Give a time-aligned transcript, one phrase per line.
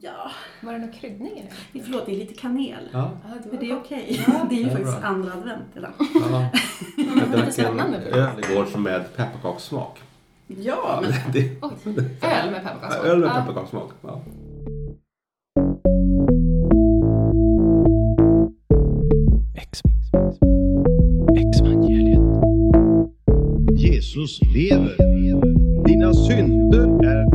[0.00, 0.30] Ja,
[0.62, 1.42] Var det någon kryddning i
[1.72, 1.80] det?
[1.84, 2.88] förlåt, det är lite kanel.
[2.92, 3.10] Ja.
[3.50, 4.22] Men det är okej.
[4.26, 4.46] Ja.
[4.50, 5.08] Det är ju Det är faktiskt bra.
[5.08, 5.90] andra advent idag.
[6.14, 6.50] ja.
[6.96, 9.98] Jag drack en öl igår med pepparkakssmak.
[10.46, 11.72] Ja, men Det, Oj,
[12.22, 13.06] öl med pepparkakssmak.
[13.06, 13.90] öl med pepparkakssmak.
[14.02, 14.20] Ja.
[23.76, 24.96] Jesus lever.
[25.86, 27.33] Dina synder är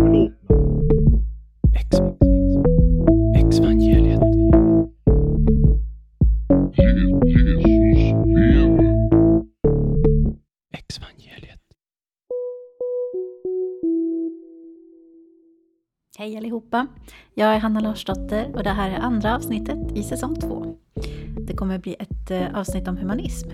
[16.69, 16.87] allihopa!
[17.33, 20.75] Jag är Hanna Larsdotter och det här är andra avsnittet i säsong två.
[21.47, 23.49] Det kommer bli ett eh, avsnitt om humanism.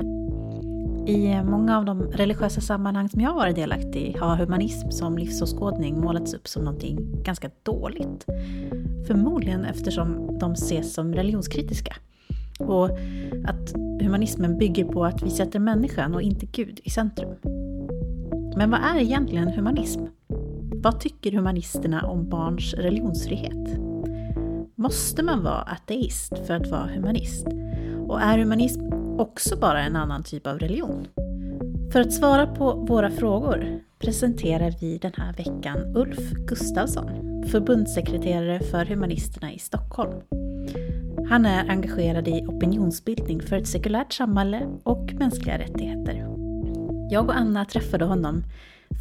[1.08, 4.90] I eh, många av de religiösa sammanhang som jag har varit delaktig i har humanism
[4.90, 8.26] som livsåskådning målats upp som någonting ganska dåligt.
[9.08, 11.96] Förmodligen eftersom de ses som religionskritiska.
[12.60, 12.90] Och
[13.46, 17.36] att humanismen bygger på att vi sätter människan och inte Gud i centrum.
[18.58, 20.06] Men vad är egentligen humanism?
[20.86, 23.80] Vad tycker humanisterna om barns religionsfrihet?
[24.76, 27.48] Måste man vara ateist för att vara humanist?
[28.08, 28.82] Och är humanism
[29.18, 31.08] också bara en annan typ av religion?
[31.92, 37.10] För att svara på våra frågor presenterar vi den här veckan Ulf Gustafsson,
[37.52, 40.22] förbundssekreterare för Humanisterna i Stockholm.
[41.30, 46.28] Han är engagerad i opinionsbildning för ett sekulärt samhälle och mänskliga rättigheter.
[47.10, 48.44] Jag och Anna träffade honom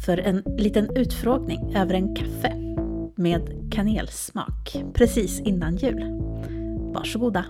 [0.05, 2.55] för en liten utfrågning över en kaffe
[3.15, 6.03] med kanelsmak precis innan jul.
[6.93, 7.45] Varsågoda!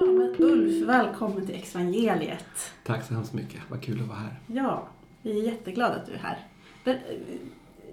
[0.00, 2.44] Ja, men Ulf, välkommen till Exvangeliet.
[2.86, 3.60] Tack så hemskt mycket.
[3.68, 4.40] Vad kul att vara här.
[4.46, 4.88] Ja,
[5.22, 6.38] vi är jätteglada att du är här.
[6.84, 7.02] Ber-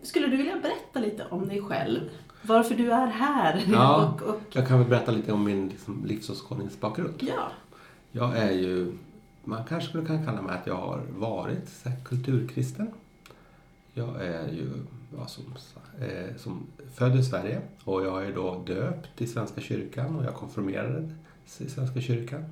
[0.04, 2.00] Skulle du vilja berätta lite om dig själv?
[2.42, 3.64] Varför du är här?
[3.72, 4.14] Ja.
[4.22, 7.14] Och, och, Jag kan väl berätta lite om min liksom, livsåskådningsbakgrund.
[7.28, 7.52] ja.
[8.12, 8.92] Jag är ju,
[9.50, 12.88] man kanske skulle kunna kalla mig att jag har varit så här, kulturkristen.
[13.94, 14.70] Jag är ju
[15.18, 15.44] ja, som,
[16.00, 20.34] eh, som född i Sverige och jag är då döpt i Svenska kyrkan och jag
[20.34, 21.12] konfirmerades
[21.62, 22.46] i Svenska kyrkan.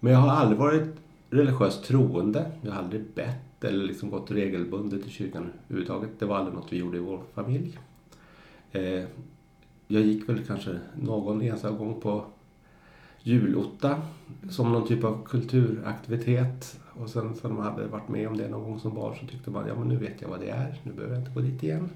[0.00, 0.96] Men jag har aldrig varit
[1.30, 2.50] religiöst troende.
[2.62, 6.10] Jag har aldrig bett eller liksom gått regelbundet i kyrkan överhuvudtaget.
[6.18, 7.78] Det var aldrig något vi gjorde i vår familj.
[8.72, 9.04] Eh,
[9.86, 12.24] jag gick väl kanske någon enstaka gång på
[13.28, 13.96] julotta
[14.50, 16.80] som någon typ av kulturaktivitet.
[17.00, 19.26] Och sen så när man hade varit med om det någon gång som barn så
[19.26, 21.40] tyckte man, ja men nu vet jag vad det är, nu behöver jag inte gå
[21.40, 21.88] dit igen.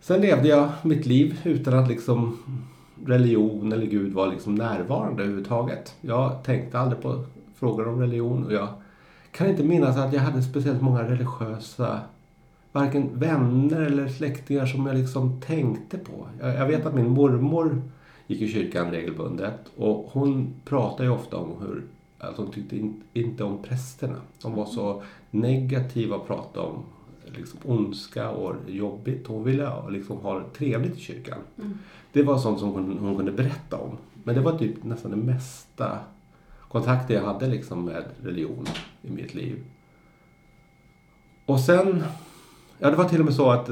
[0.00, 2.38] Sen levde jag mitt liv utan att liksom
[3.06, 5.94] religion eller Gud var liksom närvarande överhuvudtaget.
[6.00, 7.24] Jag tänkte aldrig på
[7.54, 8.68] frågor om religion och jag
[9.30, 12.00] kan inte minnas att jag hade speciellt många religiösa
[12.72, 16.26] varken vänner eller släktingar som jag liksom tänkte på.
[16.40, 17.82] Jag, jag vet att min mormor
[18.30, 21.84] gick i kyrkan regelbundet och hon pratade ju ofta om hur
[22.18, 24.16] att hon tyckte in, inte om prästerna.
[24.42, 26.82] De var så negativa och pratade om
[27.36, 29.26] liksom ondska och jobbigt.
[29.26, 31.38] Hon ville liksom ha det trevligt i kyrkan.
[31.58, 31.78] Mm.
[32.12, 33.96] Det var sånt som hon, hon kunde berätta om.
[34.24, 35.98] Men det var typ nästan det mesta
[36.68, 38.66] kontakter jag hade liksom med religion
[39.02, 39.64] i mitt liv.
[41.46, 42.02] Och sen,
[42.78, 43.68] ja det var till och med så att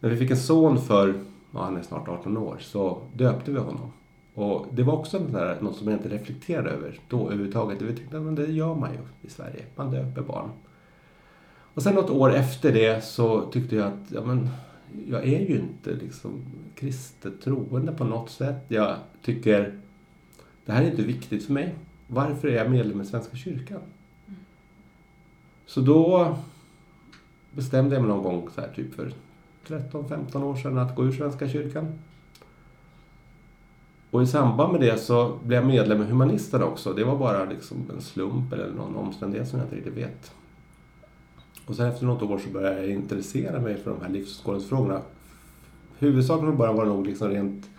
[0.00, 1.14] när vi fick en son för,
[1.52, 3.92] och han är snart 18 år, så döpte vi honom.
[4.34, 7.82] Och det var också där, något som jag inte reflekterade över då överhuvudtaget.
[7.82, 10.50] Vi tänkte att det gör man ju i Sverige, man döper barn.
[11.74, 14.48] Och sen något år efter det så tyckte jag att ja, men,
[15.08, 16.44] jag är ju inte liksom
[16.74, 18.64] kristet troende på något sätt.
[18.68, 19.78] Jag tycker
[20.64, 21.74] det här är inte viktigt för mig.
[22.06, 23.80] Varför är jag medlem i Svenska kyrkan?
[25.66, 26.36] Så då
[27.52, 29.12] bestämde jag mig någon gång så här, typ för
[29.66, 31.98] 13-15 år sedan att gå ur Svenska kyrkan.
[34.10, 36.92] Och i samband med det så blev jag medlem i Humanisterna också.
[36.92, 40.32] Det var bara liksom en slump eller någon omständighet som jag inte riktigt vet.
[41.66, 45.00] Och sen efter något år så började jag intressera mig för de här livsåskådningsfrågorna.
[45.98, 47.70] Huvudsaken från början var nog liksom rent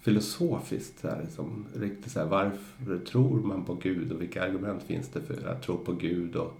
[0.00, 1.00] filosofiskt.
[1.00, 5.08] Så här, liksom, riktigt så här, varför tror man på Gud och vilka argument finns
[5.08, 6.52] det för att tro på Gud och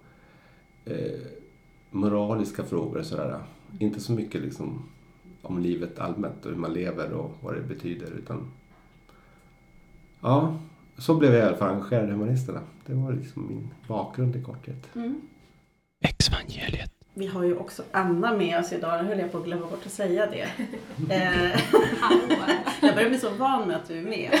[0.85, 1.19] eh,
[1.91, 3.39] moraliska frågor och sådär.
[3.79, 4.83] Inte så mycket liksom
[5.41, 8.51] om livet allmänt och hur man lever och vad det betyder utan
[10.21, 10.59] ja,
[10.97, 12.61] så blev jag i alla fall engagerad i Humanisterna.
[12.85, 14.95] Det var liksom min bakgrund i korthet.
[14.95, 15.21] Mm.
[17.13, 19.03] Vi har ju också Anna med oss idag.
[19.03, 20.47] Nu höll jag på att glömma bort att säga det.
[21.09, 21.61] Eh,
[21.99, 22.35] Hallå!
[22.81, 24.31] jag börjar bli så van med att du är med.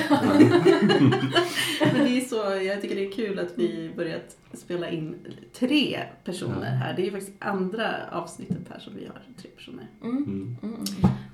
[1.93, 5.15] Men det är så, jag tycker det är kul att vi börjat spela in
[5.53, 6.93] tre personer här.
[6.93, 9.87] Det är ju faktiskt andra avsnittet här som vi har tre personer.
[10.03, 10.17] Mm.
[10.17, 10.57] Mm.
[10.63, 10.83] Mm.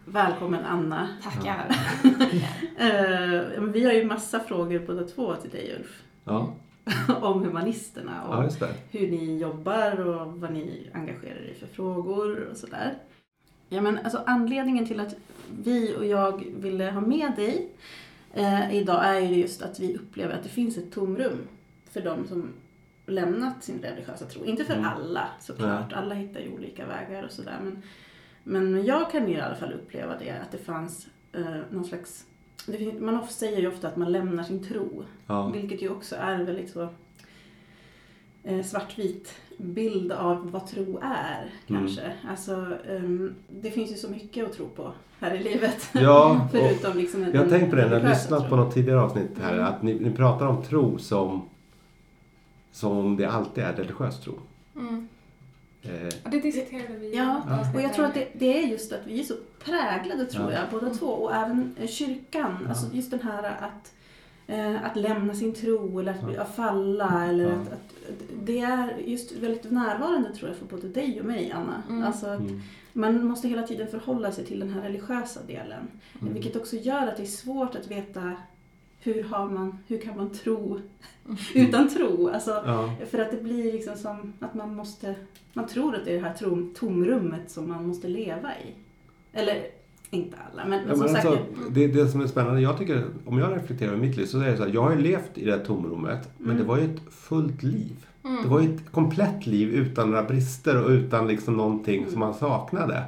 [0.05, 1.09] Välkommen Anna.
[1.23, 1.75] Tackar.
[2.79, 6.03] Eh, vi har ju massa frågor båda två till dig Ulf.
[6.23, 6.55] Ja,
[7.21, 8.73] Om humanisterna ja, och det.
[8.99, 12.93] hur ni jobbar och vad ni engagerar er i för frågor och sådär.
[13.69, 15.15] Ja, men alltså anledningen till att
[15.63, 17.69] vi och jag ville ha med dig
[18.33, 21.37] eh, idag är ju just att vi upplever att det finns ett tomrum
[21.91, 22.49] för de som
[23.05, 24.45] lämnat sin religiösa tro.
[24.45, 24.85] Inte för Mm.
[24.85, 27.57] alla såklart, alla hittar ju olika vägar och sådär.
[27.63, 27.81] Men,
[28.43, 32.25] men jag kan ju i alla fall uppleva det, att det fanns eh, någon slags
[32.65, 35.03] det man of- säger ju ofta att man lämnar sin tro.
[35.27, 35.47] Ja.
[35.47, 36.89] Vilket ju också är en väldigt så
[38.43, 42.11] eh, svartvit bild av vad tro är kanske.
[42.29, 45.89] Alltså, ehm, det finns ju så mycket att tro på här i livet.
[45.93, 49.01] Ja, Förutom liksom jag har tänkt på det när jag religiösa lyssnat på något tidigare
[49.01, 49.53] avsnitt här.
[49.53, 49.65] Mm.
[49.65, 51.41] Att ni, ni pratar om tro som,
[52.71, 54.33] som om det alltid är religiös tro.
[54.75, 55.07] Mm.
[55.83, 57.15] Eh, Ja, det diskuterade vi.
[57.15, 57.41] Ja,
[57.75, 59.33] och jag tror att det, det är just att vi är så
[59.63, 60.57] präglade tror Ja.
[60.59, 61.05] jag, båda två.
[61.07, 62.57] Och även eh, kyrkan.
[62.63, 62.69] Ja.
[62.69, 63.93] Alltså just den här att,
[64.47, 66.41] eh, att lämna sin tro eller att, Ja.
[66.41, 67.25] att falla.
[67.25, 67.51] Eller Ja.
[67.51, 67.93] att, att,
[68.43, 71.83] det är just väldigt närvarande tror jag för både dig och mig Anna.
[71.89, 72.03] Mm.
[72.03, 72.61] Alltså, mm,
[72.93, 75.87] man måste hela tiden förhålla sig till den här religiösa delen.
[76.21, 76.33] mm.
[76.33, 78.33] Vilket också gör att det är svårt att veta
[78.99, 80.79] hur, har man, hur kan man tro
[81.55, 82.29] utan tro?
[82.33, 85.15] Alltså, Ja, för att det blir liksom som att man måste,
[85.53, 88.75] man tror att det är det här tom, tomrummet som man måste leva i.
[89.33, 89.63] Eller,
[90.11, 91.25] inte alla, men, men Ja, som men sagt.
[91.25, 94.39] alltså, det, det som är spännande, jag tycker, om jag reflekterar över mitt liv så
[94.39, 96.57] är det så här, jag har ju levt i det här tomrummet, men Mm.
[96.57, 98.05] det var ju ett fullt liv.
[98.23, 98.43] Mm.
[98.43, 102.33] Det var ju ett komplett liv utan några brister och utan liksom någonting som man
[102.33, 103.03] saknade.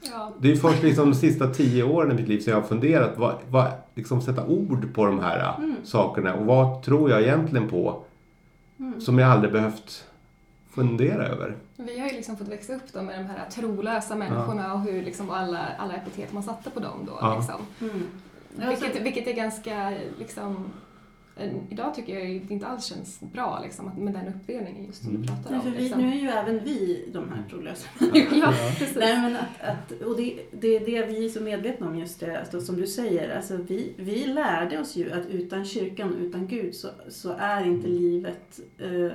[0.00, 0.32] Ja.
[0.40, 3.10] Det är först liksom de sista tio åren i mitt liv som jag har funderat,
[3.18, 5.76] vad, vad, liksom sätta ord på de här Mm.
[5.84, 8.02] sakerna och vad tror jag egentligen på
[8.80, 9.00] Mm.
[9.00, 10.04] som jag aldrig behövt
[10.70, 11.56] fundera över.
[11.76, 15.02] Vi har ju liksom fått växa upp då med de här trolösa människorna och hur
[15.02, 17.18] liksom alla, alla epitet man satte på dem då.
[17.20, 17.36] Ja.
[17.36, 17.60] Liksom.
[17.90, 18.06] Mm.
[18.68, 20.64] Alltså, Vilket, vilket är ganska, liksom,
[21.70, 25.10] idag tycker jag det inte alls känns bra liksom, att- med den uppdelningen just som
[25.10, 25.22] Mm.
[25.22, 25.62] du pratar nej, om.
[25.64, 26.02] för vi, liksom.
[26.02, 27.88] nu är ju även vi de här trolösa.
[28.40, 28.96] ja, precis.
[28.96, 32.20] Nej, men att, att, och det, det är det vi är så medvetna om just
[32.20, 33.36] det, alltså, som du säger.
[33.36, 37.64] Alltså, vi, vi lärde oss ju att utan kyrkan och utan Gud så, så är
[37.66, 39.10] inte livet eh,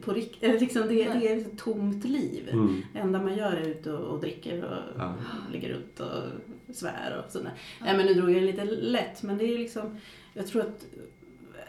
[0.00, 2.48] på riktigt, liksom det, det är ett tomt liv.
[2.52, 2.82] Mm.
[2.92, 5.14] Det enda man gör är ute och, och dricker och Ja.
[5.52, 6.22] ligger runt och
[6.74, 7.52] svär och sådär.
[7.80, 9.96] Nej men nu drog jag det lite lätt men det är liksom,
[10.34, 10.86] jag tror att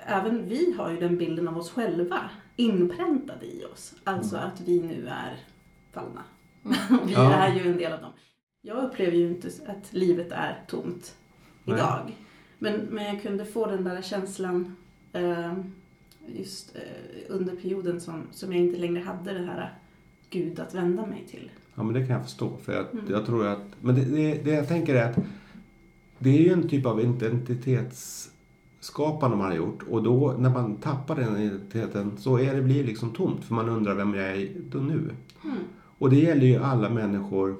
[0.05, 3.93] även vi har ju den bilden av oss själva inpräntad i oss.
[4.03, 5.37] Alltså att vi nu är
[5.91, 6.23] fallna.
[7.05, 7.33] vi Ja.
[7.33, 8.11] är ju en del av dem.
[8.61, 11.15] Jag upplever ju inte att livet är tomt
[11.63, 11.75] Nej.
[11.75, 12.11] idag.
[12.59, 14.75] Men, men jag kunde få den där känslan
[15.13, 15.53] eh,
[16.27, 16.81] just eh,
[17.29, 19.73] under perioden som, som jag inte längre hade det här
[20.29, 21.49] Gud att vända mig till.
[21.75, 22.57] Ja, men det kan jag förstå.
[22.63, 23.05] För jag, Mm.
[23.09, 25.17] jag tror att, men det, det, det jag tänker är att
[26.19, 26.99] det är ju en typ av
[28.85, 29.83] identitetsskapande man har gjort.
[29.89, 33.43] Och då när man tappar den identiteten så är det, blir det liksom tomt.
[33.43, 35.11] För man undrar vem jag är då nu.
[35.43, 35.57] Mm.
[35.99, 37.55] Och det gäller ju alla människor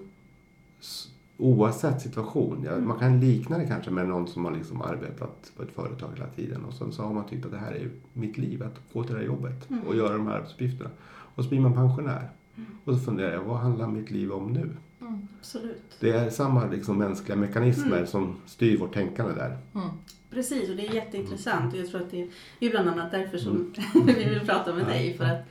[1.38, 2.63] oavsett situation.
[2.66, 2.88] Ja, Mm.
[2.88, 6.27] Man kan likna det kanske med någon som har liksom arbetat på ett företag hela
[6.30, 9.04] tiden och sen så har man tyckt att det här är mitt liv, att gå
[9.04, 9.81] till det här jobbet Mm.
[9.88, 10.89] och göra de här arbetsuppgifterna.
[11.36, 12.30] Och så blir man pensionär.
[12.57, 12.69] Mm.
[12.86, 14.69] Och så funderar jag, vad handlar mitt liv om nu?
[15.01, 15.27] Mm.
[15.39, 15.83] Absolut.
[16.00, 18.07] Det är samma liksom mänskliga mekanismer Mm.
[18.07, 19.57] som styr vårt tänkande där.
[19.75, 19.87] Mm.
[20.30, 21.73] Precis, och det är jätteintressant.
[21.73, 23.52] Och jag tror att det är bland annat därför som
[23.95, 24.06] Mm.
[24.06, 25.14] vi vill prata med dig.
[25.18, 25.42] För att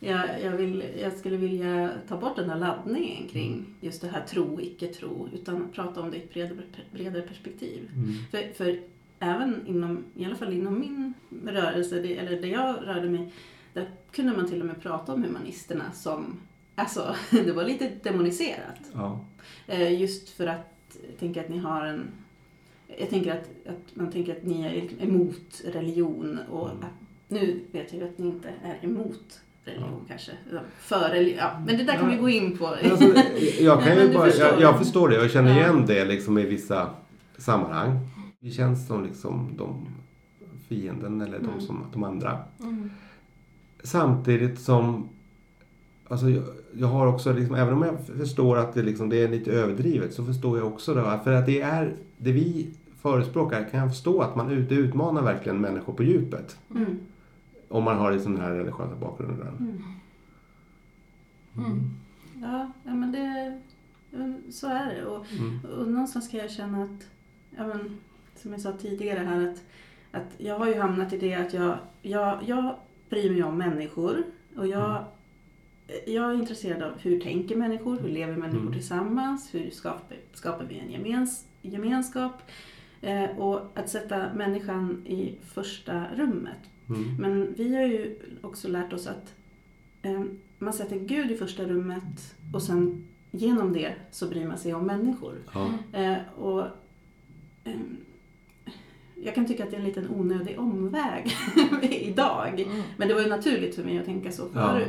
[0.00, 4.24] jag, jag, vill, jag skulle vilja ta bort den där laddningen kring just det här
[4.28, 5.28] tro, icke-tro.
[5.32, 6.58] Utan prata om det i ett bredare,
[6.92, 7.90] bredare perspektiv.
[8.30, 8.80] För, för
[9.18, 11.14] även inom, i alla fall inom min
[11.46, 13.32] rörelse, det, eller där jag rörde mig,
[13.72, 16.36] där kunde man till och med prata om humanisterna som,
[16.74, 18.80] alltså det var lite demoniserat.
[18.94, 19.20] Ja.
[19.66, 20.66] Eh, Just för att
[21.08, 22.06] jag tänker att ni har en...
[22.98, 26.84] Jag tänker att, att man tänker att ni är emot religion och Mm.
[27.28, 30.32] nu vet jag ju att ni inte är emot religion kanske.
[30.50, 31.38] utan För religion.
[31.38, 32.10] Ja, men det där kan Ja.
[32.16, 32.66] vi gå in på.
[32.66, 33.04] Alltså,
[33.60, 34.46] jag, kan ju bara, förstår.
[34.46, 35.14] jag, jag förstår det.
[35.16, 35.56] Jag känner Ja.
[35.56, 36.90] igen det liksom i vissa
[37.38, 37.98] sammanhang.
[38.40, 39.86] Vi känns som liksom de
[40.68, 41.60] fienden eller de, Mm.
[41.60, 42.38] som, de andra.
[42.60, 42.90] Mm.
[43.84, 45.08] Samtidigt som
[46.08, 46.26] Alltså
[46.72, 50.14] jag, har också, liksom, även om jag förstår att det, liksom, det är lite överdrivet
[50.14, 54.22] så förstår jag också att för att det är det vi förespråkar kan jag förstå
[54.22, 56.58] att man ut, utmanar verkligen människor på djupet.
[56.74, 56.98] Mm.
[57.68, 59.42] Om man har en sån här religiösa bakgrund.
[59.42, 59.82] Mm.
[61.56, 61.90] Mm.
[62.42, 63.60] ja, ja men det,
[64.50, 65.04] så är det.
[65.04, 65.78] Och, Mm.
[65.78, 67.06] och någonstans kan jag känna att,
[67.56, 67.98] ja, men,
[68.36, 69.62] som jag sa tidigare här, att,
[70.10, 72.74] att jag har ju hamnat i det att jag, jag, jag
[73.10, 74.22] bryr mig om människor
[74.56, 75.04] och jag,
[76.06, 78.72] jag är intresserad av hur tänker människor, hur lever människor Mm.
[78.72, 82.42] tillsammans, hur skapar, skapar vi en gemens, gemenskap
[83.00, 86.58] eh, och att sätta människan i första rummet.
[86.88, 87.16] Mm.
[87.18, 89.34] Men vi har ju också lärt oss att
[90.02, 90.22] eh,
[90.58, 94.86] man sätter Gud i första rummet och sen genom det så bryr man sig om
[94.86, 95.34] människor.
[95.54, 95.70] Ja.
[95.92, 96.66] Eh, och,
[97.64, 97.96] ehm,
[99.22, 101.32] jag kan tycka att det är en liten onödig omväg
[101.82, 102.60] idag.
[102.60, 102.82] Mm.
[102.96, 104.80] Men det var ju naturligt för mig att tänka så Ja.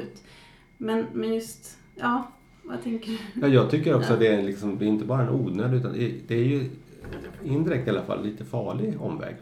[0.81, 2.27] Men, men just, ja,
[2.63, 3.17] vad tänker du?
[3.41, 5.93] Ja, jag tycker också att det är, liksom, det är inte bara en onödig utan
[5.93, 6.69] det det är ju
[7.43, 9.35] indirekt i alla fall lite farlig omväg.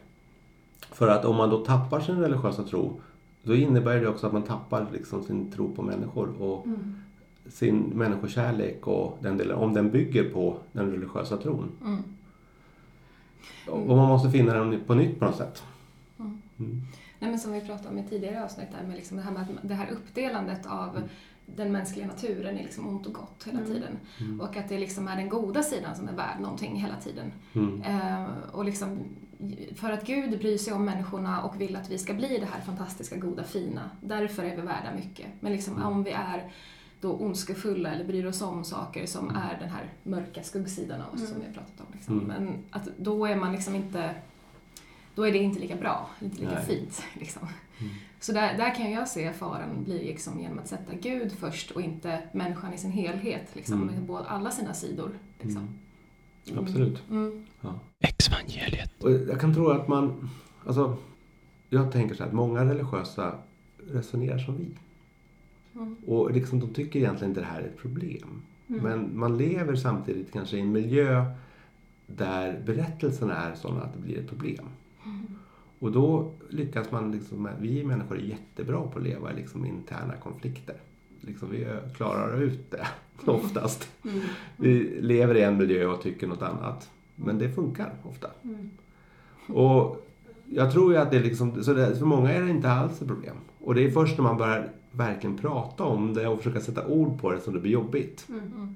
[0.91, 3.01] För att om man då tappar sin religiösa tro
[3.43, 6.96] då innebär det också att man tappar liksom sin tro på människor och Mm.
[7.48, 11.72] sin människokärlek och den delen, om den bygger på den religiösa tron.
[11.86, 12.03] Mm.
[13.67, 15.63] Och man måste finna den på nytt på något sätt.
[16.19, 16.81] Mm.
[17.19, 17.29] Mm.
[17.29, 19.41] Nej, men som vi pratade om i tidigare avsnitt, där med liksom det, här med
[19.41, 21.01] att det här uppdelandet av
[21.55, 23.71] den mänskliga naturen i liksom ont och gott hela Mm.
[23.71, 23.97] tiden.
[24.19, 24.41] Mm.
[24.41, 27.31] Och att det liksom är den goda sidan som är värd någonting hela tiden.
[27.55, 27.81] Mm.
[27.81, 28.99] Eh, och liksom,
[29.75, 32.61] för att Gud bryr sig om människorna och vill att vi ska bli det här
[32.61, 33.89] fantastiska, goda, fina.
[34.01, 35.27] Därför är vi värda mycket.
[35.39, 35.88] Men liksom, Mm.
[35.88, 36.51] om vi är
[37.01, 41.29] då ondskefulla eller bryr oss om saker som är den här mörka skuggsidan av oss
[41.29, 41.85] som vi har pratat om.
[41.93, 42.13] Liksom.
[42.19, 42.27] Mm.
[42.27, 44.15] Men att då är man liksom inte
[45.19, 46.65] då är det inte lika bra, inte lika Nej.
[46.65, 47.03] fint.
[47.19, 47.47] Liksom.
[47.79, 47.93] Mm.
[48.19, 51.81] Så där, där kan jag se faran bli liksom genom att sätta Gud först och
[51.81, 53.95] inte människan i sin helhet, liksom, Mm.
[53.95, 55.11] med båda, alla sina sidor.
[55.41, 55.67] Liksom.
[56.49, 56.63] Mm.
[56.63, 57.03] Absolut.
[57.09, 57.45] Mm.
[57.99, 59.03] Exvangeliet.
[59.03, 60.29] Och jag kan tro att man,
[60.65, 60.97] alltså,
[61.69, 63.35] jag tänker så här att många religiösa
[63.91, 64.67] resonerar som vi.
[65.75, 65.95] Mm.
[66.07, 68.41] Och liksom, de tycker egentligen inte det här är ett problem.
[68.67, 68.83] Mm.
[68.83, 71.25] Men man lever samtidigt kanske i en miljö
[72.07, 74.65] där berättelserna är sådana att det blir ett problem.
[75.79, 80.13] Och då lyckas man, liksom, vi människor är jättebra på att leva i liksom interna
[80.15, 80.75] konflikter.
[81.21, 82.88] Liksom, vi klarar ut det
[83.31, 83.89] oftast.
[84.03, 84.19] Mm.
[84.57, 86.89] Vi lever i en miljö och tycker något annat.
[87.15, 88.27] Men det funkar ofta.
[88.43, 88.69] Mm.
[89.48, 90.05] Och
[90.45, 93.01] jag tror ju att det är liksom, så det, för många är det inte alls
[93.01, 93.36] ett problem.
[93.59, 97.21] Och det är först när man börjar verkligen prata om det och försöka sätta ord
[97.21, 98.25] på det som det blir jobbigt.
[98.29, 98.75] Mm.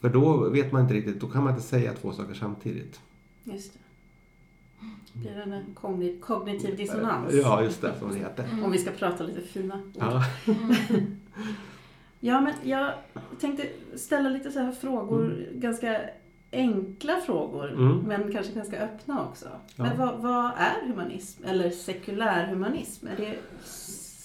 [0.00, 3.00] För då vet man inte riktigt, då kan man inte säga två saker samtidigt.
[3.44, 3.79] Just det.
[5.12, 7.34] Blir det en kogni- kognitiv dissonans?
[7.34, 8.44] Ja, just det, som det heter.
[8.64, 9.92] Om vi ska prata lite fina ord.
[9.98, 10.22] Ja.
[12.22, 12.92] Ja, men jag
[13.40, 16.00] tänkte ställa lite så här frågor, ganska
[16.52, 17.98] enkla frågor, Mm.
[17.98, 19.48] men kanske ganska öppna också.
[19.76, 19.84] Ja.
[19.84, 21.44] Men vad, vad är humanism?
[21.44, 23.06] Eller sekulär humanism?
[23.06, 23.34] Är det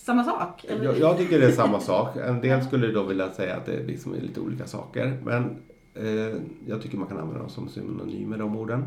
[0.05, 0.65] samma sak?
[0.65, 0.83] Eller?
[0.83, 2.17] Jag, jag tycker det är samma sak.
[2.17, 5.17] En del skulle då vilja säga att det liksom är lite olika saker.
[5.25, 5.57] Men
[5.93, 6.35] eh,
[6.67, 8.85] jag tycker man kan använda dem som synonymer, de orden.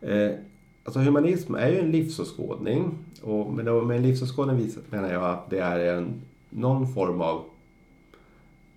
[0.00, 0.30] Eh,
[0.84, 2.94] alltså humanism är ju en livsåskådning.
[3.22, 6.12] Och med, med en livsåskådning menar jag att det är en,
[6.50, 7.44] någon form av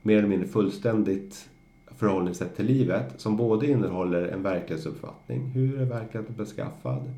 [0.02, 1.50] mer eller mindre fullständigt
[1.98, 7.14] förhållningssätt till livet som både innehåller en verklighetsuppfattning, hur är verkligheten beskaffad,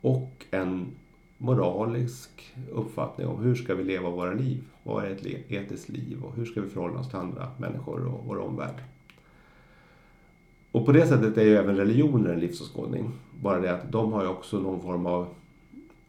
[0.00, 0.86] och en
[1.38, 4.64] moralisk uppfattning om hur ska vi leva våra liv?
[4.82, 8.24] Vad är ett etiskt liv och hur ska vi förhålla oss till andra människor och
[8.26, 8.82] vår omvärld?
[10.76, 13.12] Och på det sättet är ju även religioner en livsåskådning.
[13.40, 15.26] Bara det att de har ju också någon form av,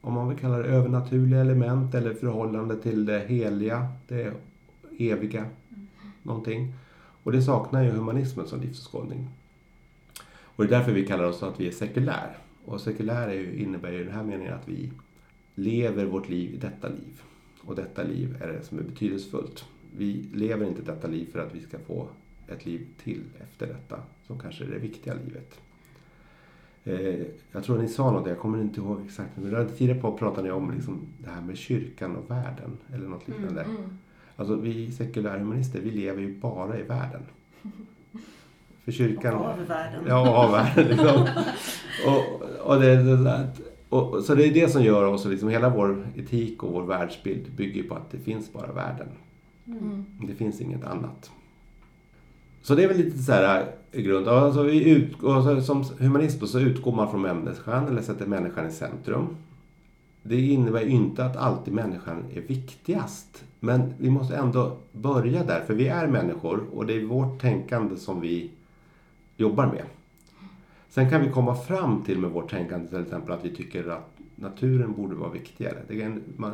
[0.01, 4.33] om man vill kalla det övernaturliga element eller förhållande till det heliga, det
[4.97, 5.45] eviga,
[6.24, 6.74] någonting.
[7.24, 9.27] Och det saknar ju humanismen som livsåskådning.
[10.43, 12.38] Och det är därför vi kallar oss att vi är sekulär.
[12.65, 14.91] Och sekulär är ju, innebär ju i den här meningen att vi
[15.55, 17.21] lever vårt liv i detta liv.
[17.62, 19.65] Och detta liv är det som är betydelsefullt.
[19.97, 22.07] Vi lever inte detta liv för att vi ska få
[22.48, 25.60] ett liv till efter detta, som kanske är det viktiga livet.
[26.84, 30.48] Eh, jag tror ni sa något, jag kommer inte ihåg exakt, men tidigare på pratade
[30.48, 33.62] ni om liksom det här med kyrkan och världen, eller något liknande.
[33.62, 33.98] Mm.
[34.36, 37.22] Alltså vi sekulärhumanister, vi lever ju bara i världen.
[38.84, 39.34] För kyrkan...
[39.34, 40.04] Av världen.
[40.08, 40.88] Ja, av världen.
[40.88, 41.27] Liksom.
[42.06, 43.51] Och, och det, det, det,
[43.89, 46.84] och, och, så det är det som gör oss, liksom, hela vår etik och vår
[46.84, 49.08] världsbild bygger på att det finns bara världen.
[49.66, 50.06] Mm.
[50.27, 51.32] Det finns inget annat.
[52.62, 54.28] Så det är väl lite så här i grund.
[54.28, 58.72] Alltså vi utgår, alltså, som humanist så utgår man från människan eller sätter människan i
[58.72, 59.28] centrum.
[60.24, 63.44] Det innebär ju inte att alltid människan är viktigast.
[63.60, 67.98] Men vi måste ändå börja där, för vi är människor och det är vårt tänkande
[67.98, 68.52] som vi
[69.38, 69.84] jobbar med.
[70.90, 74.18] Sen kan vi komma fram till med vårt tänkande till exempel att vi tycker att
[74.36, 75.78] naturen borde vara viktigare.
[75.88, 76.54] Det är en, man,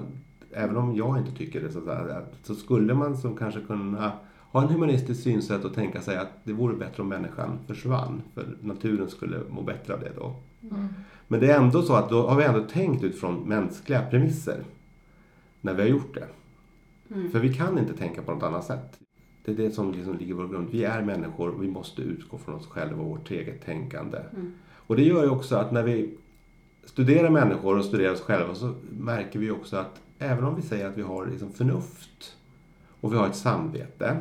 [0.51, 4.11] även om jag inte tycker det så, där, så skulle man som kanske kunna
[4.53, 8.21] ha en humanistisk synsätt och tänka sig att det vore bättre om människan försvann.
[8.33, 10.35] För naturen skulle må bättre av det då.
[10.61, 10.87] Mm.
[11.27, 14.63] Men det är ändå så att då har vi ändå tänkt utifrån mänskliga premisser.
[15.61, 16.27] När vi har gjort det.
[17.15, 17.31] Mm.
[17.31, 18.99] För vi kan inte tänka på något annat sätt.
[19.45, 20.67] Det är det som liksom ligger i vår grund.
[20.71, 24.17] Vi är människor och vi måste utgå från oss själva och vårt eget tänkande.
[24.17, 24.53] Mm.
[24.71, 26.17] Och det gör ju också att när vi
[26.83, 30.87] studerar människor och studerar oss själva så märker vi också att även om vi säger
[30.87, 32.37] att vi har liksom förnuft
[33.01, 34.17] och vi har ett samvete.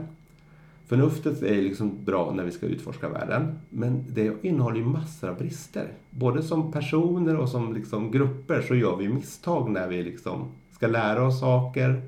[0.92, 3.58] Förnuftet är liksom bra när vi ska utforska världen.
[3.70, 5.92] Men det innehåller ju massor av brister.
[6.10, 10.86] Både som personer och som liksom grupper så gör vi misstag när vi liksom ska
[10.86, 12.02] lära oss saker.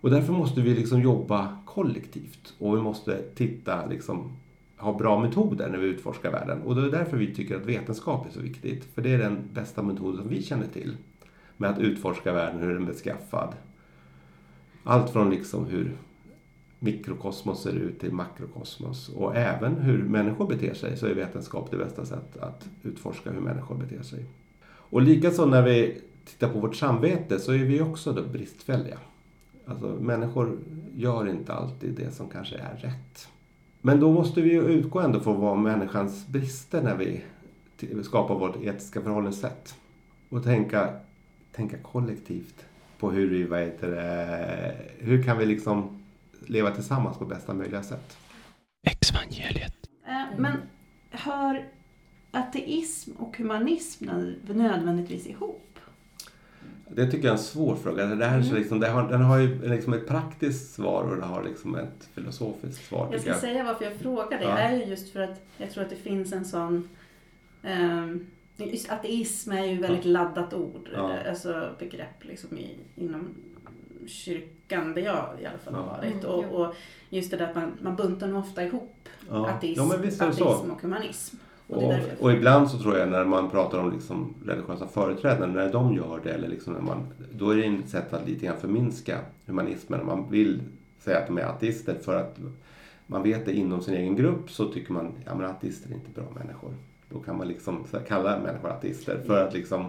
[0.00, 2.54] Och därför måste vi liksom jobba kollektivt.
[2.58, 4.32] Och vi måste titta, liksom,
[4.76, 6.62] ha bra metoder när vi utforskar världen.
[6.62, 8.84] Och det är därför vi tycker att vetenskap är så viktigt.
[8.94, 10.96] För det är den bästa metoden som vi känner till.
[11.56, 13.54] Med att utforska världen, hur den är beskaffad.
[14.84, 15.96] Allt från liksom hur
[16.78, 19.08] mikrokosmos ser ut till makrokosmos.
[19.08, 23.40] Och även hur människor beter sig så är vetenskap det bästa sättet att utforska hur
[23.40, 24.24] människor beter sig.
[24.64, 28.98] Och likaså när vi tittar på vårt samvete så är vi också då bristfälliga.
[29.66, 30.58] Alltså människor
[30.94, 33.28] gör inte alltid det som kanske är rätt.
[33.80, 37.22] Men då måste vi ju utgå ändå från vad människans brister när vi
[38.02, 39.74] skapar vårt etiska förhållningssätt.
[40.28, 40.94] Och tänka,
[41.52, 42.64] tänka kollektivt
[42.98, 45.97] på hur vi, vad heter det, hur kan vi liksom
[46.46, 48.16] leva tillsammans på bästa möjliga sätt.
[48.86, 49.74] Exvangeliet.
[50.06, 50.56] Eh, Men
[51.10, 51.68] hör
[52.30, 54.08] ateism och humanism
[54.46, 55.64] nödvändigtvis ihop?
[56.90, 58.06] Det tycker jag är en svår fråga.
[58.06, 61.16] Det här är så liksom, det har, den har ju liksom ett praktiskt svar och
[61.16, 63.08] den har liksom ett filosofiskt svar.
[63.12, 63.38] Jag ska jag.
[63.38, 64.44] säga varför jag frågar det.
[64.44, 64.58] Ja.
[64.58, 66.88] är ju just för att jag tror att det finns en sån...
[68.56, 70.88] just ateism är ju ett väldigt laddat ord.
[70.94, 71.16] Ja.
[71.28, 73.34] Alltså begrepp liksom i, inom
[74.68, 75.96] kyrkan, där jag i alla fall har Ja.
[75.96, 76.24] varit.
[76.24, 76.74] Mm, och, och
[77.10, 78.94] just det där att man, man buntar nog ofta ihop
[79.30, 79.48] Ja.
[79.50, 81.36] ateism, ja, ateism och humanism.
[81.66, 85.46] Och det är Och, ibland så tror jag när man pratar om liksom religiösa företrädare,
[85.46, 88.46] när de gör det, eller liksom när man, då är det ett sätt att lite
[88.46, 90.06] grann förminska humanismen.
[90.06, 90.60] Man vill
[90.98, 92.38] säga att de är ateister för att
[93.06, 96.10] man vet det inom sin egen grupp så tycker man ja men ateister är inte
[96.10, 96.74] bra människor.
[97.10, 99.86] Då kan man liksom kalla människor ateister för att liksom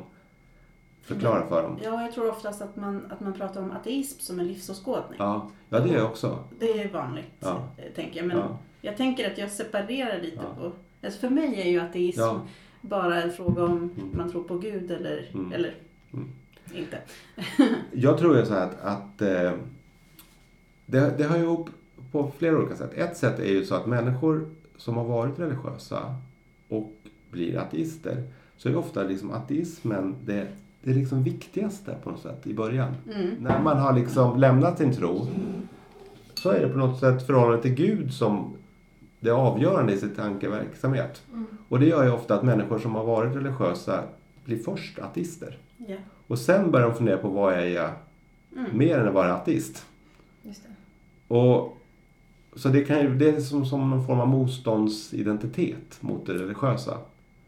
[1.01, 1.77] förklara för dem.
[1.83, 5.15] Ja, jag tror oftast att man, att man pratar om ateism som en livsåskådning.
[5.19, 6.43] Ja, ja det gör jag också.
[6.59, 7.63] Det är vanligt, Ja.
[7.77, 8.27] eh, tänker jag.
[8.27, 8.57] Men Ja.
[8.81, 10.61] jag tänker att jag separerar lite Ja.
[10.63, 10.71] på...
[11.05, 12.41] Alltså för mig är ju ateism Ja.
[12.81, 13.93] bara en fråga om Mm.
[14.17, 15.51] man tror på Gud eller, Mm.
[15.53, 15.73] eller
[16.13, 16.29] Mm.
[16.73, 17.01] inte.
[17.91, 19.51] Jag tror ju så här att, att eh,
[20.85, 21.69] det, det har ju ihop
[22.11, 22.93] på flera olika sätt.
[22.93, 26.15] Ett sätt är ju så att människor som har varit religiösa
[26.69, 26.93] och
[27.31, 28.23] blir ateister
[28.57, 30.47] så är ofta liksom ateismen det,
[30.83, 32.95] det är liksom viktigaste på något sätt i början.
[33.15, 33.35] Mm.
[33.39, 35.27] När man har liksom lämnat sin tro
[36.33, 38.53] så är det på något sätt förhållandet till Gud som
[39.19, 41.21] det avgörande i sin tankeverksamhet.
[41.33, 41.47] Mm.
[41.69, 44.03] Och det gör ju ofta att människor som har varit religiösa
[44.45, 45.57] blir först ateister.
[45.77, 45.95] Ja.
[46.27, 47.89] Och sen börjar de fundera på vad är jag
[48.57, 48.77] Mm.
[48.77, 49.85] mer än att vara ateist.
[51.27, 51.77] Och,
[52.55, 56.97] så det, kan ju, det är som, som någon form av motståndsidentitet mot det religiösa.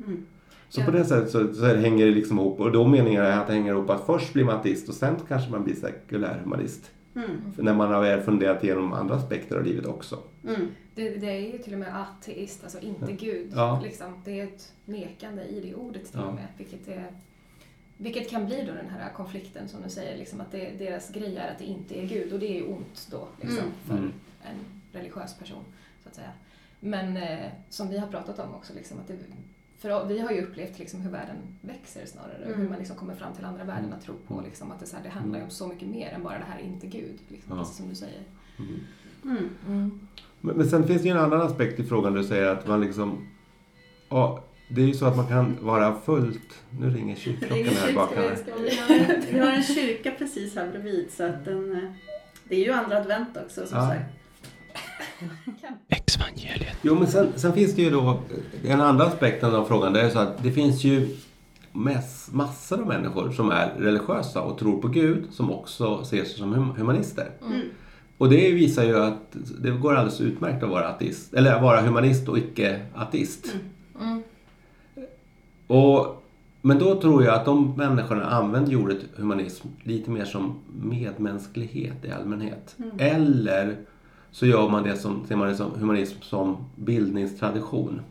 [0.05, 0.25] Mm.
[0.71, 2.59] Så på det sättet så, så hänger det liksom ihop.
[2.59, 5.15] Och då menar jag att det hänger ihop att först blir man ateist och sen
[5.27, 6.91] kanske man blir sekulär humanist.
[7.15, 7.29] Mm.
[7.57, 10.19] När man har väl funderat igenom andra aspekter av livet också.
[10.47, 10.67] Mm.
[10.95, 13.51] Det, det är ju till och med ateist, alltså inte Gud.
[13.55, 13.79] Ja.
[13.83, 14.21] Liksom.
[14.25, 16.25] Det är ett nekande i det ordet till Ja.
[16.27, 16.47] och med.
[16.57, 17.07] Vilket, är,
[17.97, 21.37] vilket kan bli då den här konflikten som du säger, liksom, att det, deras grej
[21.37, 23.71] är att det inte är Gud och det är ju ont då liksom, Mm.
[23.87, 24.11] för Mm.
[24.43, 24.55] en
[24.99, 25.63] religiös person.
[26.03, 26.31] så att säga.
[26.79, 29.13] Men eh, som vi har pratat om också, liksom, att det,
[29.81, 32.45] för vi har ju upplevt liksom, hur världen växer snarare.
[32.45, 32.59] Mm.
[32.59, 34.41] Hur man liksom kommer fram till andra värden att tro på.
[34.41, 36.45] Liksom, att det, så här, det handlar ju om så mycket mer än bara det
[36.49, 37.19] här inte Gud.
[37.27, 37.63] Liksom, Ja.
[37.63, 38.21] precis som du säger.
[39.23, 39.49] Mm.
[39.67, 39.99] Mm.
[40.41, 42.13] Men, men sen finns det ju en annan aspekt i frågan.
[42.13, 43.27] Du säger att man liksom...
[44.09, 46.59] Ja, det är ju så att man kan vara fullt...
[46.79, 48.15] Nu ringer kyrkklockan här bak.
[48.15, 48.37] här.
[48.45, 51.93] Vi har, vi har en kyrka precis här bredvid så att den,
[52.43, 53.87] det är ju andra advent också som Ja.
[53.87, 54.01] sagt.
[55.87, 56.77] Exvangeliet.
[56.81, 58.19] Jo, men sen, sen finns det ju då
[58.65, 59.93] en andra aspekten av frågan.
[59.93, 61.17] Det är så att det finns ju
[61.71, 66.37] mass, massor av människor som är religiösa och tror på Gud som också ser sig
[66.37, 67.29] som hum- humanister.
[67.45, 67.61] Mm.
[68.17, 72.29] Och det visar ju att det går alldeles utmärkt att vara ateist, eller vara humanist
[72.29, 73.55] och icke-ateist.
[74.01, 74.23] Mm.
[75.67, 76.23] Och,
[76.61, 82.11] men då tror jag att de människorna använder ordet humanism lite mer som medmänsklighet i
[82.11, 82.75] allmänhet.
[82.77, 82.91] Mm.
[82.99, 83.77] Eller
[84.31, 88.01] så gör man det som, ser man det som humanism som bildningstradition.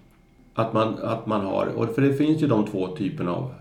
[0.54, 3.54] Att man, att man har, och för det finns ju de två typerna av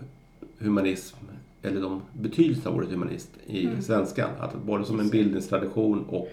[0.60, 1.18] humanism,
[1.62, 3.82] eller de betydelser av ordet humanist i Mm.
[3.82, 4.30] svenskan.
[4.40, 6.32] Att både som en bildningstradition och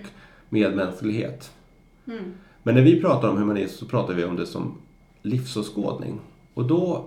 [0.49, 1.53] medmänsklighet.
[2.07, 2.33] Mm.
[2.63, 4.75] Men när vi pratar om humanism så pratar vi om det som
[5.23, 6.21] livsåskådning.
[6.55, 7.05] Och då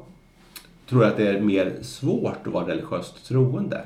[0.89, 3.83] tror jag att det är mer svårt att vara religiöst troende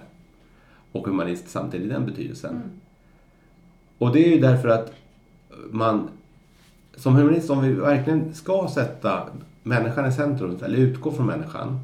[0.91, 2.55] och humanist samtidigt i den betydelsen.
[2.55, 2.69] Mm.
[3.97, 4.93] Och det är ju därför att
[5.71, 6.09] man
[6.95, 9.23] som humanist, om vi verkligen ska sätta
[9.63, 11.79] människan i centrum, eller utgå från människan,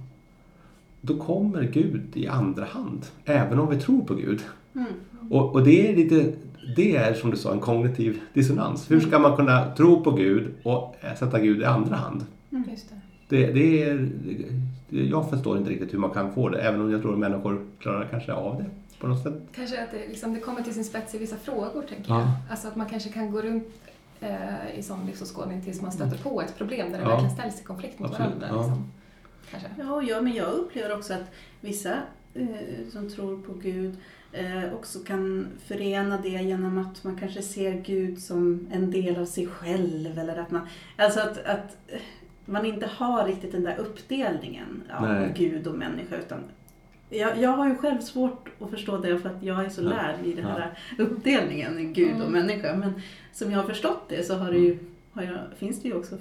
[1.02, 4.42] då kommer Gud i andra hand, även om vi tror på Gud.
[4.76, 4.88] Mm.
[5.30, 6.34] Och, och det är lite,
[6.76, 8.92] det är som du sa en kognitiv dissonans.
[8.92, 12.26] Hur ska man kunna tro på Gud och sätta Gud i andra hand?
[12.50, 12.96] Just det.
[13.28, 14.10] Det, det är,
[14.90, 17.62] jag förstår inte riktigt hur man kan få det, även om jag tror att människor
[17.80, 18.66] klarar kanske av det
[19.00, 19.34] på något sätt.
[19.56, 22.20] Kanske att det, liksom, det kommer till sin spets i vissa frågor, tänker Ja.
[22.20, 22.30] jag.
[22.52, 23.68] Alltså att man kanske kan gå runt
[24.22, 27.10] eh, i sån livsåskådning tills man stöter på ett problem där det Ja.
[27.10, 28.48] verkligen ställs i konflikt mot Absolut, varandra.
[28.52, 28.58] ja.
[28.58, 28.92] Liksom.
[29.52, 29.70] Kanske.
[29.78, 31.32] Ja, ja, men jag upplever också att
[31.62, 31.94] vissa
[32.34, 32.48] eh,
[32.92, 33.98] som tror på Gud
[34.32, 39.26] eh, också kan förena det genom att man kanske ser Gud som en del av
[39.26, 40.20] sig själv.
[40.20, 41.78] Eller att man, alltså att, att
[42.46, 45.34] man inte har riktigt den där uppdelningen av Nej.
[45.38, 46.16] Gud och människa.
[46.18, 46.40] Utan
[47.10, 49.90] jag, jag har ju själv svårt att förstå det för att jag är så Ja.
[49.90, 52.32] lärd i den här uppdelningen i Gud och Mm.
[52.32, 52.76] människa.
[52.76, 52.94] Men
[53.34, 54.78] som jag har förstått det så har det ju,
[55.12, 56.16] har jag, finns det ju också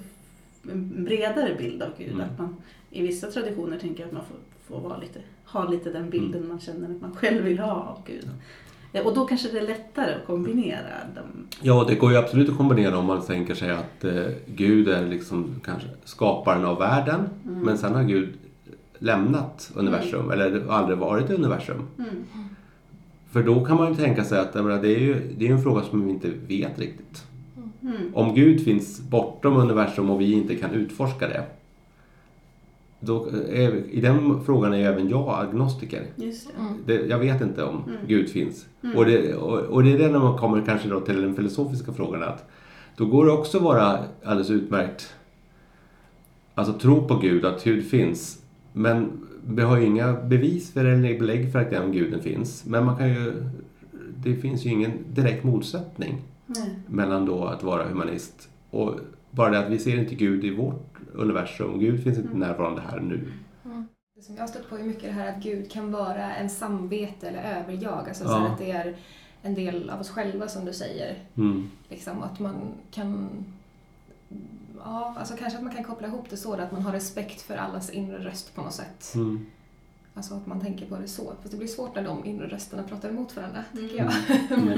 [0.71, 2.11] en bredare bild av Gud.
[2.13, 2.21] Mm.
[2.21, 2.55] Att man
[2.91, 6.47] i vissa traditioner tänker att man får, får vara lite, ha lite den bilden Mm.
[6.49, 8.29] man känner att man själv vill ha av Gud.
[8.91, 11.47] Ja, Och då kanske det är lättare att kombinera dem.
[11.61, 15.05] Ja, det går ju absolut att kombinera om man tänker sig att eh, Gud är
[15.07, 17.59] liksom kanske skaparen av världen, Mm.
[17.61, 18.33] men sen har Gud
[18.99, 21.87] lämnat universum, eller aldrig varit i universum.
[21.97, 22.25] Mm.
[23.31, 25.63] För då kan man ju tänka sig att menar, det är ju det är en
[25.63, 27.23] fråga som vi inte vet riktigt.
[27.81, 27.95] Mm.
[28.13, 31.43] Om Gud finns bortom universum och vi inte kan utforska det,
[32.99, 36.05] då är, i den frågan är ju även jag agnostiker.
[36.15, 36.61] Just det.
[36.61, 36.73] Mm.
[36.85, 37.97] Det, jag vet inte om Mm.
[38.07, 38.65] Gud finns.
[38.83, 38.97] Mm.
[38.97, 41.93] Och, det, och, och det är det när man kommer kanske då till den filosofiska
[41.93, 42.49] frågan att
[42.95, 45.13] då går det också att vara alldeles utmärkt
[46.59, 48.38] alltså tro på Gud, att Gud finns.
[48.79, 52.65] Men vi har ju inga bevis för eller belägg för att den guden finns.
[52.65, 53.43] Men man kan ju,
[54.17, 56.79] det finns ju ingen direkt motsättning Nej.
[56.87, 58.99] mellan då att vara humanist och
[59.31, 61.79] bara det att vi ser inte Gud i vårt universum.
[61.79, 62.39] Gud finns inte Mm.
[62.39, 63.31] närvarande här nu.
[64.15, 66.49] Det som jag har stött på är mycket det här att Gud kan vara en
[66.49, 68.07] samvete eller överjag.
[68.07, 68.37] Alltså så Ja.
[68.39, 68.95] här att det är
[69.41, 71.15] en del av oss själva som du säger.
[71.37, 71.69] Mm.
[71.89, 72.55] Liksom att man
[72.91, 73.29] kan...
[74.83, 77.55] Ja, alltså kanske att man kan koppla ihop det så att man har respekt för
[77.57, 79.11] allas inre röst på något sätt.
[79.15, 79.45] Mm.
[80.13, 81.33] Alltså att man tänker på det så.
[81.41, 84.11] Fast det blir svårt när de inre rösterna pratar emot varandra, tycker Mm.
[84.49, 84.59] jag.
[84.59, 84.77] Men,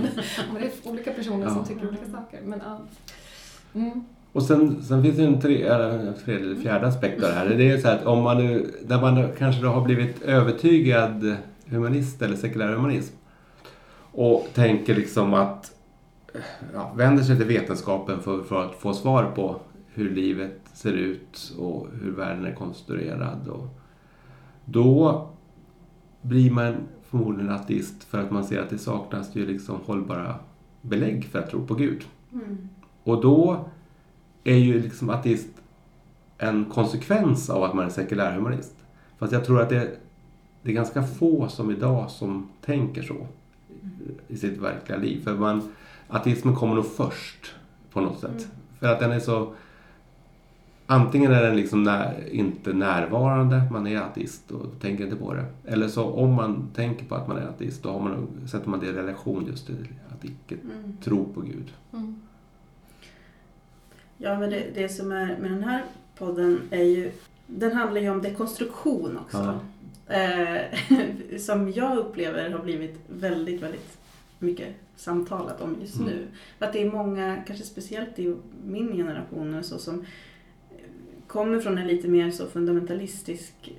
[0.49, 1.65] om det är olika personer som Ja.
[1.65, 2.39] tycker olika saker.
[2.43, 2.79] Men ja.
[3.79, 4.03] Mm.
[4.33, 7.35] Och sen, sen finns det en tre, eller en tredje eller fjärde aspekt av det
[7.35, 7.45] här.
[7.49, 11.35] Det är så här att om man nu, när man kanske då har blivit övertygad
[11.65, 13.15] humanist eller sekulär humanism
[14.11, 15.71] och tänker liksom att
[16.73, 19.59] ja, vänder sig till vetenskapen för, för att få svar på
[19.93, 23.47] hur livet ser ut och hur världen är konstruerad.
[23.47, 23.67] Och
[24.65, 25.27] då
[26.21, 30.35] blir man förmodligen ateist för att man ser att det saknas ju liksom hållbara
[30.81, 32.05] belägg för att tro på Gud.
[32.33, 32.69] Mm.
[33.03, 33.69] Och då
[34.43, 35.49] är ju liksom ateist
[36.37, 38.75] en konsekvens av att man är sekulär humanist.
[39.17, 39.97] Fast jag tror att det,
[40.61, 43.27] det är ganska få som idag som tänker så
[44.27, 45.23] i sitt verkliga liv.
[45.23, 45.73] För man,
[46.07, 47.55] ateismen kommer nog först
[47.91, 48.29] på något sätt.
[48.29, 48.43] Mm.
[48.79, 49.53] För att den är så...
[50.91, 55.45] Antingen är den liksom när, inte närvarande, man är ateist och tänker inte på det.
[55.65, 58.79] Eller så om man tänker på att man är ateist, då har man, sätter man
[58.79, 60.97] det i relation just till att icke Mm.
[61.03, 61.73] tro på Gud.
[61.93, 62.15] Mm.
[64.17, 65.83] Ja, men det, det som är med den här
[66.17, 67.11] podden är ju,
[67.47, 69.59] den handlar ju om dekonstruktion också.
[70.07, 70.15] Ja.
[70.15, 70.61] Eh,
[71.39, 73.97] som jag upplever har blivit väldigt, väldigt
[74.39, 76.07] mycket samtalat om just Mm.
[76.09, 76.27] nu.
[76.59, 80.05] För att det är många, kanske speciellt i min generation så, som
[81.31, 83.73] kommer från en lite mer så fundamentalistisk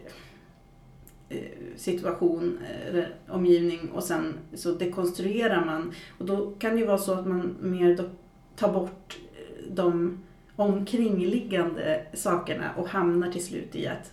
[1.28, 1.38] eh,
[1.76, 5.92] situation, eh, eller omgivning och sen så dekonstruerar man.
[6.18, 8.10] Och då kan det ju vara så att man mer
[8.56, 10.18] tar bort eh, de
[10.56, 14.12] omkringliggande sakerna och hamnar till slut i att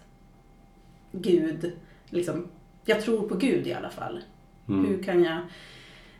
[1.12, 1.72] Gud,
[2.10, 2.48] liksom,
[2.86, 4.24] jag tror på Gud i alla fall.
[4.68, 4.86] Mm.
[4.86, 5.38] Hur kan jag,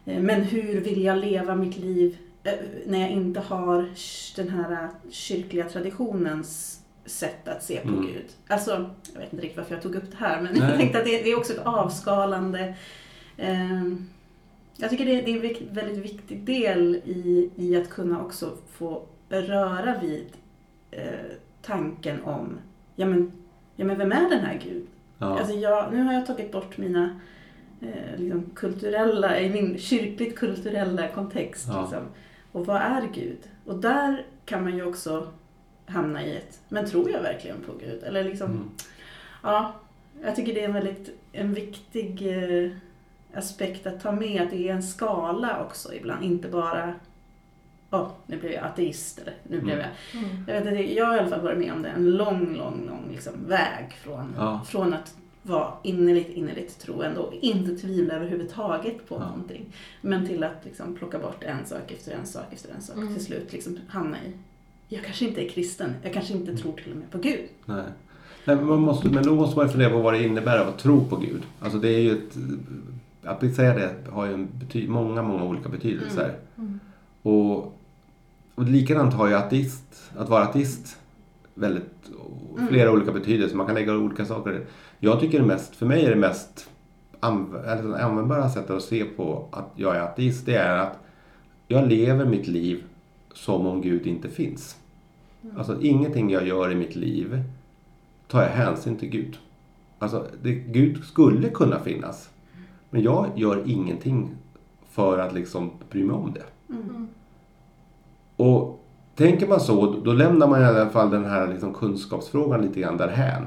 [0.06, 2.54] eh, men hur vill jag leva mitt liv eh,
[2.86, 3.90] när jag inte har
[4.36, 8.02] den här eh, kyrkliga traditionens sätt att se på Mm.
[8.02, 8.26] Gud.
[8.48, 10.62] Alltså, jag vet inte riktigt varför jag tog upp det här, men Nej.
[10.70, 12.74] jag tänkte att det, det är också ett avskalande.
[13.38, 13.84] Eh,
[14.78, 19.04] jag tycker det, det är en väldigt viktig del i, i att kunna också få
[19.30, 20.28] röra vid
[20.92, 21.04] eh,
[21.62, 22.58] tanken om,
[22.96, 23.32] ja men,
[23.76, 24.88] ja men vem är den här Gud?
[25.18, 25.40] Ja.
[25.40, 27.20] Alltså jag, nu har jag tagit bort mina
[27.82, 31.68] eh, liksom kulturella, i min kyrkligt kulturella kontext.
[31.70, 31.82] Ja.
[31.82, 32.04] Liksom.
[32.52, 33.40] Och vad är Gud?
[33.66, 35.28] Och där kan man ju också
[35.90, 38.04] hamna i ett, men tror jag verkligen på Gud?
[38.04, 38.70] Eller liksom, Mm.
[39.44, 39.74] ja,
[40.24, 42.72] jag tycker det är en väldigt en viktig eh,
[43.34, 46.94] aspekt att ta med, att det är en skala också ibland, inte bara
[47.92, 49.86] Åh, nu blev jag ateist eller nu blev Mm.
[50.14, 50.24] jag...
[50.24, 50.44] Mm.
[50.48, 52.86] Jag, vet, inte, jag har i alla fall varit med om det, en lång, lång,
[52.88, 54.62] lång liksom, väg från, Ja.
[54.68, 59.20] från att vara innerligt, innerligt troende och inte tvivla överhuvudtaget på Ja.
[59.20, 59.66] någonting.
[60.02, 62.96] Men till att liksom, plocka bort en sak efter en sak efter en sak.
[62.98, 63.14] Mm.
[63.16, 64.32] Till slut liksom, hamna i,
[64.90, 67.40] jag kanske inte är kristen, jag kanske inte tror till och med på Gud.
[67.66, 67.84] Nej.
[68.46, 70.78] Nej, men, man måste, men då måste man ju fundera på vad det innebär att
[70.80, 71.42] tro på Gud.
[71.60, 72.38] Alltså det är ju ett...
[73.24, 76.34] Att säga det har ju en bety, många, många olika betydelser.
[76.58, 76.80] Mm.
[77.22, 77.58] Och,
[78.56, 80.98] och likadant har ju ateist, att vara ateist
[81.54, 81.86] väldigt,
[82.58, 82.68] Mm.
[82.68, 83.56] flera olika betydelser.
[83.58, 84.66] Man kan lägga olika saker.
[85.00, 86.70] Jag tycker det mest, för mig är det mest
[87.20, 91.00] anv- användbara sättet att se på att jag är ateist, det är att
[91.68, 92.84] jag lever mitt liv
[93.40, 94.78] som om Gud inte finns.
[95.58, 97.44] Alltså ingenting jag gör i mitt liv
[98.28, 99.38] tar jag hänsyn till Gud.
[100.00, 102.30] Alltså det, Gud skulle kunna finnas.
[102.90, 104.30] Men jag gör ingenting
[104.90, 106.74] för att liksom bry mig om det.
[106.74, 107.08] Mm.
[108.36, 108.84] Och
[109.16, 112.98] tänker man så, då lämnar man i alla fall den här liksom kunskapsfrågan lite grann
[112.98, 113.46] därhän.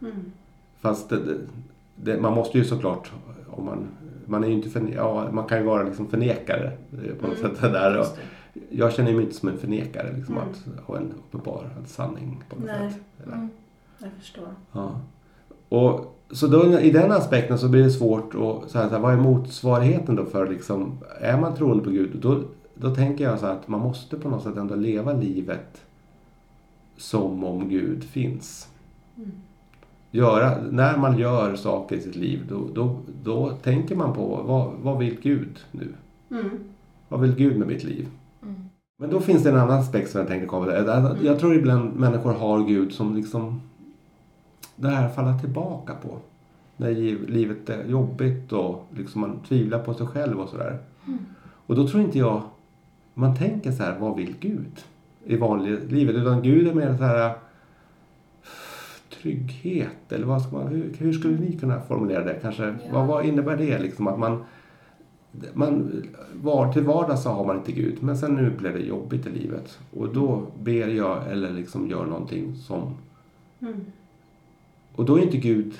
[0.00, 0.32] Mm.
[0.80, 1.18] Fast det,
[1.96, 3.12] det, man måste ju såklart,
[3.50, 3.86] om man,
[4.26, 7.54] man är inte förne, ja, man kan ju vara liksom förnekare eh, på något Mm,
[7.56, 7.72] sätt.
[7.72, 7.98] Där.
[7.98, 8.06] Och.
[8.70, 10.48] Jag känner mig inte som en förnekare, liksom, Mm.
[10.48, 12.90] att ha en uppenbar sanning på något Nej.
[12.92, 13.00] sätt.
[13.22, 13.48] Eller- Mm.
[13.98, 14.48] Jag förstår.
[14.72, 15.00] Ja.
[15.68, 18.98] Och, så då, i den aspekten så blir det svårt att, så här, så här,
[18.98, 22.40] vad är motsvarigheten då för liksom, är man troende på Gud, då,
[22.74, 25.82] då tänker jag så här att man måste på något sätt ändå leva livet
[26.96, 28.68] som om Gud finns.
[29.16, 29.30] Mm.
[30.10, 34.72] Göra, när man gör saker i sitt liv, då, då, då tänker man på vad,
[34.82, 35.94] vad vill Gud nu?
[36.30, 36.50] Mm.
[37.08, 38.08] Vad vill Gud med mitt liv?
[39.02, 41.26] Men då finns det en annan aspekt som jag tänker komma till.
[41.26, 43.60] Jag tror ibland människor har Gud som liksom
[44.76, 46.18] det här falla tillbaka på.
[46.76, 46.90] När
[47.30, 50.78] livet är jobbigt och liksom man tvivlar på sig själv och sådär.
[51.06, 51.18] Mm.
[51.66, 52.42] Och då tror inte jag
[53.14, 54.80] man tänker så här, vad vill Gud
[55.24, 56.16] i vanliga livet?
[56.16, 57.34] Utan Gud är mer så här
[59.22, 62.34] trygghet eller vad ska man, hur, hur skulle ni kunna formulera det?
[62.42, 62.74] Kanske, Ja.
[62.92, 64.06] vad, vad innebär det liksom?
[64.06, 64.44] Att man,
[65.54, 66.02] man
[66.34, 69.30] var, till vardags så har man inte Gud men sen nu blir det jobbigt i
[69.30, 72.94] livet och då ber jag eller liksom gör någonting som
[73.60, 73.80] Mm.
[74.96, 75.74] och då är inte Gud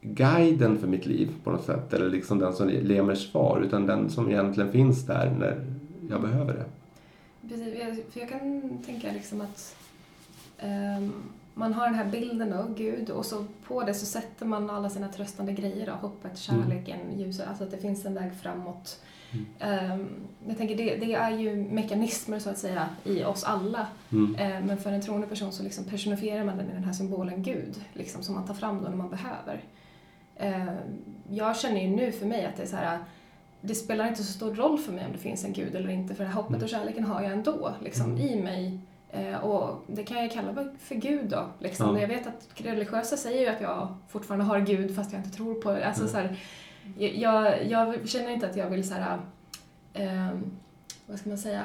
[0.00, 3.86] guiden för mitt liv på något sätt eller liksom den som ger mig svar utan
[3.86, 5.64] den som egentligen finns där när
[6.10, 6.64] jag behöver det.
[7.48, 9.76] Precis, för jag kan tänka liksom att
[10.58, 11.12] ehm,
[11.54, 14.90] man har den här bilden av Gud och så på det så sätter man alla
[14.90, 19.00] sina tröstande grejer då, hoppet, kärleken, ljuset, alltså att det finns en väg framåt.
[19.32, 19.46] Mm.
[19.58, 20.08] Ehm,
[20.48, 24.34] jag tänker det, det är ju mekanismer så att säga i oss alla Mm.
[24.34, 27.42] Eh, Men för en troende person så liksom personifierar man den i den här symbolen
[27.42, 29.64] Gud, liksom, som man tar fram då när man behöver.
[30.36, 30.74] Eh,
[31.30, 32.98] Jag känner ju nu för mig att det är så här,
[33.60, 36.14] det spelar inte så stor roll för mig om det finns en Gud eller inte,
[36.14, 38.18] för det här hoppet och kärleken har jag ändå liksom, Mm.
[38.20, 38.78] i mig.
[39.12, 41.46] Eh, Och det kan jag kalla för Gud då.
[41.58, 41.94] Liksom.
[41.96, 42.00] Ja.
[42.00, 45.54] Jag vet att religiösa säger ju att jag fortfarande har Gud fast jag inte tror
[45.54, 45.86] på det.
[45.86, 46.12] Alltså, Mm.
[46.12, 46.36] så här,
[47.20, 49.18] jag, jag känner inte att jag vill så här,
[49.94, 50.42] ehm,
[51.06, 51.62] vad ska man säga,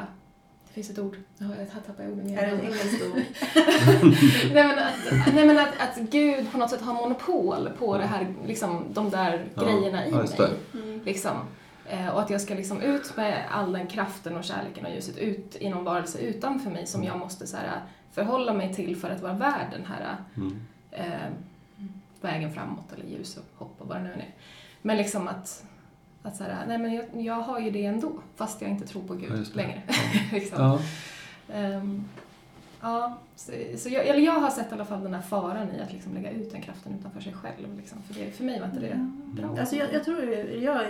[0.67, 2.39] det finns ett ord, Ja, jag tappar orden igen.
[2.39, 3.21] Är det ett engelskt ord?
[4.53, 8.03] nej men, att, nej, men att, att Gud på något sätt har monopol på det
[8.05, 10.49] här, liksom, de där Ja, grejerna i ja, mig.
[10.73, 11.01] Mm.
[11.05, 11.31] Liksom.
[11.89, 15.17] Eh, och att jag ska liksom ut med all den kraften och kärleken och ljuset
[15.17, 19.09] ut i någon varelse utanför mig som jag måste så här, förhålla mig till för
[19.09, 20.59] att vara värd den här Mm.
[20.91, 21.29] eh,
[22.21, 24.33] vägen framåt eller ljus och hopp och vad det nu är.
[24.81, 25.63] Men liksom att,
[26.23, 29.01] att så här, nej men jag, jag har ju det ändå fast jag inte tror
[29.03, 29.81] på Gud Ja, längre.
[30.31, 30.61] liksom.
[30.63, 30.79] Ja.
[31.53, 32.05] Ehm,
[32.81, 35.81] ja, så, så jag, eller jag har sett i alla fall den här faran i
[35.81, 37.77] att liksom lägga ut den kraften utanför sig själv.
[37.77, 38.01] Liksom.
[38.03, 39.59] För, det, för mig var inte det bra.
[39.59, 40.23] Alltså jag, jag tror
[40.63, 40.85] jag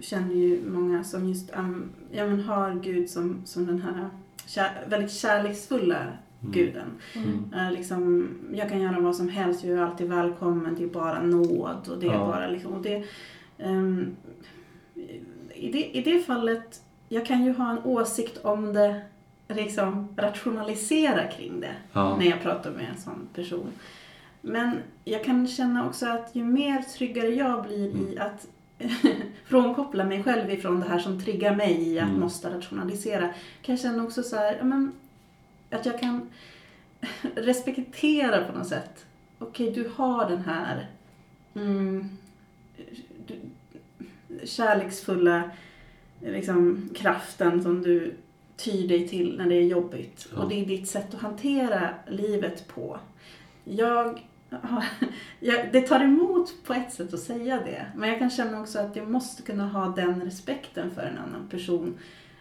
[0.00, 4.08] känner ju många som just um, ja, men har Gud som, som den här
[4.46, 5.96] kär, väldigt kärleksfulla
[6.40, 6.52] Mm.
[6.52, 6.86] guden.
[7.14, 7.52] Mm.
[7.54, 11.22] Eh, liksom, jag kan göra vad som helst, jag är alltid välkommen, det är bara
[11.22, 12.18] nåd och det är Ja.
[12.18, 13.04] bara liksom, och det,
[13.58, 14.16] ehm,
[15.54, 19.00] i, det, I det fallet, jag kan ju ha en åsikt om det,
[19.48, 22.16] liksom rationalisera kring det Ja.
[22.16, 23.66] när jag pratar med en sån person.
[24.40, 28.26] Men jag kan känna också att ju mer tryggare jag blir i Mm.
[28.26, 28.46] att
[29.44, 32.20] frånkoppla mig själv ifrån det här som triggar mig i att Mm.
[32.20, 33.28] måste rationalisera,
[33.62, 34.92] kan jag känna också så här, ja, men,
[35.70, 36.30] att jag kan
[37.34, 39.06] respektera på något sätt.
[39.38, 40.86] Okej, du har den här
[41.54, 42.08] mm,
[43.26, 43.34] du,
[44.46, 45.50] kärleksfulla
[46.20, 48.14] liksom, kraften som du
[48.56, 50.28] tyr dig till när det är jobbigt.
[50.34, 50.42] Ja.
[50.42, 52.98] Och det är ditt sätt att hantera livet på.
[53.64, 54.22] Jag,
[55.40, 57.86] jag, det tar emot på ett sätt att säga det.
[57.96, 61.48] Men jag kan känna också att jag måste kunna ha den respekten för en annan
[61.50, 61.94] person.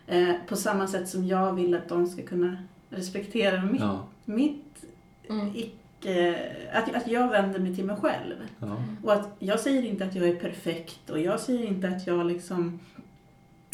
[0.08, 2.58] Eh, på samma sätt som jag vill att de ska kunna
[2.90, 4.86] respektera mitt, Ja, mitt
[5.30, 5.52] Mm.
[5.56, 6.40] icke...
[6.74, 8.36] Att, att jag vänder mig till mig själv.
[8.60, 12.08] ja, Och att jag säger inte att jag är perfekt och jag säger inte att
[12.08, 12.80] jag liksom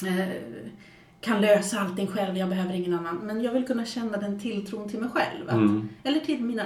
[0.07, 0.29] eh,
[1.21, 3.15] kan lösa allting själv, jag behöver ingen annan.
[3.17, 5.47] Men jag vill kunna känna den tilltron till mig själv.
[5.47, 6.63] Att, mm, Eller till mina,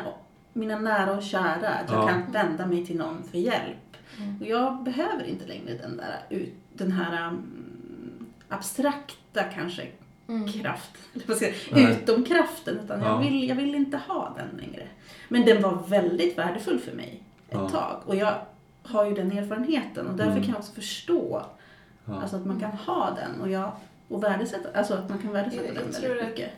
[0.54, 2.08] mina nära och kära, att jag Ja.
[2.08, 3.98] kan vända mig till någon för hjälp.
[4.18, 4.38] Mm.
[4.42, 9.88] Och jag behöver inte längre den där ut, den här um, abstrakta kanske
[10.28, 10.48] Mm.
[10.48, 11.54] kraft, eller säga,
[11.90, 12.80] utomkraften.
[12.84, 13.08] Utan Ja.
[13.08, 14.88] jag, vill, jag vill inte ha den längre.
[15.30, 17.70] Men den var väldigt värdefull för mig ett Ja.
[17.70, 18.02] tag.
[18.06, 18.34] Och jag
[18.84, 20.44] har ju den erfarenheten och därför Mm.
[20.44, 21.46] kan jag också förstå
[22.06, 22.22] ja.
[22.22, 23.72] alltså att man kan ha den och, jag,
[24.14, 26.50] och värdesätta, alltså att man kan värdesätta Jag- den jag väldigt mycket.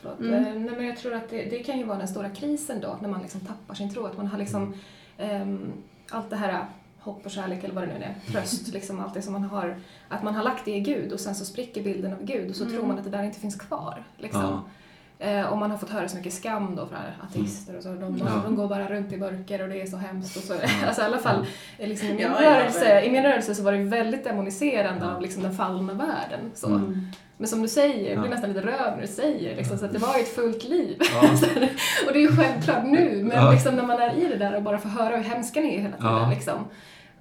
[0.00, 0.20] Förlåt.
[0.20, 0.34] Mm.
[0.34, 2.98] Eh, nej, men jag tror att det, det kan ju vara den stora krisen då,
[3.02, 4.06] när man liksom tappar sin tro.
[4.06, 4.74] Att man har liksom
[5.18, 5.72] ehm,
[6.10, 6.64] allt det här
[6.98, 9.76] hopp och kärlek eller vad det nu är, tröst, liksom allt det som man har,
[10.08, 12.56] att man har lagt det i Gud och sen så spricker bilden av Gud och
[12.56, 12.76] så Mm.
[12.76, 14.04] tror man att det där inte finns kvar.
[14.16, 14.42] Liksom.
[14.42, 14.62] Ja.
[15.24, 17.88] Eh, och man har fått höra så mycket skam då från ateister och så.
[17.88, 18.24] De, Ja.
[18.44, 20.54] de går bara runt i mörker och det är så hemskt och så.
[20.86, 21.46] Alltså i alla fall
[21.78, 23.04] eh, liksom, i, min Ja, ja, rörelse, verkligen.
[23.04, 26.50] i min rörelse så var det väldigt demoniserande av liksom, den fallna världen.
[26.54, 26.66] Så.
[26.68, 27.06] Mm.
[27.36, 28.34] Men som du säger, jag blir Ja.
[28.34, 30.96] nästan lite rörd när du säger liksom, så att det var ett fullt liv.
[31.00, 31.20] Ja.
[32.06, 33.52] Och det är ju självklart nu, men Ja.
[33.52, 35.80] liksom, när man är i det där och bara får höra hur hemska ni är
[35.80, 36.12] hela tiden.
[36.12, 36.30] Ja.
[36.34, 36.64] Liksom,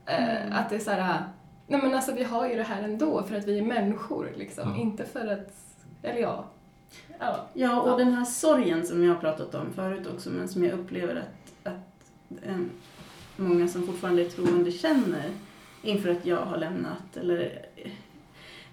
[0.06, 1.24] eh, att det är så här,
[1.68, 4.70] nej men alltså vi har ju det här ändå för att vi är människor, liksom.
[4.76, 4.82] Ja.
[4.82, 5.50] inte för att,
[6.04, 6.46] eller ja.
[7.20, 7.48] Ja.
[7.54, 7.96] Ja, och Ja.
[7.98, 11.68] den här sorgen som jag har pratat om förut också, men som jag upplever att,
[11.74, 12.58] att eh,
[13.36, 15.30] många som fortfarande är troende känner
[15.82, 17.18] inför att jag har lämnat.
[17.18, 17.66] Eller,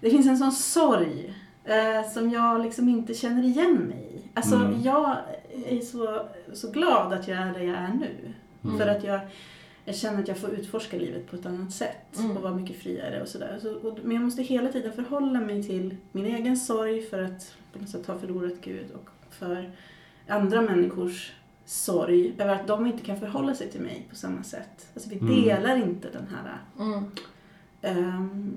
[0.01, 4.29] det finns en sån sorg eh, som jag liksom inte känner igen mig i.
[4.33, 4.81] Alltså, Mm.
[4.81, 5.17] jag
[5.65, 8.33] är så, så glad att jag är där jag är nu.
[8.63, 8.77] Mm.
[8.77, 9.19] För att jag,
[9.91, 12.37] jag känner att jag får utforska livet på ett annat sätt Mm.
[12.37, 13.59] och vara mycket friare och sådär.
[13.61, 17.55] Så, och, men jag måste hela tiden förhålla mig till min egen sorg för att
[17.73, 19.71] på något sätt ha förlorat Gud och för
[20.27, 21.33] andra människors
[21.65, 24.87] sorg över att de inte kan förhålla sig till mig på samma sätt.
[24.93, 25.41] Alltså vi Mm.
[25.41, 27.03] delar inte den här Mm.
[27.81, 28.53] ehm,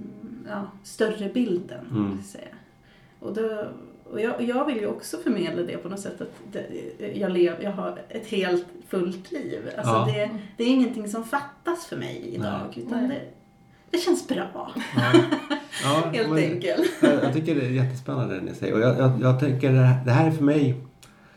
[0.48, 1.86] ja, större bilden.
[1.90, 2.22] Mm.
[2.22, 2.54] Säga.
[3.20, 3.66] Och, då,
[4.14, 6.66] och jag, och jag vill ju också förmedla det på något sätt att det,
[7.14, 9.70] jag, lev, jag har ett helt fullt liv.
[9.78, 10.04] Alltså Ja.
[10.14, 12.60] det, det är ingenting som fattas för mig idag.
[12.74, 12.84] Nej.
[12.86, 13.20] Utan det,
[13.90, 15.12] det känns bra, Ja.
[15.84, 16.90] Ja, helt men- enkelt.
[17.02, 18.74] Jag, jag tycker det är jättespännande det ni säger.
[18.74, 20.74] Och jag, jag, jag tänker det här, det här är för mig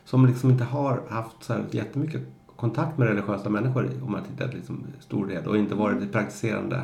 [0.06, 2.22] som liksom inte har haft så här jättemycket
[2.56, 6.82] kontakt med religiösa människor om man tittar liksom stor del och inte varit praktiserande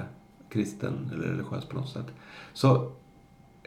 [0.49, 2.05] kristen eller religiös på något sätt.
[2.53, 2.91] Så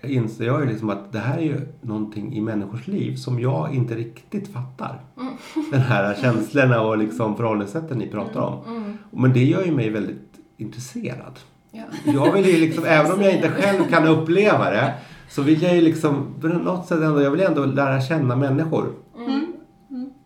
[0.02, 3.74] inser jag ju liksom att det här är ju någonting i människors liv som jag
[3.74, 5.00] inte riktigt fattar.
[5.20, 5.32] Mm.
[5.70, 8.76] Den här känslorna och liksom förhållningssätten ni pratar om.
[8.76, 8.98] Mm.
[9.10, 11.38] Men det gör ju mig väldigt intresserad.
[11.70, 11.82] Ja.
[12.04, 14.94] Jag vill ju liksom, även om jag inte själv kan uppleva det,
[15.28, 18.92] så vill jag ju liksom på något sätt ändå, jag vill ändå lära känna människor.
[19.16, 19.46] Mm.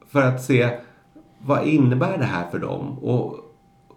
[0.09, 0.71] För att se
[1.39, 2.99] vad innebär det här för dem?
[2.99, 3.37] Och,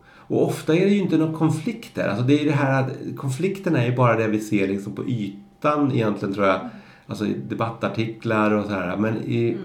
[0.06, 2.08] och ofta är det ju inte några konflikter.
[2.08, 4.96] Alltså det är ju det här att konflikterna är ju bara det vi ser liksom
[4.96, 6.70] på ytan egentligen tror jag.
[7.08, 8.98] Alltså i debattartiklar och så här.
[8.98, 9.58] Men i,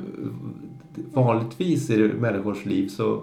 [1.12, 3.22] vanligtvis i människors liv så,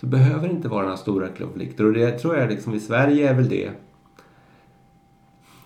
[0.00, 1.84] så behöver det inte vara några stora konflikter.
[1.84, 3.70] Och det tror jag liksom i Sverige är väl det.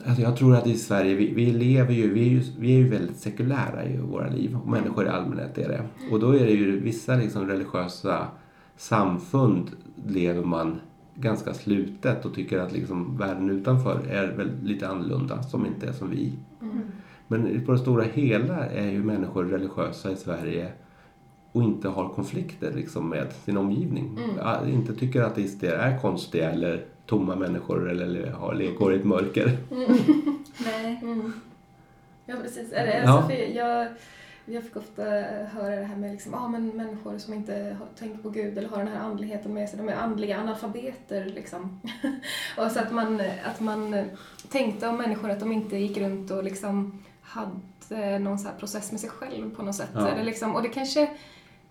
[0.07, 2.79] Alltså jag tror att i Sverige, vi, vi lever ju vi, är ju, vi är
[2.79, 4.59] ju väldigt sekulära i våra liv.
[4.63, 5.83] Och människor i allmänhet är det.
[6.11, 8.27] Och då är det ju vissa liksom religiösa
[8.77, 9.71] samfund
[10.07, 10.81] lever man
[11.21, 15.93] ganska slutet och tycker att liksom världen utanför är väl lite annorlunda, som inte är
[15.93, 16.33] som vi.
[16.63, 16.81] Mm.
[17.29, 20.73] Men på det stora hela är ju människor religiösa i Sverige
[21.53, 24.19] och inte har konflikter liksom med sin omgivning.
[24.25, 24.37] Mm.
[24.39, 29.05] Ja, Inte tycker att ateister är konstiga eller tomma människor eller, har lekor i ett
[29.05, 29.57] mörker.
[30.65, 31.01] Nej.
[31.03, 31.33] Mm.
[32.27, 32.73] Ja, precis.
[32.73, 33.11] Är det, Ja.
[33.13, 33.87] alltså, för jag,
[34.53, 35.03] jag fick ofta
[35.53, 38.69] höra det här med liksom, ah, men människor som inte har, tänker på Gud eller
[38.69, 41.25] har den här andligheten med sig, de är andliga analfabeter.
[41.25, 41.81] Liksom.
[42.59, 44.05] och så att man, att man
[44.49, 48.91] tänkte om människor att de inte gick runt och liksom hade någon så här process
[48.93, 49.91] med sig själv på något sätt.
[49.95, 50.09] Ja.
[50.09, 51.11] Eller liksom, och det kanske,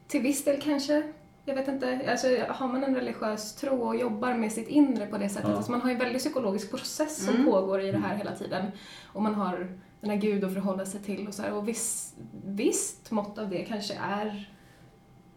[0.07, 1.03] till viss del kanske,
[1.45, 5.17] jag vet inte, alltså, har man en religiös tro och jobbar med sitt inre på
[5.17, 5.55] det sättet, Ja.
[5.55, 7.45] alltså man har ju en väldigt psykologisk process som Mm.
[7.45, 8.65] pågår i det här hela tiden.
[9.05, 9.67] Och man har
[10.01, 11.53] den här Gud att förhålla sig till och så här.
[11.53, 12.13] Och viss,
[12.45, 14.49] visst mått av det kanske är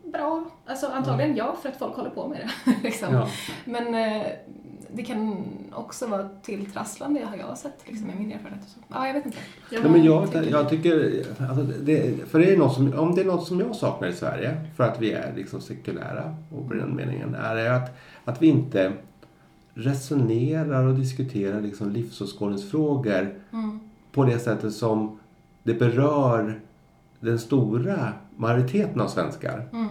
[0.05, 0.45] bra.
[0.67, 2.75] Alltså antagligen ja, för att folk håller på med det.
[2.83, 3.15] liksom.
[3.15, 3.29] Ja.
[3.65, 4.27] Men eh,
[4.95, 8.69] det kan också vara tilltrasslande har jag sett liksom, i min erfarenhet.
[8.69, 9.39] Så, ja, jag vet inte.
[9.71, 13.25] Nej, men jag, jag tycker, alltså det, för det är något som, om det är
[13.25, 16.97] något som jag saknar i Sverige, för att vi är liksom sekulära och på den
[16.97, 18.93] meningen, är det att, att vi inte
[19.75, 23.81] resonerar och diskuterar liksom livsåskådningsfrågor Mm.
[24.13, 25.19] På det sättet som
[25.63, 26.61] det berör
[27.21, 29.69] den stora majoriteten av svenskar.
[29.73, 29.89] Mm.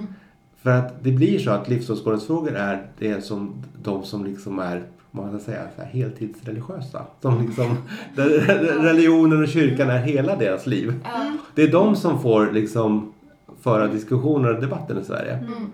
[0.62, 5.30] För att det blir så att livsåskådningsfrågor är det som de som liksom är man
[5.30, 7.06] kan säga så här, heltidsreligiösa.
[7.22, 7.78] Som liksom,
[8.84, 10.94] religionen och kyrkan är hela deras liv.
[11.04, 11.38] Ja.
[11.56, 13.14] Det är de som får liksom
[13.62, 15.34] föra diskussioner och debatten i Sverige.
[15.34, 15.72] Mm.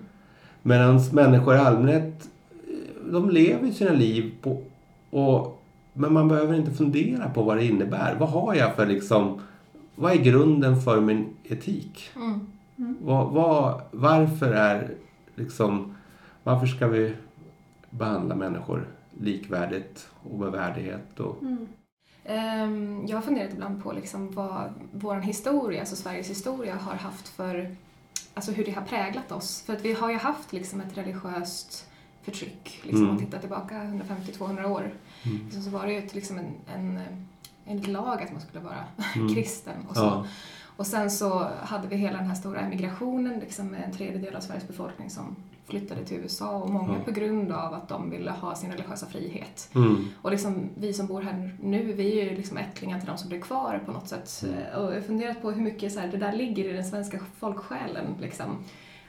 [0.62, 2.30] Medan människor i allmänhet,
[3.12, 4.62] de lever sina liv på,
[5.10, 5.57] och,
[5.98, 8.16] men man behöver inte fundera på vad det innebär.
[8.20, 9.42] Vad har jag för liksom,
[9.96, 12.10] vad är grunden för min etik?
[12.16, 12.48] Mm.
[13.02, 14.92] Vad, vad, varför är
[15.36, 15.96] liksom,
[16.44, 17.14] varför ska vi
[17.90, 18.88] behandla människor
[19.20, 21.20] likvärdigt och med värdighet?
[21.20, 21.44] Och,
[22.28, 27.28] Ehm, Jag har funderat ibland på liksom vad vår historia, alltså Sveriges historia, har haft
[27.28, 27.76] för...
[28.34, 29.62] Alltså hur det har präglat oss.
[29.66, 31.88] För att vi har ju haft liksom ett religiöst
[32.24, 32.80] förtryck.
[32.84, 33.10] Liksom, Mm.
[33.10, 34.92] Om man tittar tillbaka 150-200 år.
[35.30, 35.46] Mm.
[35.46, 37.00] Liksom, så var det ju liksom en, en,
[37.66, 38.84] en lag att man skulle vara
[39.16, 39.36] Mm.
[39.36, 39.76] kristen.
[39.90, 40.02] Och, så.
[40.04, 40.26] ja,
[40.78, 44.68] och sen så hade vi hela den här stora emigrationen liksom, en tredjedel av Sveriges
[44.68, 45.36] befolkning som
[45.70, 47.04] flyttade till USA och många Ja.
[47.06, 49.70] på grund av att de ville ha sin religiösa frihet.
[49.76, 53.18] mm, Och liksom, vi som bor här nu, vi är ju liksom ättlingar till de
[53.18, 54.44] som blev kvar på något sätt.
[54.44, 54.56] Mm.
[54.84, 57.20] Och jag har funderat på hur mycket så här, det där ligger i den svenska
[57.40, 58.06] folksjälen.
[58.22, 58.58] Liksom.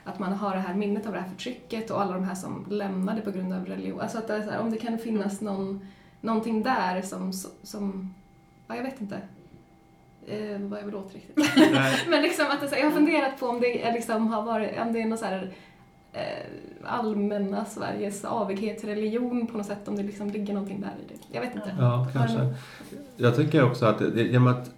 [0.03, 2.65] Att man har det här minnet av det här förtrycket och alla de här som
[2.69, 4.01] lämnade på grund av religion.
[4.01, 5.87] Alltså att det här, om det kan finnas någon,
[6.21, 8.13] någonting där som, som,
[8.67, 9.21] ja jag vet inte
[10.29, 11.35] eh, vad jag vill åt riktigt.
[12.09, 14.41] Men liksom att det, så här, jag har funderat på om det är liksom har
[14.41, 15.51] varit, om det är någon så här
[16.13, 16.21] eh,
[16.83, 21.13] allmänna Sveriges avighet till religion på något sätt, om det liksom ligger någonting där i
[21.13, 21.35] det.
[21.35, 21.75] Jag vet inte.
[21.79, 22.53] ja, kanske.
[23.17, 24.71] Jag tycker också att, det, genom att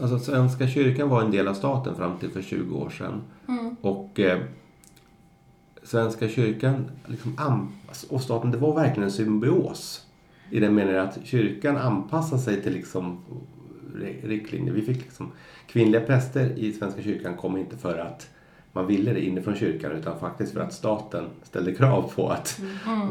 [0.00, 3.22] alltså, Svenska kyrkan var en del av staten fram till för 20 år sedan.
[3.48, 3.76] Mm.
[3.80, 4.40] Och eh,
[5.82, 7.72] Svenska kyrkan liksom,
[8.10, 10.05] och staten, det var verkligen en symbios.
[10.50, 13.18] I den meningen att kyrkan anpassade sig till liksom,
[13.96, 14.72] ri- riktlinjer.
[14.74, 15.32] Vi fick liksom,
[15.66, 18.28] kvinnliga präster i Svenska kyrkan kom inte för att
[18.72, 23.08] man ville det inifrån kyrkan utan faktiskt för att staten ställde krav på att Mm.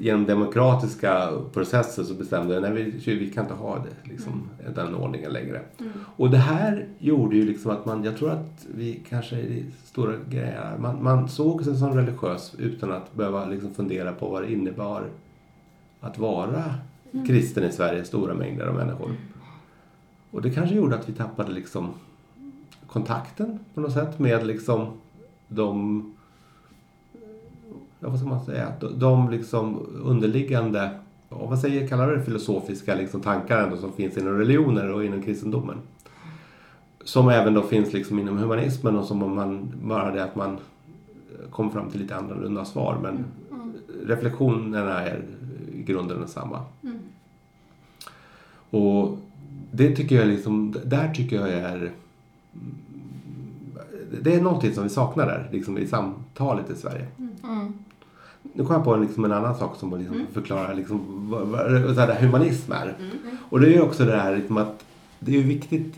[0.00, 2.72] genom demokratiska processer så bestämde nej,
[3.04, 5.60] vi, vi kan inte ha det, liksom, den ordningen längre.
[6.16, 10.12] Och det här gjorde ju liksom att man, jag tror att vi kanske i stora
[10.30, 14.52] grejer, man, man såg sig som religiös utan att behöva liksom fundera på vad det
[14.52, 15.04] innebar
[16.06, 16.64] att vara
[17.26, 19.10] kristen i Sverige, stora mängder av människor.
[20.30, 21.88] Och det kanske gjorde att vi tappade liksom
[22.86, 24.86] kontakten på något sätt med liksom
[25.48, 26.02] de
[28.00, 30.90] ja, vad ska man säga, de, liksom underliggande,
[31.28, 35.22] vad säger, kallar du det filosofiska liksom tankar ändå som finns inom religioner och inom
[35.22, 35.76] kristendomen.
[37.04, 40.58] Som även då finns liksom inom humanismen och som om man, bara det att man
[41.50, 43.24] kommer fram till lite annorlunda svar men
[44.06, 45.22] reflektionerna är
[45.86, 46.60] grunden densamma.
[46.82, 46.98] Mm.
[48.70, 49.18] Och
[49.70, 51.92] det tycker jag liksom, där tycker jag är
[54.22, 57.06] det är någonting som vi saknar där, liksom i samtalet i Sverige.
[57.18, 57.72] Mm.
[58.42, 62.00] Nu kom jag på liksom en annan sak som liksom förklarar liksom vad, vad så
[62.00, 62.96] här, humanism är.
[62.98, 63.36] Mm.
[63.48, 64.84] Och det är ju också det här liksom att
[65.18, 65.94] det är viktigt,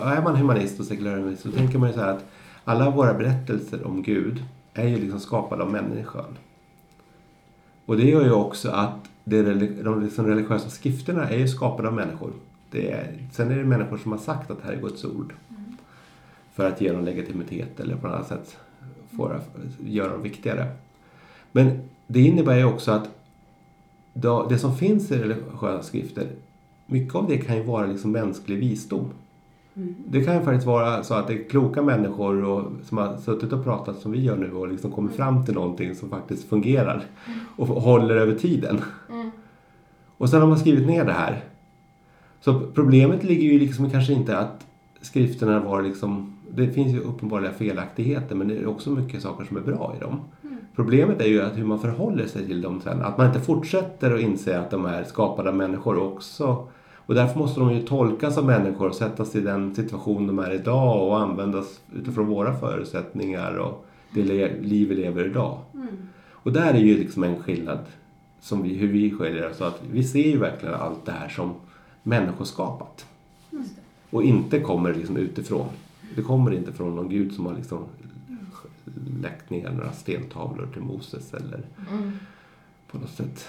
[0.00, 2.24] är man humanist och sekulär humanist så tänker man ju så här att
[2.64, 6.36] alla våra berättelser om Gud är ju liksom skapade av människan.
[7.86, 9.42] Och det gör ju också att det,
[9.82, 12.32] de liksom religiösa skrifterna är ju skapade av människor.
[12.70, 15.34] Det är, sen är det människor som har sagt att det här är Guds ord.
[16.54, 18.56] För att ge dem legitimitet eller på något sätt
[19.16, 19.32] få,
[19.84, 20.66] göra dem viktigare.
[21.52, 23.08] Men det innebär ju också att
[24.48, 26.26] det som finns i religiösa skrifter,
[26.86, 29.10] mycket av det kan ju vara liksom mänsklig visdom.
[29.76, 29.94] Mm.
[30.08, 33.52] Det kan ju faktiskt vara så att det är kloka människor och, som har suttit
[33.52, 37.04] och pratat som vi gör nu och liksom kommit fram till någonting som faktiskt fungerar
[37.56, 38.80] och håller över tiden.
[40.18, 40.22] Mm.
[40.24, 41.44] Och sen har man skrivit ner det här.
[42.40, 44.66] Så problemet ligger ju liksom kanske inte att
[45.00, 46.32] skrifterna var liksom...
[46.50, 50.00] Det finns ju uppenbarliga felaktigheter men det är också mycket saker som är bra i
[50.00, 50.20] dem.
[50.76, 53.02] Problemet är ju att hur man förhåller sig till dem sen.
[53.02, 56.68] Att man inte fortsätter att inse att de är skapade av människor också.
[56.94, 60.54] Och därför måste de ju tolkas av människor och sättas i den situation de är
[60.54, 64.22] idag och användas utifrån våra förutsättningar och det
[64.62, 65.58] liv vi lever idag.
[65.74, 65.88] Mm.
[66.30, 67.78] Och där är ju liksom en skillnad
[68.46, 69.60] som vi, hur vi skiljer oss.
[69.60, 71.54] Att vi ser ju verkligen allt det här som
[72.02, 73.06] människoskapat.
[74.10, 75.68] Och inte kommer liksom utifrån.
[76.16, 77.84] Det kommer inte från någon gud som har liksom
[79.22, 82.12] läckt ner några stentavlor till Moses eller Mm.
[82.90, 83.48] på något sätt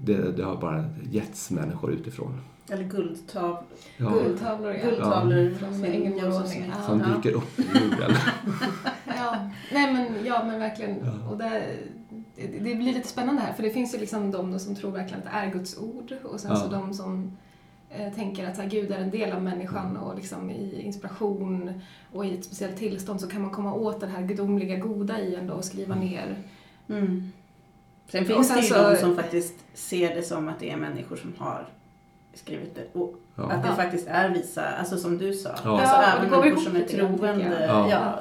[0.00, 2.40] det, det har bara getts människor utifrån.
[2.70, 3.58] Eller guldtav,
[3.96, 4.84] Ja, Guldtavlor, ja.
[4.90, 6.46] guldtavlor Från sin Ängelholm
[6.86, 7.06] som Ja.
[7.16, 8.12] dyker upp i jorden.
[9.18, 10.96] Ja, nej men, ja, men verkligen.
[11.04, 11.30] Ja.
[11.30, 11.62] Och det,
[12.36, 15.32] det, blir lite spännande här, för det finns ju liksom de som tror verkligen att
[15.32, 16.56] det är Guds ord och sen Ja.
[16.56, 17.36] så de som
[17.90, 21.80] eh, tänker att så här, Gud är en del av människan och liksom i inspiration
[22.12, 25.34] och i ett speciellt tillstånd så kan man komma åt det här gudomliga goda i
[25.34, 26.36] en och skriva ner.
[26.88, 27.32] Mm.
[28.08, 30.76] Sen finns sen det ju så- de som faktiskt ser det som att det är
[30.76, 31.66] människor som har
[32.34, 32.98] skrivit det.
[32.98, 33.42] Och Ja.
[33.50, 33.74] att det Ja.
[33.74, 35.48] faktiskt är vissa, alltså som du sa.
[35.64, 35.80] Ja.
[35.80, 37.66] Alltså Ja, även det går människor som är troende.
[37.68, 38.18] Ja.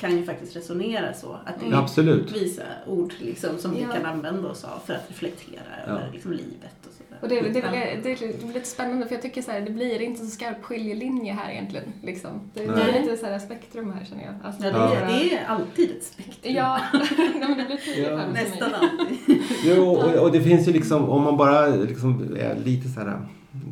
[0.00, 1.32] Kan ju faktiskt resonera så.
[1.46, 1.78] Att det Mm.
[1.78, 2.32] är Absolut.
[2.36, 3.88] visa ord liksom, som vi Ja.
[3.94, 5.92] kan använda oss av för att reflektera Ja.
[5.92, 7.18] över liksom, livet och sådär.
[7.22, 7.70] Och det, är- det, är
[8.02, 10.30] det, är- det blir lite spännande för jag tycker så här, det blir inte så
[10.30, 11.92] skarp skiljelinje här egentligen.
[12.02, 12.30] Liksom.
[12.54, 14.34] Det, det är lite så här spektrum här känner jag.
[14.44, 16.54] Alltså, Ja, det, är, det är alltid ett spektrum.
[16.54, 16.80] Ja,
[17.18, 18.26] nej, men det blir tydligt Ja.
[18.32, 19.38] Nästan alltid.
[19.64, 23.18] Jo, och, och det finns ju liksom, om man bara liksom är lite så här,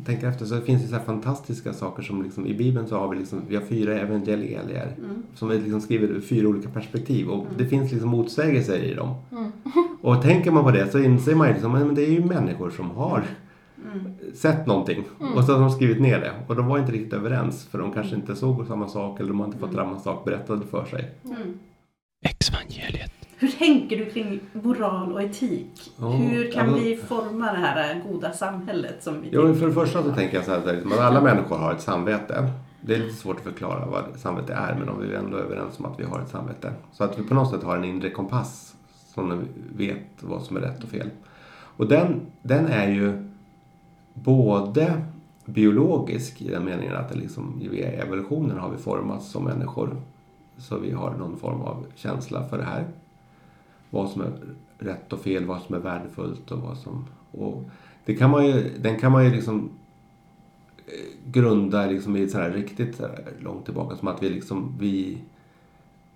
[0.05, 3.07] tänker efter, så finns det så här fantastiska saker som liksom, i Bibeln så har
[3.07, 5.23] vi liksom, vi har fyra evangelier Mm.
[5.35, 9.15] som vi liksom skriver ur fyra olika perspektiv och det finns liksom motsägelser i dem.
[9.31, 9.51] Mm.
[10.01, 12.69] Och tänker man på det så inser man ju liksom, men det är ju människor
[12.69, 13.23] som har
[13.93, 14.11] Mm.
[14.33, 15.03] sett någonting
[15.35, 17.91] och så har de skrivit ner det och de var inte riktigt överens för de
[17.93, 21.09] kanske inte såg samma sak eller de har inte fått samma sak berättad för sig.
[21.25, 21.59] Mm.
[22.25, 23.18] Exvangeliet.
[23.39, 25.91] Hur tänker du kring moral och etik?
[25.99, 29.73] Ja, Hur kan men- vi forma det här goda samhället som vi Jo, för det
[29.73, 32.51] första så tänker jag så här, att alla människor har ett samvete.
[32.81, 35.79] Det är lite svårt att förklara vad samvete är, men om vi är ändå överens
[35.79, 36.73] om att vi har ett samvete.
[36.91, 38.75] Så att vi på något sätt har en inre kompass
[39.13, 41.09] som vet vad som är rätt och fel.
[41.77, 43.29] Och den, den är ju
[44.13, 45.01] både
[45.45, 50.01] biologisk i den meningen att liksom, i evolutionen har vi formats som människor.
[50.57, 52.85] Så vi har någon form av känsla för det här.
[53.89, 54.31] Vad som är
[54.79, 57.05] rätt och fel, vad som är värdefullt och vad som...
[57.31, 57.63] Och
[58.05, 59.69] det kan man ju, den kan man ju liksom
[60.87, 63.95] eh, grunda liksom i riktigt så här långt tillbaka.
[63.95, 65.17] Som att vi liksom, vi,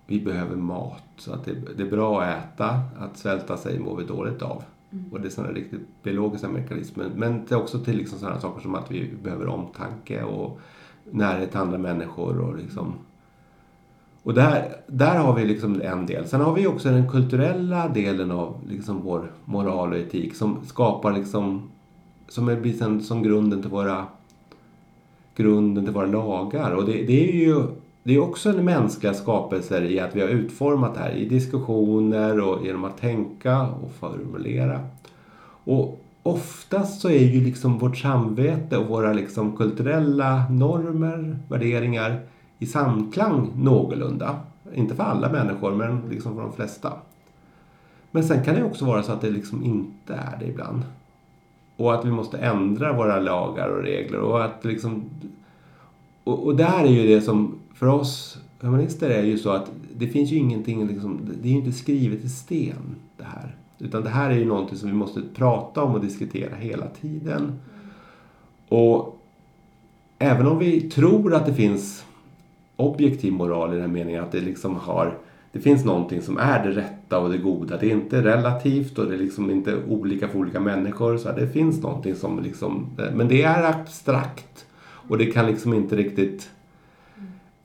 [0.06, 1.02] vi behöver mat.
[1.16, 4.62] Så att det, det är bra att äta, att svälta sig mår vi dåligt av.
[5.10, 7.10] Och det är sådana riktigt biologiska mekanismer.
[7.16, 10.60] Men det är också till liksom sådana saker som att vi behöver omtanke och
[11.10, 12.94] närhet till andra människor och liksom
[14.24, 16.28] och där, där har vi liksom en del.
[16.28, 21.12] Sen har vi också den kulturella delen av liksom vår moral och etik som skapar
[21.12, 21.70] liksom
[22.28, 24.06] som är sen som grunden till våra
[25.36, 26.70] grunden till våra lagar.
[26.70, 27.62] Och det, det är ju
[28.02, 32.40] det är också en mänskliga skapelser i att vi har utformat det här i diskussioner
[32.40, 34.80] och genom att tänka och formulera.
[35.64, 42.20] Och oftast så är ju liksom vårt samvete och våra liksom kulturella normer, värderingar
[42.58, 44.36] i samklang någorlunda.
[44.74, 46.92] Inte för alla människor, men liksom för de flesta.
[48.10, 50.82] Men sen kan det också vara så att det liksom inte är det ibland.
[51.76, 54.18] Och att vi måste ändra våra lagar och regler.
[54.18, 55.04] Och att liksom...
[56.24, 60.06] Och, och där är ju det som för oss humanister är ju så att det
[60.06, 63.56] finns ju ingenting liksom, det är ju inte skrivet i sten det här.
[63.78, 67.52] Utan det här är ju någonting som vi måste prata om och diskutera hela tiden.
[68.68, 69.20] Och
[70.18, 72.04] även om vi tror att det finns
[72.76, 75.18] objektiv moral i den meningen att det liksom har
[75.54, 77.76] det finns någonting som är det rätta och det goda.
[77.76, 81.16] Det är inte relativt och det är liksom inte olika för olika människor.
[81.16, 84.66] Så det finns någonting som liksom, men det är abstrakt.
[85.08, 86.50] Och det kan liksom inte riktigt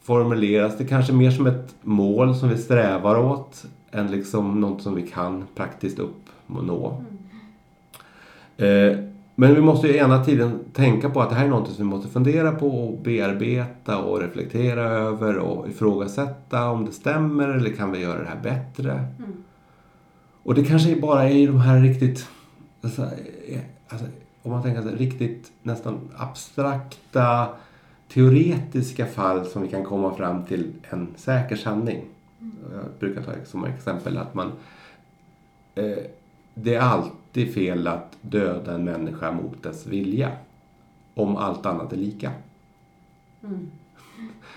[0.01, 0.78] formuleras.
[0.78, 4.95] Det är kanske mer som ett mål som vi strävar åt än liksom något som
[4.95, 7.03] vi kan praktiskt uppnå.
[8.57, 8.97] Eh,
[9.40, 11.84] men vi måste ju ena tiden tänka på att det här är något som vi
[11.84, 17.92] måste fundera på och bearbeta och reflektera över och ifrågasätta om det stämmer eller kan
[17.92, 18.92] vi göra det här bättre.
[18.92, 19.44] Mm.
[20.44, 22.28] Och det kanske bara är i de här riktigt,
[22.82, 23.10] alltså,
[23.88, 24.08] alltså,
[24.44, 27.48] om man tänker sig riktigt nästan abstrakta
[28.14, 32.06] teoretiska fall som vi kan komma fram till en säker sanning.
[32.74, 34.52] Jag brukar ta som exempel att man
[35.76, 35.98] eh,
[36.54, 40.32] det är alltid fel att döda en människa mot dess vilja.
[41.13, 42.32] Om allt annat är lika.
[43.43, 43.71] Mm.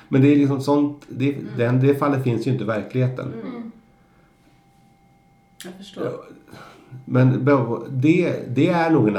[0.08, 3.32] Men det är liksom sånt, det, den, det fallet finns ju inte i verkligheten.
[3.32, 3.72] Mm.
[5.64, 6.20] Jag förstår.
[7.04, 7.44] Men
[7.90, 9.16] det, det är nog en,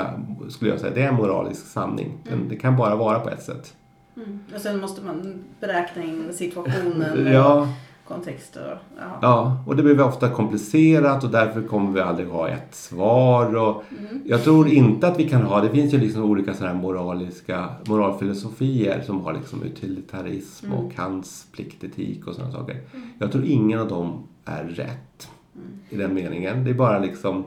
[0.49, 2.17] skulle jag säga, det är en moralisk sanning.
[2.23, 3.75] Den, Det kan bara vara på ett sätt.
[4.15, 4.39] Mm.
[4.55, 7.67] Och sen måste man beräkna in situationen Ja,
[8.03, 8.77] och kontext och
[9.21, 9.57] ja.
[9.67, 13.55] och det blir ofta komplicerat och därför kommer vi aldrig ha ett svar.
[13.55, 14.21] Och Mm.
[14.25, 17.69] jag tror inte att vi kan ha, det finns ju liksom olika sådana här moraliska
[17.87, 20.77] moralfilosofier som har liksom utilitarism Mm.
[20.77, 22.77] och Kants pliktetik och sådana saker.
[23.19, 25.67] Jag tror ingen av dem är rätt Mm.
[25.89, 26.63] i den meningen.
[26.63, 27.43] Det är bara liksom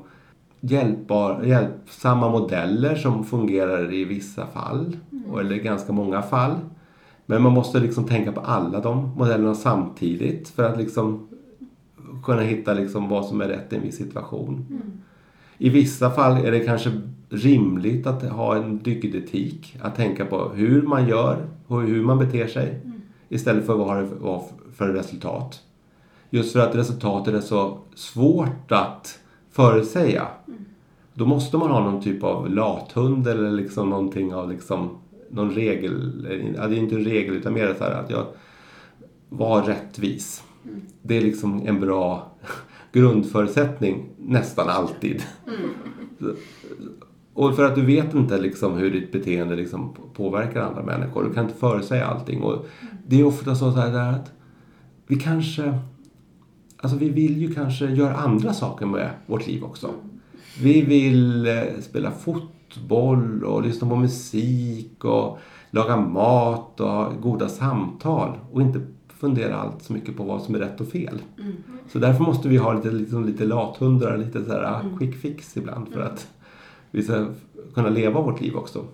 [0.61, 4.97] hjälpbar, hjälpsamma modeller som fungerar i vissa fall,
[5.31, 6.55] och eller ganska många fall.
[7.27, 11.29] Men man måste liksom tänka på alla de modellerna samtidigt för att liksom
[12.25, 14.67] kunna hitta liksom vad som är rätt i en viss situation.
[15.59, 20.83] I vissa fall är det kanske rimligt att ha en dygdetik, att tänka på hur
[20.83, 22.81] man gör och hur man beter sig
[23.29, 25.61] istället för vad det var för resultat.
[26.31, 29.19] Just för att resultatet är så svårt att
[29.51, 30.27] förutsäga.
[31.15, 34.91] Då måste man ha någon typ av lathund eller liksom någonting av liksom
[35.31, 36.27] någon regel.
[36.57, 38.27] Ja, det är inte en regel utan mer så att jag
[39.29, 40.43] var rättvis.
[41.03, 42.33] Det är liksom en bra
[42.93, 45.23] grundförutsättning nästan alltid.
[47.35, 51.25] Och för att du vet inte liksom hur ditt beteende liksom påverkar andra människor.
[51.25, 52.43] Du kan inte förutsäga allting.
[52.43, 52.67] Och
[53.07, 54.33] det är ofta så här att
[55.07, 55.79] vi kanske...
[56.77, 59.91] Alltså vi vill ju kanske göra andra saker med vårt liv också.
[60.63, 62.56] Vi vill eh, spela fotboll
[63.45, 65.39] och lyssna på musik och
[65.71, 70.55] laga mat och ha goda samtal och inte fundera allt så mycket på vad som
[70.55, 71.23] är rätt och fel.
[71.93, 75.93] Så därför måste vi ha lite, liksom, lite lathundar, lite så här quick fix ibland
[75.93, 76.29] för att
[76.91, 77.27] vi ska
[77.75, 78.85] kunna leva vårt liv också.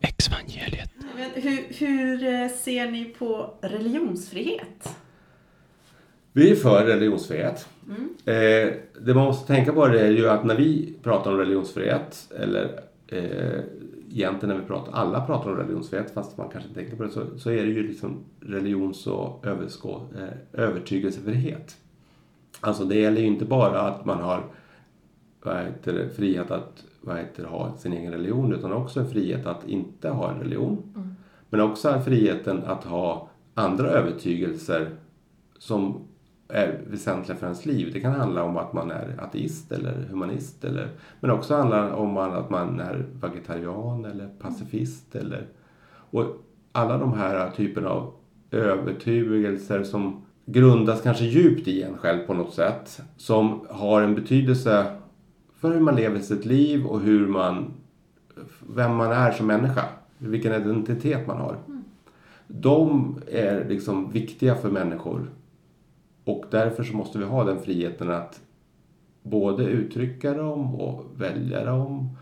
[0.00, 0.90] Exvangeliet.
[1.14, 4.96] Men hur, hur eh, ser ni på religionsfrihet?
[6.32, 7.68] Vi är för religionsfrihet.
[8.24, 8.34] Eh,
[9.00, 12.80] det man måste tänka på är ju att när vi pratar om religionsfrihet, eller
[13.10, 13.60] eh,
[14.10, 17.10] egentligen när vi pratar, alla pratar om religionsfrihet fast man kanske inte tänker på det,
[17.10, 21.76] så, så är det ju liksom religions och överskå, eh, övertygelsefrihet.
[22.60, 24.44] Alltså det gäller ju inte bara att man har
[25.84, 26.84] det, frihet att
[27.36, 30.92] det, ha sin egen religion utan också en frihet att inte ha en religion.
[31.50, 34.90] Men också friheten att ha andra övertygelser
[35.58, 36.00] som
[36.52, 37.90] är väsentliga för ens liv.
[37.92, 40.64] Det kan handla om att man är ateist eller humanist.
[40.64, 40.88] Eller,
[41.20, 45.14] men också handla om att man är vegetarian eller pacifist.
[45.14, 45.46] Eller,
[45.92, 46.24] och
[46.72, 48.12] alla de här typerna av
[48.50, 53.02] övertygelser som grundas kanske djupt i en själv på något sätt.
[53.16, 54.86] Som har en betydelse
[55.60, 57.72] för hur man lever sitt liv och hur man,
[58.74, 59.84] vem man är som människa.
[60.18, 61.56] Vilken identitet man har.
[62.46, 65.26] De är liksom viktiga för människor.
[66.24, 68.40] Och därför så måste vi ha den friheten att
[69.22, 72.16] både uttrycka dem och välja dem.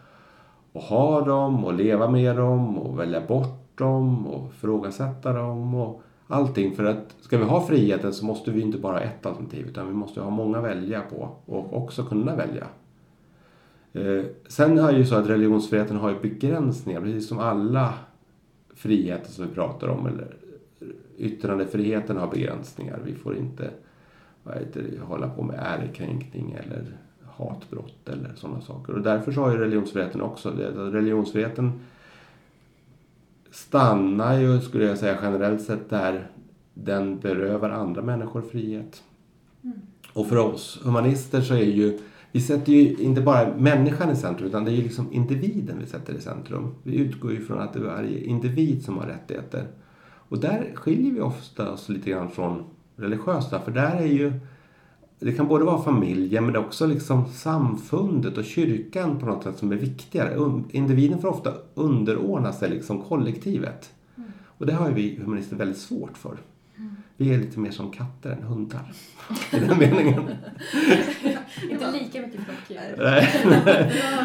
[0.72, 6.03] Och ha dem och leva med dem och välja bort dem och ifrågasätta dem och
[6.26, 6.76] allting.
[6.76, 9.86] För att ska vi ha friheten så måste vi inte bara ha ett alternativ utan
[9.86, 12.66] vi måste ha många att välja på och också kunna välja.
[13.92, 17.94] Eh, sen är det ju så att religionsfriheten har ju begränsningar precis som alla
[18.74, 20.07] friheter som vi pratar om.
[20.07, 20.36] Eller
[21.18, 23.01] yttrandefriheten har begränsningar.
[23.05, 23.70] Vi får inte
[24.72, 26.84] det, hålla på med ärekränkning eller
[27.38, 28.92] hatbrott eller sådana saker.
[28.92, 30.70] Och därför så har ju religionsfriheten också det.
[30.70, 31.72] Religionsfriheten
[33.51, 36.30] stannar ju, skulle jag säga generellt sett, där
[36.74, 39.03] den berövar andra människor frihet.
[40.12, 41.99] Och för oss humanister så är ju,
[42.32, 45.86] vi sätter ju inte bara människan i centrum utan det är ju liksom individen vi
[45.86, 46.74] sätter i centrum.
[46.82, 49.66] Vi utgår ju från att det är varje individ som har rättigheter.
[50.28, 52.64] Och där skiljer vi ofta oss lite grann från
[52.99, 54.32] religiösa för där är ju
[55.20, 59.72] det kan både vara familjen men också liksom samfundet och kyrkan på något sätt som
[59.72, 60.62] är viktigare.
[60.70, 63.92] Individen får ofta underordna sig liksom kollektivet.
[64.44, 66.36] Och det har ju vi humanister väldigt svårt för.
[67.16, 68.92] Vi är lite mer som katter än hundar.
[69.53, 70.22] I den meningen.
[71.70, 72.94] Inte lika mycket flockdjur.
[72.99, 73.28] Nej.
[73.44, 73.55] Bra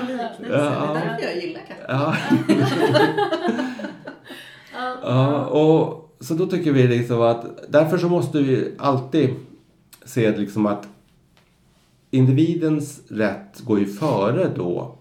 [0.07, 0.47] liknelse.
[0.47, 1.85] Det är därför jag gillar katter.
[1.87, 2.15] Ja.
[5.03, 9.29] ja, och så då tycker vi liksom att därför så måste vi alltid
[10.05, 10.87] se liksom att
[12.11, 14.95] individens rätt går ju före då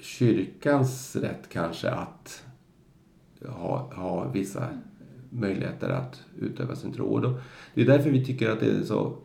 [0.00, 2.42] kyrkans rätt kanske att
[3.48, 4.68] ha, ha vissa
[5.30, 7.06] möjligheter att utöva sin tro.
[7.06, 7.38] Och då,
[7.74, 9.16] det är därför vi tycker att det är så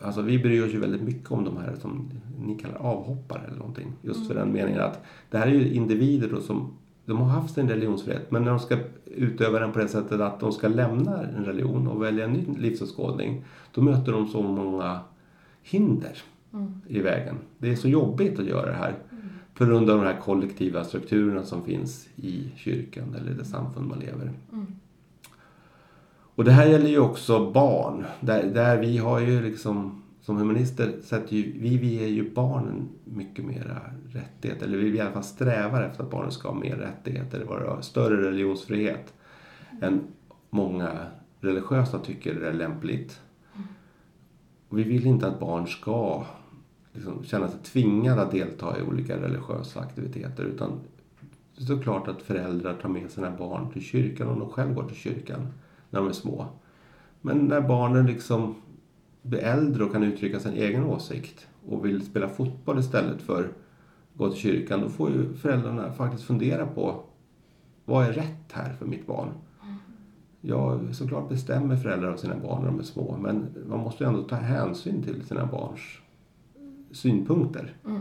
[0.00, 3.58] Alltså vi bryr oss ju väldigt mycket om de här som ni kallar avhoppare eller
[3.58, 3.92] någonting.
[4.02, 6.72] Just för den meningen att det här är ju individer då som
[7.08, 10.40] de har haft sin religionsfrihet men när de ska utöva den på det sättet att
[10.40, 13.44] de ska lämna en religion och välja en ny livsåskådning
[13.74, 15.00] då möter de så många
[15.62, 16.22] hinder
[16.88, 17.36] i vägen.
[17.58, 18.94] Det är så jobbigt att göra det här
[19.54, 23.98] på grund av de här kollektiva strukturerna som finns i kyrkan eller det samfund man
[23.98, 24.32] lever.
[26.34, 28.04] Och det här gäller ju också barn.
[28.20, 32.88] Där, där vi har ju liksom som humanister sätter ju, vi, vi ger ju barnen
[33.04, 34.66] mycket mera rättigheter.
[34.66, 37.44] Eller vi i alla fall strävar efter att barnen ska ha mer rättigheter.
[37.44, 39.14] Vara större religionsfrihet
[39.82, 40.00] än
[40.50, 40.90] många
[41.40, 43.20] religiösa tycker är lämpligt.
[44.68, 46.26] Och vi vill inte att barn ska
[46.92, 50.44] liksom känna sig tvingade att delta i olika religiösa aktiviteter.
[50.44, 50.80] Utan
[51.56, 54.88] det är klart att föräldrar tar med sina barn till kyrkan om de själva går
[54.88, 55.46] till kyrkan
[55.90, 56.46] när de är små.
[57.20, 58.54] Men när barnen liksom
[59.28, 63.48] blir äldre och kan uttrycka sin egen åsikt och vill spela fotboll istället för
[64.14, 67.02] gå till kyrkan, då får ju föräldrarna faktiskt fundera på
[67.84, 69.28] vad är rätt här för mitt barn?
[70.40, 74.08] Ja, såklart bestämmer föräldrar av sina barn när de är små, men man måste ju
[74.08, 75.80] ändå ta hänsyn till sina barns
[76.92, 77.76] synpunkter.
[77.84, 78.00] Mm.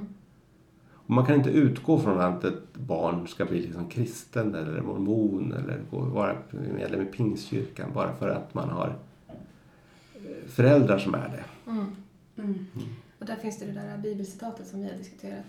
[0.91, 5.53] Och man kan inte utgå från att ett barn ska bli liksom kristen eller mormon
[5.53, 8.95] eller vara medlem i pingstkyrkan bara för att man har
[10.49, 11.71] föräldrar som är det.
[11.71, 11.95] Mm.
[12.37, 12.65] Mm.
[13.19, 15.45] Och där finns det det där bibelcitatet som vi har diskuterat.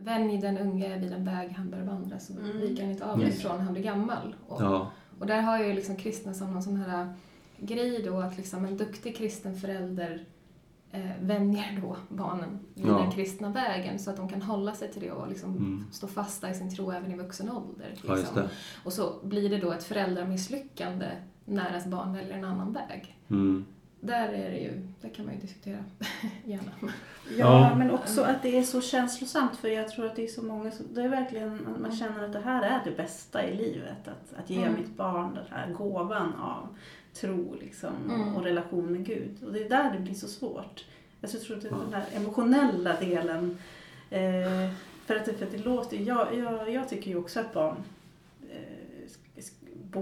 [0.00, 2.60] Vänj den unge vid den väg han bör vandra så Mm.
[2.60, 3.28] viker han inte av Mm.
[3.28, 4.34] ifrån han blir gammal.
[4.46, 7.14] Och, Ja, och där har ju liksom kristna som någon sån här
[7.58, 10.24] grej då att liksom en duktig kristen förälder
[10.90, 12.98] eh, vänjer då barnen vid Ja.
[12.98, 15.84] den kristna vägen så att de kan hålla sig till det och liksom Mm.
[15.92, 17.90] stå fasta i sin tro även i vuxen ålder.
[17.90, 18.16] Liksom.
[18.36, 18.42] ja.
[18.84, 21.06] Och så blir det då ett föräldramisslyckande
[21.44, 23.16] när ens barn väljer en annan väg.
[23.30, 23.64] Mm.
[24.00, 25.84] Där är det ju, det kan man ju diskutera
[26.44, 26.92] gärna.
[27.38, 30.42] Ja, men också att det är så känslosamt för jag tror att det är så
[30.42, 34.08] många som, det är verkligen, man känner att det här är det bästa i livet.
[34.08, 34.74] Att, att ge Mm.
[34.74, 36.68] mitt barn den här gåvan av
[37.14, 38.34] tro liksom, Mm.
[38.36, 39.44] och relation med Gud.
[39.46, 40.84] Och det är där det blir så svårt.
[41.22, 43.58] Alltså, jag tror att det är den här emotionella delen.
[44.10, 44.70] Eh,
[45.06, 47.76] för, att för att det låter, jag, jag, jag tycker ju också att barn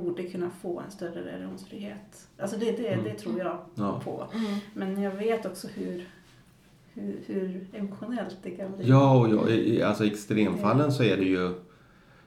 [0.01, 2.28] borde kunna få en större religionsfrihet.
[2.38, 4.01] Alltså det, det, det tror jag Ja.
[4.05, 4.26] på.
[4.34, 4.59] Mm.
[4.74, 6.09] Men jag vet också hur,
[6.92, 8.88] hur, hur emotionellt det kan bli.
[8.88, 11.55] Ja, och jag, i, alltså i extremfallen så är det ju...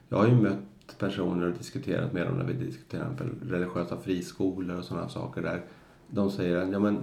[0.08, 4.78] Jag har ju mött personer och diskuterat med dem när vi diskuterar till religiösa friskolor
[4.78, 5.62] och sådana saker där
[6.10, 6.98] de säger att ja, men,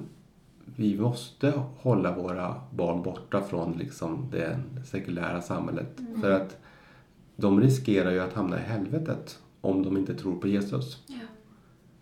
[0.65, 5.99] vi måste hålla våra barn borta från liksom det sekulära samhället.
[5.99, 6.21] Mm.
[6.21, 6.57] För att
[7.35, 11.03] de riskerar ju att hamna i helvetet om de inte tror på Jesus.
[11.07, 11.15] Ja,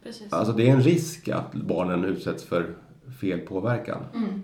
[0.03, 0.34] precis.
[0.34, 2.76] Alltså det är en risk att barnen utsätts för
[3.22, 4.05] fel påverkan.
[4.16, 4.43] Mm.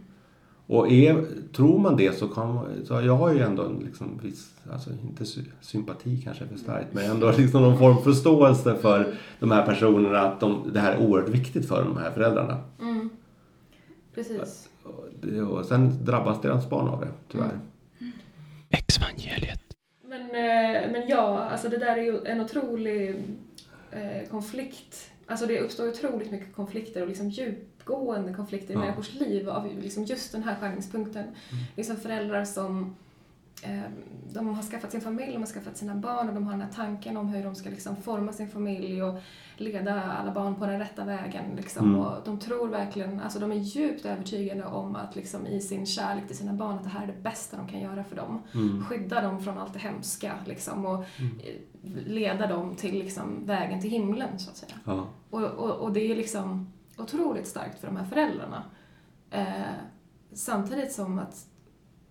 [0.67, 4.53] Och är, tror man det så kan så jag har ju ändå en liksom viss,
[4.71, 9.15] alltså inte sy, sympati kanske för starkt, men ändå liksom någon form av förståelse för
[9.39, 12.57] de här personerna att de, det här är oerhört viktigt för de här föräldrarna.
[12.81, 13.09] Mm.
[14.15, 14.69] Precis.
[14.83, 17.59] Och, och sen drabbas deras barn av det, tyvärr.
[18.69, 19.68] Exvangeliet.
[20.31, 23.15] Men, eh, men ja, alltså det där är ju en otrolig
[23.91, 25.11] eh, konflikt.
[25.27, 28.79] Alltså det uppstår otroligt mycket konflikter och liksom djupgående konflikter i Ja.
[28.79, 31.23] människors liv av liksom just den här skärningspunkten.
[31.77, 32.95] Liksom föräldrar som
[34.33, 36.71] de har skaffat sin familj, de har skaffat sina barn och de har den här
[36.75, 39.19] tanken om hur de ska liksom forma sin familj och
[39.57, 41.55] leda alla barn på den rätta vägen.
[41.55, 41.85] Liksom.
[41.85, 41.99] Mm.
[41.99, 46.27] Och de tror verkligen, alltså de är djupt övertygade om att liksom i sin kärlek
[46.27, 48.85] till sina barn att det här är det bästa de kan göra för dem Mm.
[48.85, 51.55] skydda dem från allt det hemska liksom, och eh,
[52.05, 54.73] leda dem till liksom, vägen till himlen så att säga.
[54.85, 55.07] Ja.
[55.29, 58.63] Och, och, och det är liksom otroligt starkt för de här föräldrarna.
[59.31, 59.45] Eh,
[60.33, 61.47] samtidigt som att,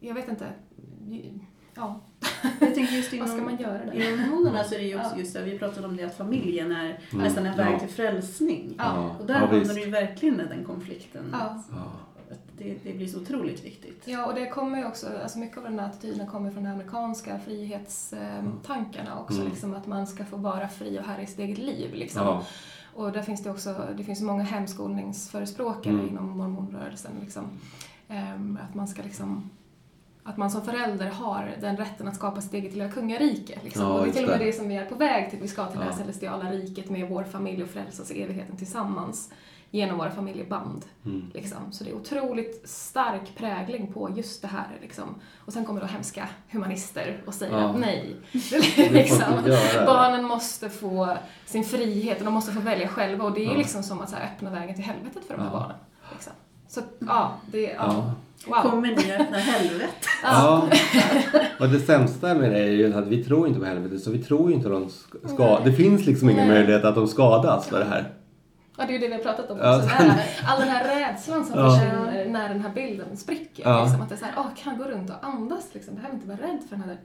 [0.00, 0.46] jag vet inte,
[1.74, 2.00] ja,
[2.60, 3.92] Jag tänker just vad ska inom, man göra där?
[3.92, 5.18] inom religionerna så är det ju också Ja.
[5.18, 7.24] just det, vi pratade om det att familjen är Mm.
[7.24, 7.78] nästan en väg Ja.
[7.78, 8.74] till frälsning.
[8.78, 9.16] Ja.
[9.20, 11.24] Och där ja, hamnar du ju verkligen i den konflikten.
[11.32, 11.62] Ja.
[12.58, 14.02] Det, det blir så otroligt viktigt.
[14.04, 16.70] Ja, och det kommer ju också, alltså mycket av den här attityden kommer från de
[16.70, 19.48] amerikanska frihetstankarna också, Mm.
[19.48, 21.94] liksom att man ska få vara fri och herre i sitt eget liv.
[21.94, 22.22] Liksom.
[22.22, 22.44] Ja.
[22.94, 26.08] Och där finns det också, det finns många hemskolningsförespråkare Mm.
[26.08, 27.12] inom mormonrörelsen.
[27.20, 27.44] Liksom.
[28.08, 29.50] Ehm, att man ska liksom
[30.28, 33.58] att man som förälder har den rätten att skapa sitt eget lilla kungarike.
[33.64, 33.82] Liksom.
[33.82, 34.52] Ja, och det är till och med det.
[34.52, 35.38] som vi är på väg till.
[35.42, 35.96] Vi ska till det här Ja.
[35.98, 39.30] celestiala riket med vår familj och frälsa oss i evigheten tillsammans
[39.70, 40.84] genom våra familjeband.
[41.04, 41.30] Mm.
[41.34, 41.58] Liksom.
[41.72, 44.78] Så det är otroligt stark prägling på just det här.
[44.82, 45.14] Liksom.
[45.44, 47.68] Och sen kommer då hemska humanister och säger Ja.
[47.68, 48.16] att nej,
[48.90, 49.24] liksom,
[49.86, 51.16] barnen måste få
[51.46, 53.24] sin frihet och de måste få välja själva.
[53.24, 53.56] Och det är Ja.
[53.56, 55.58] liksom som att här, öppna vägen till helvetet för de här Ja.
[55.58, 55.76] barnen.
[56.12, 56.32] Liksom.
[56.68, 57.74] Så ja, det är...
[57.76, 58.12] Ja.
[58.46, 58.62] Ja.
[58.62, 58.70] Wow.
[58.70, 60.06] Kommer ni öppna helvetet?
[60.22, 60.68] Ja.
[61.60, 64.18] Och det sämsta med det är ju att vi tror inte på helvetet så vi
[64.22, 64.72] tror ju inte att
[65.22, 66.56] de ska, Det finns liksom ingen Nej.
[66.58, 68.12] möjlighet att de skadas för det här.
[68.76, 69.76] Ja, det är ju det vi har pratat om Ja.
[69.76, 69.88] också.
[69.88, 71.70] Den här, all den här rädslan som Ja.
[71.70, 73.62] försvinner när den här bilden spricker.
[73.68, 73.82] Ja.
[73.82, 75.94] Liksom, att det är så här, åh, kan jag gå runt och andas liksom?
[75.94, 76.98] Behöver inte vara rädd för den här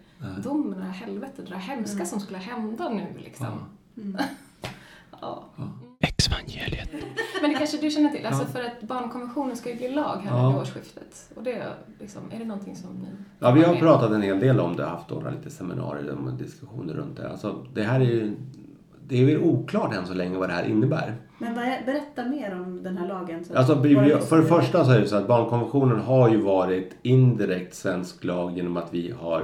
[0.44, 2.06] domen, det här helvetet, det här hemska Mm.
[2.08, 3.46] som skulle hända nu liksom.
[3.96, 4.02] Ja.
[4.02, 4.18] Mm.
[5.22, 5.44] Ja.
[6.08, 6.90] Exvangeliet.
[7.42, 8.48] Men det kanske du känner till, alltså Ja.
[8.48, 10.50] för att barnkonventionen ska ju bli lag här Ja.
[10.50, 11.30] vid årsskiftet.
[11.36, 13.08] Och det, är liksom, är det någonting som ni...
[13.40, 16.94] Ja, vi har pratat en hel del om det, haft några lite seminarier och diskussioner
[16.94, 17.30] runt det.
[17.30, 18.36] Alltså, det här är ju
[19.08, 21.16] det är väl oklart än så länge vad det här innebär.
[21.38, 23.44] Men vad är, berätta mer om den här lagen.
[23.56, 23.76] Alltså,
[24.28, 28.58] för det första så är det så att barnkonventionen har ju varit indirekt svensk lag
[28.58, 29.44] genom att vi har,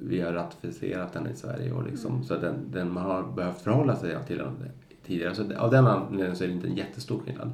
[0.00, 1.72] vi har ratificerat den i Sverige.
[1.72, 4.56] Och liksom, Så den, den man har behövt förhålla sig till den
[5.10, 5.34] tidigare.
[5.34, 7.50] Så av den anledningen så är det inte en jättestor skillnad.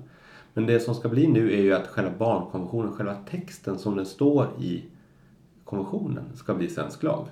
[0.55, 4.07] Men det som ska bli nu är ju att själva barnkonventionen, själva texten som den
[4.07, 4.85] står i
[5.65, 7.27] konventionen ska bli svensk lag.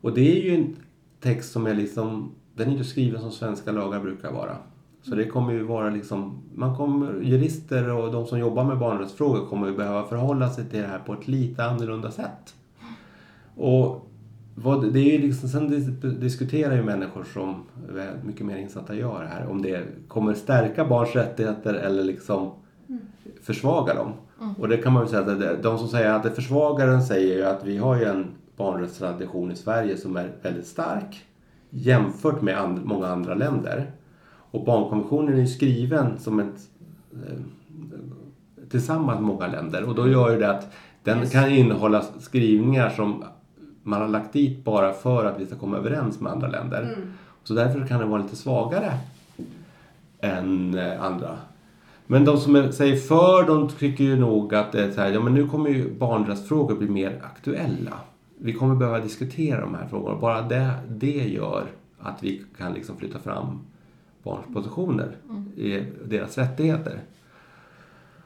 [0.00, 0.76] Och det är ju en
[1.20, 4.56] text som är liksom, den är inte skriven som svenska lagar brukar vara.
[5.02, 9.46] Så det kommer ju vara liksom, man kommer, jurister och de som jobbar med barnrättsfrågor
[9.46, 12.54] kommer ju behöva förhålla sig till det här på ett lite annorlunda sätt.
[13.56, 14.07] Och
[14.62, 17.62] vad, det är ju liksom, sen dis- diskuterar ju människor som
[17.98, 22.50] är mycket mer insatta gör det här om det kommer stärka barns rättigheter eller liksom
[23.42, 24.12] försvaga dem.
[24.58, 27.02] Och det kan man ju säga att det, de som säger att det försvagar den
[27.02, 31.24] säger ju att vi har ju en barnrättstradition i Sverige som är väldigt stark
[31.70, 33.90] jämfört med and, många andra länder.
[34.50, 36.68] Och barnkonventionen är ju skriven som ett
[37.12, 37.38] eh,
[38.70, 43.24] tillsammans med många länder och då gör ju det att den kan innehålla skrivningar som
[43.88, 46.96] man har lagt dit bara för att vi ska komma överens med andra länder.
[47.44, 48.92] Så därför kan den vara lite svagare
[50.20, 51.36] än eh, andra.
[52.06, 55.20] Men de som säger för, de tycker ju nog att det är så här, ja
[55.20, 57.92] men nu kommer ju barnrättsfrågor bli mer aktuella.
[58.38, 60.18] Vi kommer behöva diskutera de här frågorna.
[60.20, 61.64] Bara det, det gör
[61.98, 63.60] att vi kan liksom flytta fram
[64.22, 65.16] barns positioner
[65.56, 67.00] i deras rättigheter.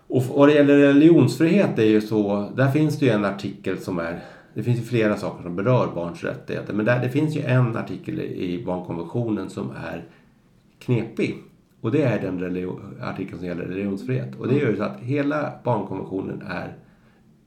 [0.07, 3.99] Och vad det gäller religionsfrihet är ju så, där finns det ju en artikel som
[3.99, 4.21] är,
[4.55, 7.77] det finns ju flera saker som berör barns rättigheter, men där, det finns ju en
[7.77, 10.05] artikel i barnkonventionen som är
[10.79, 11.43] knepig.
[11.81, 12.69] Och det är den
[13.01, 14.35] artikeln som gäller religionsfrihet.
[14.41, 16.77] Och det gör ju så att hela barnkonventionen är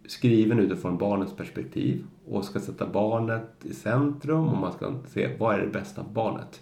[0.08, 5.56] skriven utifrån barnets perspektiv och ska sätta barnet i centrum och man ska se vad
[5.56, 6.62] är det bästa för barnet.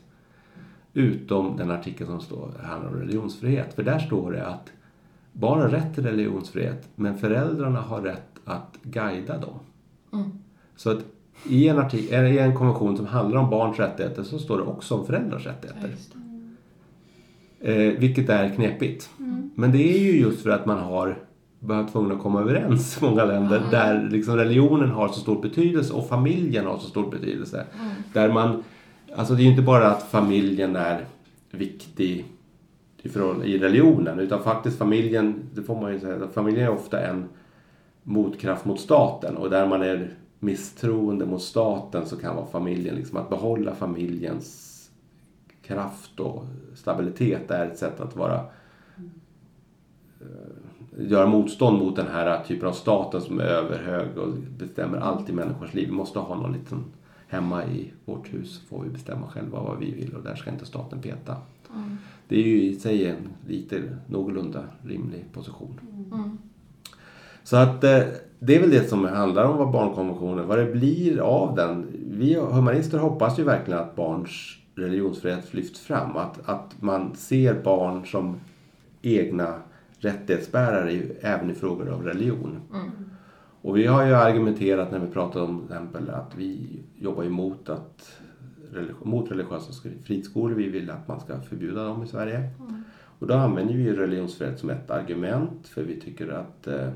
[0.93, 3.73] Utom den artikel som står, handlar om religionsfrihet.
[3.73, 4.71] För där står det att
[5.31, 9.59] barn har rätt till religionsfrihet men föräldrarna har rätt att guida dem.
[10.76, 10.99] Så att
[11.49, 14.64] i en, artik- eller i en konvention som handlar om barns rättigheter så står det
[14.64, 15.89] också om föräldrars rättigheter.
[17.61, 19.09] Eh, vilket är knepigt.
[19.55, 21.18] Men det är ju just för att man har
[21.59, 25.93] varit tvungen att komma överens i många länder där liksom religionen har så stor betydelse
[25.93, 27.66] och familjen har så stor betydelse.
[28.14, 28.64] Där man,
[29.16, 31.05] alltså det är ju inte bara att familjen är
[31.51, 32.26] viktig
[33.03, 37.26] i, religionen utan faktiskt familjen, det får man ju säga, att familjen är ofta en
[38.04, 43.18] motkraft mot staten och där man är misstroende mot staten så kan vara familjen, liksom
[43.18, 44.70] att behålla familjens
[45.62, 46.45] kraft och
[46.76, 48.45] stabilitet är ett sätt att vara
[50.22, 55.30] eh, göra motstånd mot den här typen av staten som är överhög och bestämmer allt
[55.30, 55.88] i människors liv.
[55.88, 56.84] Vi måste ha någon liten
[57.28, 60.66] hemma i vårt hus får vi bestämma själva vad vi vill och där ska inte
[60.66, 61.38] staten peta.
[62.28, 65.80] Det är ju i sig en lite någorlunda rimlig position.
[67.43, 67.99] Så att eh,
[68.39, 71.85] det är väl det som handlar om vad barnkonventionen, vad det blir av den.
[72.11, 76.17] Vi humanister hoppas ju verkligen att barns religionsfrihet lyfts fram.
[76.17, 78.35] Att, att man ser barn som
[79.01, 79.53] egna
[79.97, 82.59] rättighetsbärare i, även i frågor av religion.
[83.61, 86.67] Och vi har ju argumenterat när vi pratar om till exempel att vi
[86.99, 88.19] jobbar emot att
[89.03, 90.55] mot religiösa sk- friskolor.
[90.55, 92.49] Vi vill att man ska förbjuda dem i Sverige.
[93.19, 96.89] Och då använder vi religionsfrihet som ett argument för vi tycker att eh,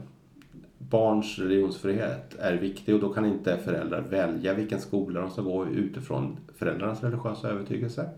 [0.78, 5.68] barns religionsfrihet är viktig och då kan inte föräldrar välja vilken skola de ska gå
[5.68, 8.10] utifrån föräldrarnas religiösa övertygelse.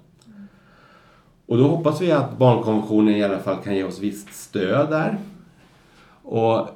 [1.45, 5.17] Och då hoppas vi att barnkonventionen i alla fall kan ge oss visst stöd där.
[6.21, 6.67] Och,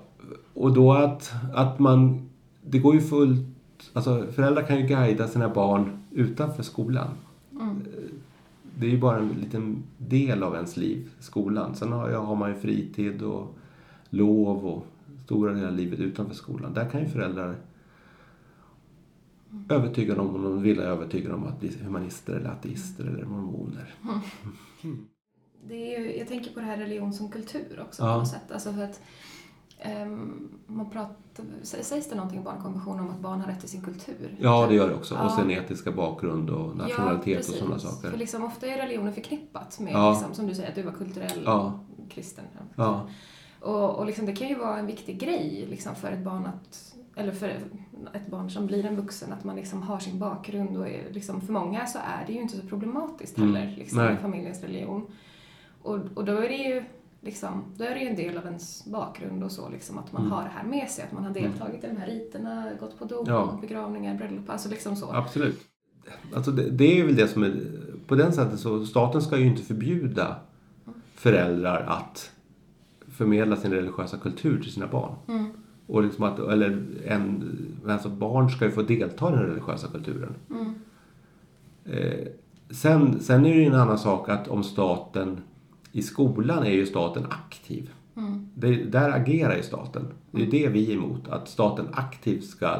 [0.54, 2.30] och då att, att man,
[2.62, 3.46] det går ju fullt,
[3.94, 7.08] alltså föräldrar kan ju guida sina barn utanför skolan.
[8.78, 11.76] Det är ju bara en liten del av ens liv, skolan.
[11.76, 13.56] Sen har, har man ju fritid och
[14.10, 14.86] lov och
[15.26, 16.74] stora delar av livet utanför skolan.
[16.74, 17.56] Där kan ju föräldrar
[19.70, 23.94] övertyga dem om de vill övertyga dem att bli humanister eller ateister eller mormoner.
[25.68, 28.14] Det är ju, jag tänker på det här religion som kultur också Ja.
[28.14, 28.52] på något sätt.
[28.52, 29.02] Alltså för att,
[29.80, 33.70] ehm, man pratar, sä- sägs det någonting i barnkonventionen om att barn har rätt till
[33.70, 34.38] sin kultur?
[34.40, 35.16] Ja, det gör det också.
[35.16, 35.30] Och Ja.
[35.30, 38.10] sin etiska bakgrund och nationalitet och sådana saker.
[38.12, 40.12] För liksom, ofta är religionen förknippat med, Ja.
[40.12, 41.80] liksom, som du säger, att du var kulturell Ja.
[42.10, 42.46] kristen.
[42.76, 43.08] Ja.
[43.64, 46.96] Och, och liksom, det kan ju vara en viktig grej liksom, för ett barn att
[47.16, 47.48] eller för
[48.14, 51.42] ett barn som blir en vuxen, att man liksom har sin bakgrund och är, liksom,
[51.42, 53.56] för många så är det ju inte så problematiskt Mm.
[53.56, 54.10] heller, liksom, Nej.
[54.12, 55.08] med familjens religion.
[55.82, 56.84] Och, och då är det ju
[57.22, 60.22] liksom, då är det ju en del av ens bakgrund och så, liksom, att man
[60.22, 60.32] Mm.
[60.32, 63.06] har det här med sig, att man har deltagit i de här riterna, gått på
[63.06, 63.58] dop, Ja.
[63.62, 65.12] begravningar, bröllop, alltså liksom så.
[65.12, 65.60] Absolut.
[66.36, 67.54] Alltså det, det är väl det som är
[68.08, 70.36] på den sättet så staten ska ju inte förbjuda
[71.16, 72.32] föräldrar att
[73.14, 75.14] förmedla sin religiösa kultur till sina barn.
[75.28, 75.46] Mm.
[75.88, 77.44] Och liksom att, eller en,
[77.88, 80.36] alltså barn ska ju få delta i den religiösa kulturen.
[80.50, 80.74] Mm.
[81.86, 82.28] Eh,
[82.70, 85.42] sen, sen är det ju en annan sak att om staten,
[85.92, 87.90] i skolan är ju staten aktiv.
[88.16, 88.48] Mm.
[88.56, 90.06] Det, där agerar ju staten.
[90.32, 91.28] Det är det vi är emot.
[91.28, 92.78] Att staten aktivt ska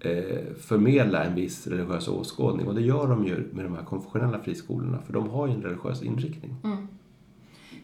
[0.00, 2.66] eh, förmedla en viss religiös åskådning.
[2.66, 4.98] Och det gör de ju med de här konfessionella friskolorna.
[5.06, 6.56] För de har ju en religiös inriktning.
[6.64, 6.88] Mm.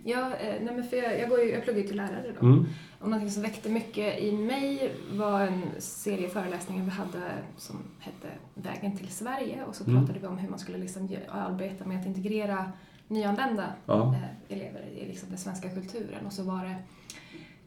[0.08, 2.46] Ja, eh, nej men för jag, jag, går ju, jag pluggar ju till lärare då.
[2.46, 2.66] Mm.
[3.00, 8.28] Och någonting som väckte mycket i mig var en serie föreläsningar vi hade som hette
[8.54, 9.96] Vägen till Sverige och så Mm.
[9.98, 12.72] pratade vi om hur man skulle liksom arbeta med att integrera
[13.08, 14.14] nyanlända Ja.
[14.14, 16.76] eh, elever i liksom den svenska kulturen och så var det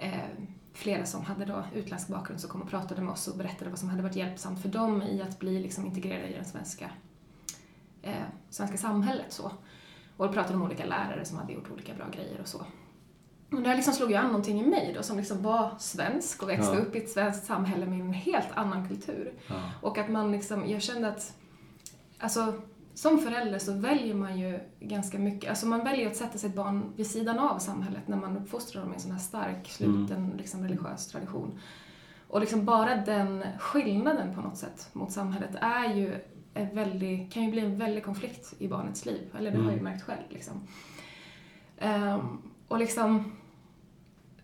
[0.06, 0.14] eh,
[0.74, 3.80] flera som hade då utländsk bakgrund som kom och pratade med oss och berättade vad
[3.80, 6.90] som hade varit hjälpsamt för dem i att bli liksom integrerade i det svenska,
[8.02, 8.14] eh,
[8.50, 9.26] svenska samhället.
[9.30, 9.52] Så.
[10.20, 12.66] Och då pratade om olika lärare som hade gjort olika bra grejer och så.
[13.52, 16.50] Och där liksom slog ju an någonting i mig då som liksom var svensk och
[16.50, 16.80] växte Ja.
[16.80, 19.34] upp i ett svenskt samhälle med en helt annan kultur.
[19.48, 19.56] Ja.
[19.82, 21.34] Och att man liksom, jag kände att,
[22.18, 22.54] alltså
[22.94, 26.94] som förälder så väljer man ju ganska mycket, alltså man väljer att sätta sitt barn
[26.96, 30.64] vid sidan av samhället när man uppfostrar dem i en sån här stark, sluten, liksom
[30.64, 31.60] religiös tradition.
[32.28, 36.16] Och liksom bara den skillnaden på något sätt mot samhället är ju
[36.54, 39.22] väldigt, kan ju bli en väldig konflikt i barnets liv.
[39.38, 40.22] Eller det har jag ju märkt själv.
[40.30, 40.68] Liksom.
[41.80, 42.20] Ehm,
[42.68, 43.32] och liksom,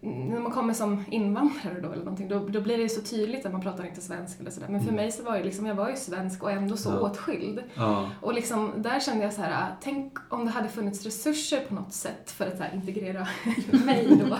[0.01, 3.45] när man kommer som invandrare då eller någonting, då, då blir det ju så tydligt
[3.45, 4.67] att man pratar inte svenska eller sådär.
[4.69, 6.99] Men för mig så var ju liksom, jag var ju svensk och ändå så Ja.
[6.99, 7.63] åtskild.
[7.75, 8.09] Ja.
[8.21, 11.73] Och liksom, där kände jag så här, ah, tänk om det hade funnits resurser på
[11.73, 13.27] något sätt för att så här, integrera
[13.85, 14.37] mig då.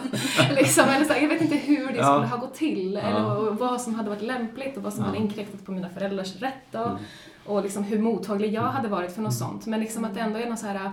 [0.55, 2.13] liksom, eller så här, jag vet inte hur det Ja.
[2.13, 5.17] skulle ha gått till, eller och vad som hade varit lämpligt och vad som hade
[5.17, 6.79] inkräktat på mina föräldrars rätt då.
[6.83, 6.97] Mm.
[7.45, 9.65] Och liksom hur mottaglig jag hade varit för något sånt.
[9.65, 10.91] Men liksom att det ändå är något så här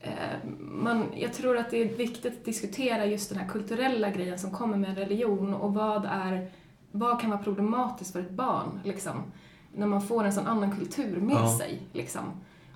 [0.00, 0.12] eh,
[0.58, 4.50] man, jag tror att det är viktigt att diskutera just den här kulturella grejen som
[4.50, 6.50] kommer med religion och vad är,
[6.90, 9.22] vad kan vara problematiskt för ett barn liksom,
[9.74, 11.58] när man får en sån annan kultur med Ja.
[11.58, 11.82] sig.
[11.92, 12.22] Liksom.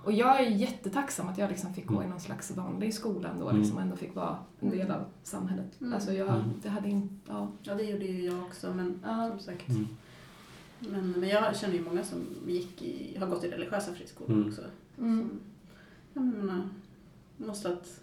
[0.04, 2.06] Och jag är jättetacksam att jag liksom fick gå Mm.
[2.06, 3.60] i någon slags vanlig skola då, Mm.
[3.60, 5.80] liksom, och ändå fick vara en del av samhället.
[5.80, 5.94] Mm.
[5.94, 6.42] Alltså jag, Mm.
[6.62, 7.48] det hade inte, ja.
[7.62, 8.74] Ja, det gjorde ju jag också.
[8.74, 9.28] Men Ja.
[9.30, 9.68] som sagt.
[9.68, 9.88] Mm.
[10.80, 14.48] Men, men jag känner ju många som gick i, har gått i religiösa friskolor Mm.
[14.48, 14.62] också.
[14.98, 15.30] Mm.
[16.12, 16.68] Som, jag menar,
[17.36, 18.00] måste att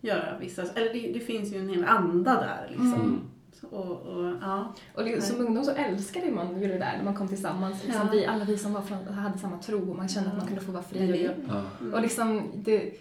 [0.00, 0.62] göra vissa...
[0.62, 2.94] Eller det, det finns ju en hel anda där liksom.
[2.94, 3.20] Mm.
[3.52, 4.72] Så, och, och, ja.
[4.94, 7.84] Och det, som ungdom så älskade man ju det där när man kom tillsammans.
[7.84, 8.12] Liksom, Ja.
[8.12, 10.62] vi, alla vi som var från, hade samma tro och man kände att man kunde
[10.62, 11.08] få vara fri.
[11.08, 11.36] Och, det.
[11.48, 11.62] Ja.
[11.80, 11.94] Mm.
[11.94, 12.94] och liksom, det,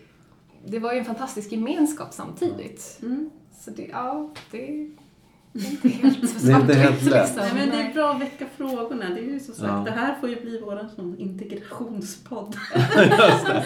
[0.65, 2.99] det var ju en fantastisk gemenskap samtidigt.
[3.01, 3.29] Mm.
[3.59, 4.91] Så det, ja, det
[5.53, 7.27] det är inte helt Det är inte helt svartvitt, lätt.
[7.35, 7.43] liksom.
[7.57, 9.05] Nej, men det är bra att väcka frågorna.
[9.09, 9.83] Det är ju som sagt, Ja.
[9.85, 12.55] det här får ju bli vår sån integrationspodd.
[12.75, 13.63] Just det.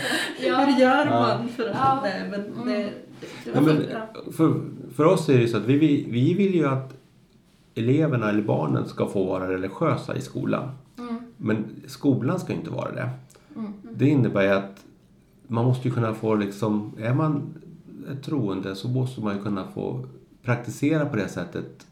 [0.47, 0.57] Ja.
[0.65, 1.19] Hur gör Ja.
[1.39, 1.75] man för att...
[1.75, 1.99] Ja.
[2.03, 2.65] Nej, men Mm.
[2.67, 2.73] det,
[3.45, 3.77] det, Ja, men,
[4.33, 4.61] för,
[4.95, 6.93] för oss är det ju så att vi, vi, vi vill ju att
[7.75, 10.69] eleverna eller barnen ska få vara religiösa i skolan.
[10.99, 11.15] Mm.
[11.37, 13.09] Men skolan ska ju inte vara det.
[13.55, 13.73] Mm.
[13.91, 14.83] Det innebär ju att
[15.47, 17.53] man måste ju kunna få liksom, är man
[18.11, 20.05] ett troende så måste man ju kunna få
[20.43, 21.87] praktisera på det sättet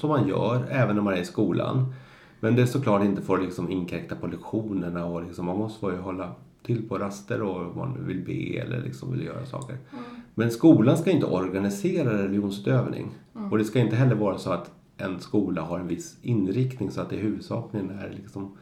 [0.00, 1.94] som man gör även när man är i skolan.
[2.40, 5.96] Men det är såklart inte får liksom inkräkta på lektionerna och liksom, man måste ju
[5.96, 6.32] hålla
[6.62, 9.76] till på raster och om man vill be eller liksom vill göra saker.
[9.92, 10.04] Mm.
[10.34, 13.08] Men skolan ska inte organisera religionsutövning.
[13.36, 13.52] Mm.
[13.52, 17.00] Och det ska inte heller vara så att en skola har en viss inriktning så
[17.00, 18.56] att det huvudsakligen är liksom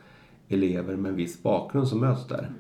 [0.49, 2.51] elever med en viss bakgrund som möts där.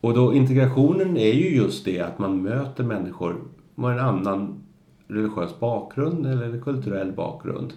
[0.00, 3.36] Och då integrationen är ju just det att man möter människor
[3.74, 4.65] med en annan
[5.08, 7.72] religiös bakgrund eller kulturell bakgrund.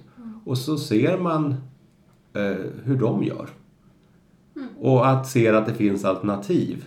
[0.45, 1.55] Och så ser man
[2.33, 3.49] eh, hur de gör.
[4.79, 6.85] Och att se att det finns alternativ.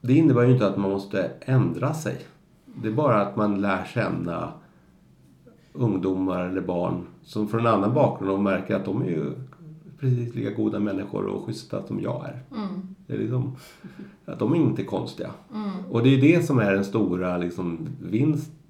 [0.00, 2.16] Det innebär ju inte att man måste ändra sig.
[2.82, 4.52] Det är bara att man lär känna
[5.72, 9.32] ungdomar eller barn som från en annan bakgrund och märker att de är ju
[10.00, 12.42] precis lika goda människor och schyssta som jag är.
[12.56, 12.94] Mm.
[13.06, 13.56] Det är liksom,
[14.24, 15.30] att de är inte konstiga.
[15.54, 15.70] Mm.
[15.90, 17.88] Och det är det som är den stora liksom,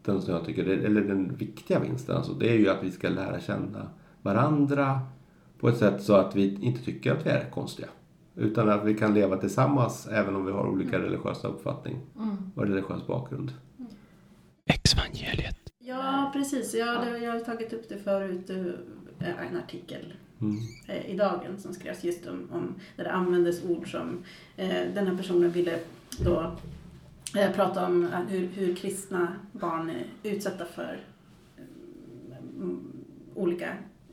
[0.07, 2.16] vinsten som jag tycker, eller den viktiga vinsten.
[2.16, 3.88] Alltså, det är ju att vi ska lära känna
[4.22, 5.00] varandra
[5.61, 7.88] på ett sätt så att vi inte tycker att vi är konstiga.
[8.34, 12.36] Utan att vi kan leva tillsammans även om vi har olika religiösa uppfattning Mm.
[12.54, 13.52] och religiös bakgrund.
[14.66, 15.57] Exvangeliet.
[15.78, 16.74] Ja, precis.
[16.74, 18.50] Ja, det, jag har tagit upp det förut.
[18.50, 20.57] eh, En artikel Mm.
[20.88, 24.18] eh, i Dagen som skrevs just om, om där det användes ord som
[24.57, 25.78] eh, den här personen ville
[26.24, 26.52] då
[27.37, 30.99] eh, prata om eh, hur, hur kristna barn är utsatta för
[32.57, 32.93] mm,
[33.35, 33.68] olika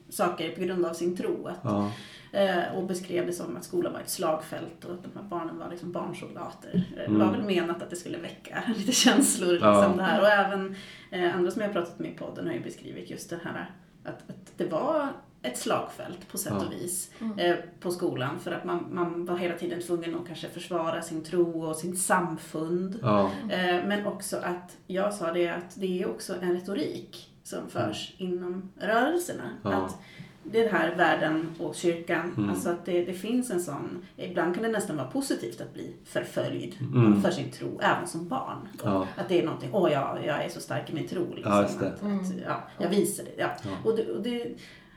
[0.09, 1.47] saker på grund av sin tro.
[1.47, 1.91] Att, Ja.
[2.39, 5.57] eh, och beskrev det som att skolan var ett slagfält och att de här barnen
[5.57, 6.83] var liksom barnsoldater.
[6.95, 7.19] Det Mm.
[7.19, 9.51] var väl menat att det skulle väcka lite känslor.
[9.53, 9.93] Liksom, Ja.
[9.97, 10.21] det här.
[10.21, 10.75] Och även
[11.11, 13.71] eh, andra som jag har pratat med i podden har ju beskrivit just det här
[14.03, 15.09] att, att det var
[15.43, 16.65] ett slagfält på sätt Ja.
[16.65, 18.39] och vis eh, på skolan.
[18.39, 21.95] För att man, man var hela tiden tvungen att kanske försvara sin tro och sin
[21.97, 22.99] samfund.
[23.01, 23.31] Ja.
[23.49, 28.13] Eh, men också att, jag sa det att det är också en retorik som förs
[28.17, 29.43] inom rörelserna.
[29.63, 29.71] Ja.
[29.71, 29.97] Att
[30.45, 32.49] det här världen och kyrkan, Mm.
[32.49, 35.93] alltså att det, det finns en sån, ibland kan det nästan vara positivt att bli
[36.05, 37.21] förföljd Mm.
[37.21, 38.67] för sin tro, även som barn.
[38.83, 39.07] Ja.
[39.17, 41.33] Att det är någonting, åh ja, jag är så stark i min tro.
[41.33, 41.51] Liksom.
[41.53, 41.59] Ja.
[41.63, 42.01] Att, att,
[42.45, 43.31] ja, jag visar det.
[43.37, 43.49] Ja.
[43.63, 43.69] Ja.
[43.89, 44.47] Och det, och det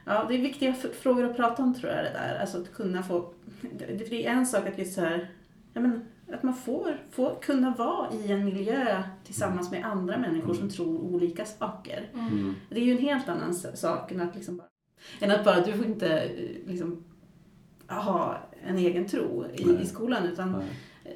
[0.09, 2.39] Ja, det är viktiga frågor att prata om tror jag det där.
[2.41, 3.33] Alltså att kunna få...
[3.79, 5.31] Det, är en sak att just så här,
[5.73, 10.55] ja, men, att man får, får kunna vara i en miljö tillsammans med andra människor
[10.55, 12.11] som tror olika saker.
[12.15, 12.55] Mm.
[12.71, 14.69] Det är ju en helt annan sak än att liksom bara,
[15.21, 17.05] än att bara, du får inte eh, liksom
[17.89, 20.27] ha en egen tro i, i skolan.
[20.27, 20.67] Utan, Nej.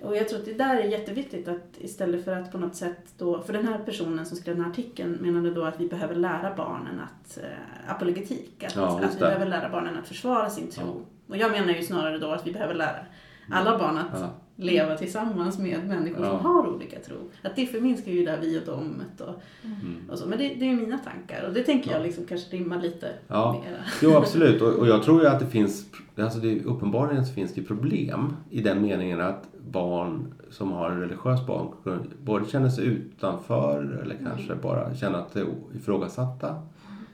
[0.03, 3.15] Och jag tror att det där är jätteviktigt att istället för att på något sätt
[3.19, 6.15] då, för den här personen som skrev den här artikeln menade då att vi behöver
[6.15, 10.71] lära barnen att, eh, apologetik, att, Ja, att vi behöver lära barnen att försvara sin
[10.71, 11.07] tro.
[11.29, 13.07] Och jag menar ju snarare då att vi behöver lära
[13.51, 14.31] alla barn att Ja.
[14.61, 16.31] Leva tillsammans med människor Ja.
[16.31, 17.17] som har olika tro.
[17.43, 19.35] Att det förminskar ju det här vi och domet och,
[19.65, 19.97] Mm.
[20.11, 20.29] och så.
[20.29, 23.53] Men det, det är mina tankar och det tänker jag liksom kanske rimmar lite Ja.
[23.65, 23.79] mera.
[24.03, 24.63] Jo, absolut.
[24.63, 25.87] Och, och jag tror ju att det finns,
[26.17, 31.01] alltså det, uppenbarligen så finns det problem i den meningen att barn som har en
[31.01, 35.47] religiös bakgrund både känner sig utanför eller kanske bara känner att de är
[35.77, 36.63] ifrågasatta.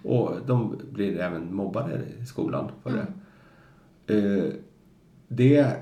[0.03, 3.07] Och de blir även mobbade i skolan för det.
[4.15, 4.53] Eh,
[5.29, 5.77] det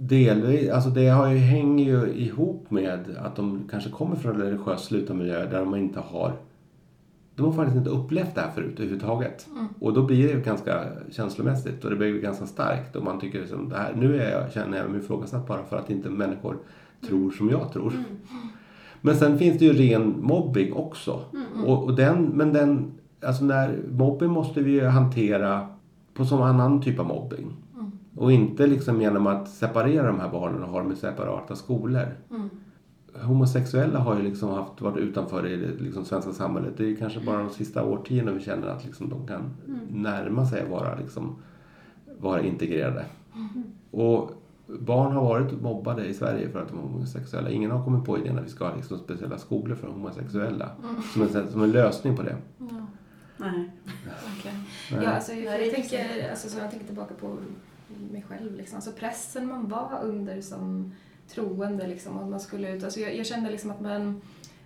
[0.00, 4.84] delvis, alltså det har ju, hänger ju ihop med att de kanske kommer från religiöst
[4.84, 6.32] slutna miljöer där de inte har
[7.38, 9.48] de har faktiskt inte upplevt det här förut överhuvudtaget.
[9.80, 13.20] Och då blir det ju ganska känslomässigt och det blir ju ganska starkt och man
[13.20, 16.10] tycker liksom, det här, nu är jag, känner jag mig ifrågasatt bara för att inte
[16.10, 16.56] människor
[17.08, 17.92] tror som jag tror.
[19.00, 21.20] Men sen finns det ju ren mobbing också.
[21.66, 22.92] Och, och den, men den,
[23.22, 25.66] alltså när, mobbing måste vi ju hantera
[26.14, 27.56] på som annan typ av mobbing.
[28.18, 32.06] Och inte liksom genom att separera de här barnen och ha dem i separata skolor.
[33.22, 36.74] Homosexuella har ju liksom haft, varit utanför i det liksom svenska samhället.
[36.76, 39.50] Det är kanske bara de sista årtiondena vi känner att liksom de kan
[39.90, 41.36] närma sig att vara, liksom,
[42.20, 43.04] vara integrerade.
[43.90, 44.30] Och
[44.66, 47.50] barn har varit mobbade i Sverige för att de är homosexuella.
[47.50, 50.70] Ingen har kommit på idén att vi ska ha liksom speciella skolor för homosexuella.
[51.12, 52.36] Som, en, som en lösning på det.
[52.58, 52.70] Nej.
[54.90, 55.02] Nej.
[55.04, 57.36] Ja, alltså, jag, är tänker, alltså, så jag tänker tillbaka på
[58.10, 58.56] mig själv.
[58.56, 58.76] Liksom.
[58.76, 60.94] Alltså, pressen man var under som
[61.28, 61.86] troende.
[61.86, 62.84] Liksom, och man skulle ut.
[62.84, 64.20] Alltså, jag, jag kände liksom att man,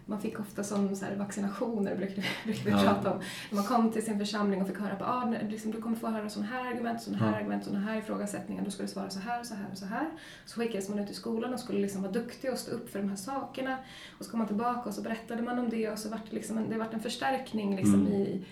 [0.07, 2.79] man fick ofta som så här, vaccinationer, brukar vi, brukar vi Ja.
[2.79, 3.21] prata om.
[3.51, 6.07] När man kom till sin församling och fick höra att ah, liksom, du kommer få
[6.07, 7.37] höra sådana här argument, sådana här Ja.
[7.39, 8.65] argument, sådana här ifrågasättningar.
[8.65, 10.11] Då ska du svara så här, så här och så här.
[10.47, 12.99] Så skickades man ut i skolan och skulle liksom vara duktig och stå upp för
[12.99, 13.79] de här sakerna.
[14.19, 16.37] Och så kom man tillbaka och så berättade man om det och så vart det,
[16.37, 18.13] liksom en, det vart en förstärkning liksom, Mm.
[18.13, 18.45] i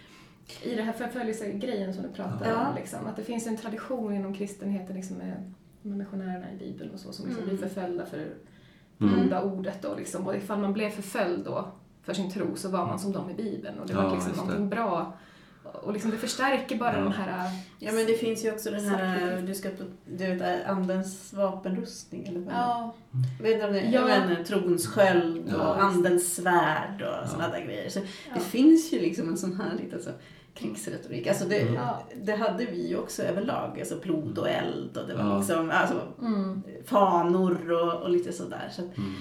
[0.62, 2.68] i det här förföljelsegrejen som du pratar Ja.
[2.68, 2.74] om.
[2.74, 7.00] Liksom, att det finns en tradition inom kristenheten liksom, med, med missionärerna i Bibeln och
[7.00, 7.56] så som liksom Mm.
[7.56, 8.26] blir förföljda för
[9.00, 9.22] Mm.
[9.22, 9.82] goda ordet.
[9.82, 10.26] Då, liksom.
[10.26, 11.68] Och ifall man blev förföljd då
[12.02, 14.28] för sin tro så var man som de i Bibeln och det Ja, var liksom
[14.30, 14.46] just det.
[14.46, 15.12] någonting bra.
[15.82, 17.02] Och liksom det förstärker bara Ja.
[17.02, 17.50] den här...
[17.78, 22.26] Ja men det finns ju också den här, du ska på, du vet, andens vapenrustning
[22.26, 22.94] eller vad Ja,
[23.42, 23.80] Vet du om det?
[23.84, 24.04] Ja.
[24.04, 25.74] Menar trons sköld och Ja.
[25.74, 27.90] andens svärd och sådana där grejer.
[27.90, 28.00] Så
[28.34, 30.10] det finns ju liksom en sån här lite så
[30.60, 31.26] krigsretorik.
[31.26, 31.82] Alltså det, Mm.
[32.22, 33.80] Det hade vi ju också överlag.
[33.80, 35.38] Alltså blod och eld och det var Ja.
[35.38, 36.62] liksom alltså, mm.
[36.86, 38.68] fanor och, och lite sådär.
[38.72, 39.12] Så att, Mm.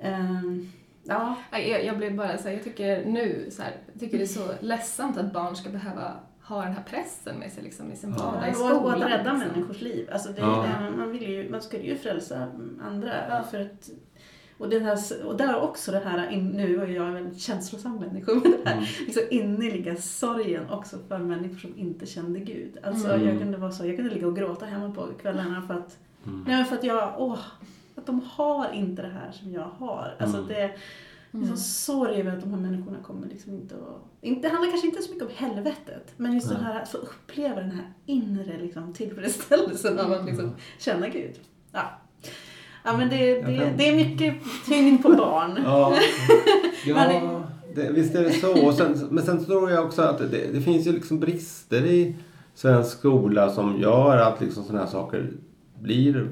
[0.00, 0.72] ehm,
[1.04, 1.34] ja.
[1.52, 4.24] Nej, Jag, jag blev bara så här, jag tycker nu så här, jag tycker det
[4.24, 7.96] är så ledsamt att barn ska behöva ha den här pressen med sig liksom, i
[7.96, 8.24] sin Ja.
[8.24, 8.76] vardag i skolan.
[8.84, 9.38] och att rädda liksom.
[9.38, 10.08] människors liv.
[10.12, 10.66] Alltså det, Ja.
[10.82, 12.48] det, man, vill ju, man skulle ju frälsa
[12.82, 13.12] andra.
[13.28, 13.42] Ja.
[13.50, 13.90] För att,
[14.58, 17.96] och, det här, och där också det här, in, nu är jag en väldigt känslosam
[17.96, 18.84] människa, men det här Mm.
[19.06, 22.78] liksom innerliga sorgen också för människor som inte kände Gud.
[22.82, 23.28] Alltså Mm.
[23.28, 26.44] jag kunde vara så, jag kunde ligga och gråta hemma på kvällarna för att, Mm.
[26.48, 27.38] nej för att jag, åh,
[27.94, 30.16] att de har inte det här som jag har.
[30.18, 30.48] Alltså Mm.
[30.48, 30.76] det, är
[31.34, 31.48] Mm.
[31.48, 34.02] så sorg över att de här människorna kommer liksom inte att...
[34.20, 36.56] Inte, det handlar kanske inte så mycket om helvetet, men just Nej.
[36.56, 41.34] den här att få uppleva den här inre liksom, tillfredsställelsen av att liksom, känna Gud.
[41.72, 41.82] Ja.
[42.84, 44.34] Ja men det, Jag det, kan- det är mycket
[44.66, 45.58] tyngd på barn.
[45.64, 45.96] Ja,
[46.86, 47.42] ja
[47.74, 48.72] det, visst är det så.
[48.72, 52.16] Sen, men sen tror jag också att det, det finns ju liksom brister i
[52.54, 55.30] svensk skola som gör att liksom sådana här saker
[55.80, 56.28] blir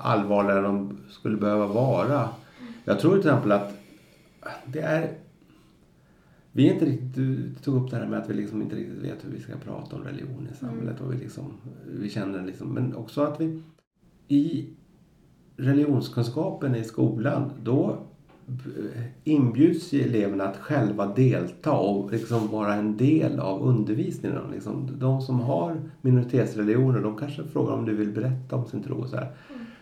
[0.00, 2.28] allvarligare än de skulle behöva vara.
[2.84, 3.72] Jag tror till exempel att
[4.66, 5.10] det är
[6.52, 8.98] vi är inte riktigt, du tog upp det här med att vi liksom inte riktigt
[9.02, 11.00] vet hur vi ska prata om religion i samhället.
[11.00, 11.52] Och vi, liksom,
[11.86, 13.62] vi känner liksom, men också att vi
[14.28, 14.66] i
[15.62, 17.96] religionskunskapen i skolan då
[19.24, 24.38] inbjuds ju eleverna att själva delta och liksom vara en del av undervisningen.
[24.52, 28.96] Liksom, de som har minoritetsreligioner de kanske frågar om du vill berätta om sin tro.
[28.96, 29.30] Och så här.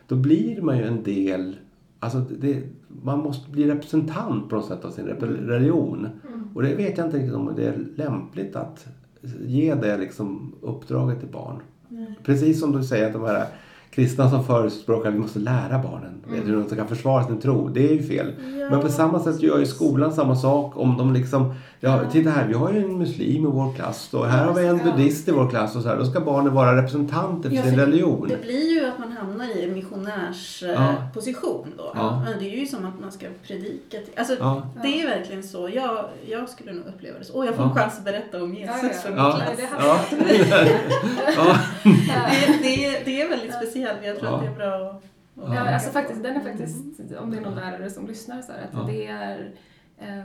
[0.07, 1.57] Då blir man ju en del
[2.02, 2.62] Alltså det,
[3.02, 6.09] man måste bli representant på något sätt av sin religion.
[6.55, 8.86] Och det vet jag inte riktigt om det är lämpligt att
[9.40, 11.57] ge det liksom uppdraget till barn.
[12.24, 13.47] Precis som du säger att de här
[13.90, 17.68] kristna som förespråkar att vi måste lära barnen vet hur de ska försvara sin tro.
[17.68, 18.32] Det är ju fel.
[18.70, 22.47] Men på samma sätt gör ju skolan samma sak om de liksom Ja, titta här,
[22.47, 25.32] vi har ju en muslim i vår klass och här har vi en buddhist i
[25.32, 25.97] vår klass och så här.
[25.97, 28.28] Då ska barnen vara representanter för Ja, sin religion.
[28.28, 29.74] Det blir ju att man hamnar i en Ja.
[29.74, 31.93] missionärsposition då.
[31.94, 32.23] Ja.
[32.24, 33.98] Men Det är ju som att man ska predika.
[33.98, 34.62] Till, alltså, Ja.
[34.82, 35.69] Det är verkligen så.
[35.74, 37.32] Jag, jag skulle nog uppleva det så.
[37.39, 37.82] Åh, jag får en Ja.
[37.82, 38.93] chans att berätta om Jesus Ja, ja.
[39.02, 39.32] för min Ja.
[39.36, 39.57] klass.
[39.57, 39.69] Det
[41.36, 41.57] Ja.
[42.09, 42.27] ja.
[42.48, 43.98] Det, det, är- det är väldigt speciellt.
[44.05, 44.36] Jag tror Ja.
[44.36, 45.02] att det är bra att...
[45.55, 46.77] Ja, alltså faktiskt, den är faktiskt,
[47.23, 48.93] om det är någon lärare som lyssnar så här, att Ja.
[48.93, 49.51] det är
[50.01, 50.24] ehm,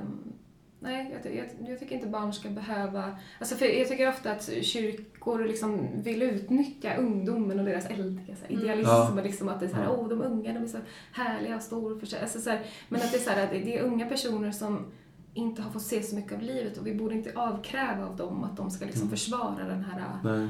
[0.85, 3.17] Nej, jag, jag, jag tycker inte barn ska behöva...
[3.39, 8.41] Alltså för jag tycker ofta att kyrkor liksom vill utnyttja ungdomen och deras äldre så
[8.41, 8.61] här, Mm.
[8.61, 8.89] idealism.
[8.89, 9.11] Ja.
[9.11, 10.77] Och liksom att det är så här, åh, de unga de är så
[11.11, 12.21] härliga och stor för sig.
[12.21, 12.59] Alltså så här,
[12.89, 14.85] men att det är så här, att det är unga personer som
[15.33, 18.43] inte har fått se så mycket av livet och vi borde inte avkräva av dem
[18.43, 20.49] att de ska liksom försvara den här Nej.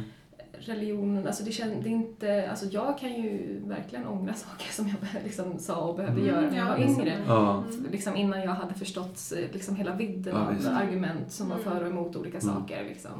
[0.68, 5.60] Religionen, alltså det, är inte, alltså jag kan ju verkligen ångra saker som jag liksom
[5.60, 7.18] sa och behövde Mm, göra när jag ja, var yngre.
[7.28, 7.64] Ja.
[7.92, 11.72] Liksom innan jag hade förstått eh, liksom hela vidden Ja, av argument som var Mm.
[11.72, 12.56] för och emot olika Mm.
[12.56, 12.84] saker.
[12.84, 13.12] Liksom.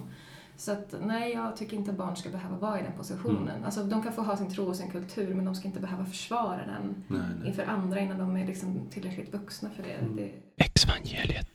[0.58, 3.50] Så att nej, jag tycker inte barn ska behöva vara i den positionen.
[3.50, 3.64] Mm.
[3.66, 6.06] Alltså de kan få ha sin tro och sin kultur men de ska inte behöva
[6.06, 7.48] försvara den Nej, nej.
[7.50, 9.94] inför andra innan de är liksom tillräckligt vuxna för det.
[9.94, 10.16] Mm.
[10.16, 11.55] det Exvangeliet.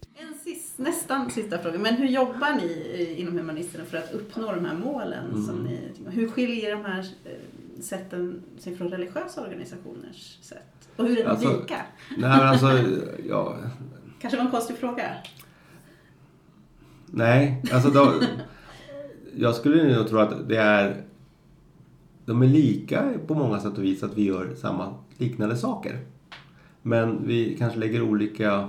[0.81, 1.79] Nästan sista fråga.
[1.79, 5.25] Men hur jobbar ni inom humanisterna för att uppnå de här målen?
[5.31, 5.43] Mm.
[5.47, 5.79] Som ni,
[6.11, 10.89] hur skiljer de här eh, sätten sig från religiösa organisationers sätt?
[10.97, 11.77] Och hur är de Alltså- lika?
[12.19, 12.79] Nej men alltså,
[13.29, 13.57] ja,
[14.21, 15.03] Kanske var en konstig fråga?
[17.07, 17.63] nej.
[17.73, 18.13] Alltså då,
[19.37, 21.03] jag skulle nog tro att det är,
[22.25, 25.99] de är lika på många sätt och vis att vi gör samma liknande saker.
[26.83, 28.69] Men vi kanske lägger olika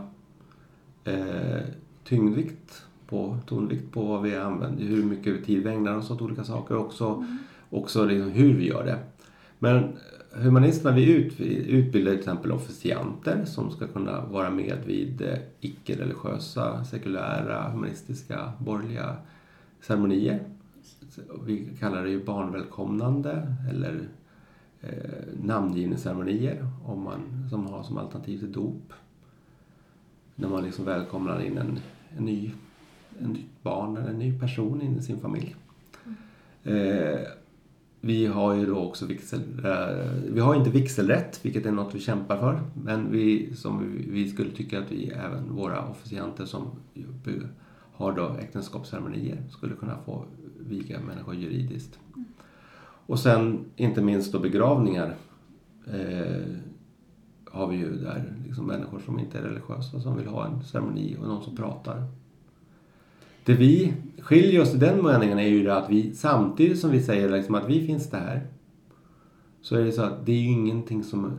[1.04, 1.58] eh,
[2.04, 6.44] tyngdvikt på, tonvikt på vad vi använder, hur mycket tid vi ägnar oss åt olika
[6.44, 7.26] saker och också,
[7.70, 9.00] också liksom hur vi gör det.
[9.60, 9.94] Men
[10.34, 15.38] humanisterna, vi, ut, vi utbildar till exempel officianter som ska kunna vara med vid eh,
[15.60, 19.16] icke-religiösa, sekulära, humanistiska, borgerliga
[19.82, 20.40] ceremonier.
[21.46, 24.10] Vi kallar det ju barnvälkomnande eller
[24.82, 28.94] eh, namngivningsceremonier om man, som har som alternativ till dop.
[30.36, 31.80] När man liksom välkomnar in en,
[32.18, 32.52] en ny
[33.20, 35.56] en nytt barn eller en ny person in i sin familj.
[36.64, 37.20] Eh,
[38.02, 42.00] vi har ju då också vigsel, eh, vi har inte vigselrätt, vilket är något vi
[42.00, 42.62] kämpar för.
[42.84, 46.72] Men vi, som vi, vi skulle tycka att vi, även våra officianter som
[47.94, 50.26] har då äktenskapsceremonier, skulle kunna få
[50.60, 52.00] viga människor juridiskt.
[53.06, 55.16] Och sen inte minst då begravningar
[55.88, 56.56] eh,
[57.52, 61.18] har vi ju där liksom människor som inte är religiösa som vill ha en ceremoni
[61.22, 62.04] och någon som pratar.
[63.46, 67.04] Det vi skiljer oss i den meningen är ju det att vi samtidigt som vi
[67.04, 68.48] säger liksom att vi finns där
[69.62, 71.32] så är det så att det är ju ingenting som är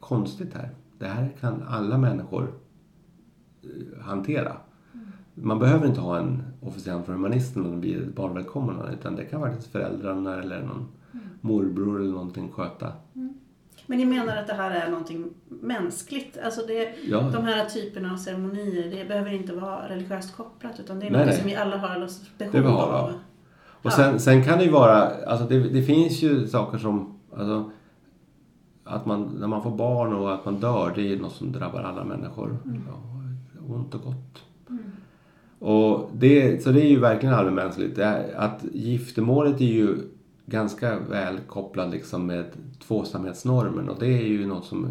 [0.00, 0.70] konstigt här.
[0.98, 2.52] Det här kan alla människor
[3.62, 4.56] eh, hantera.
[5.34, 9.72] Man behöver inte ha en officiant från humanisten de blir barnvälkomnande utan det kan faktiskt
[9.72, 10.88] föräldrarna eller någon
[11.40, 12.92] morbror eller någonting sköta.
[13.90, 16.38] Men ni menar att det här är någonting mänskligt?
[16.44, 17.20] Alltså det, Ja.
[17.32, 21.26] de här typerna av ceremonier, det behöver inte vara religiöst kopplat utan det är Nej,
[21.26, 22.08] något som vi alla har
[22.38, 23.10] behov har, av.
[23.10, 23.18] ja.
[23.82, 27.70] Och sen, sen kan det ju vara, alltså det, det finns ju saker som, alltså,
[28.84, 31.80] att man, när man får barn och att man dör, det är något som drabbar
[31.82, 32.56] alla människor.
[32.88, 34.44] Ja, ont och gott.
[35.58, 37.98] Och det, så det är ju verkligen allmänmänskligt.
[38.36, 39.96] Att giftermålet är ju
[40.50, 42.44] ganska väl kopplat liksom med
[42.78, 44.84] tvåsamhetsnormen och det är ju något som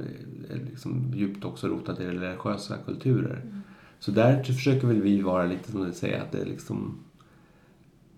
[0.50, 3.64] är liksom djupt också rotat i religiösa kulturer.
[4.00, 7.00] Så där försöker väl vi vara lite som du säger att det är liksom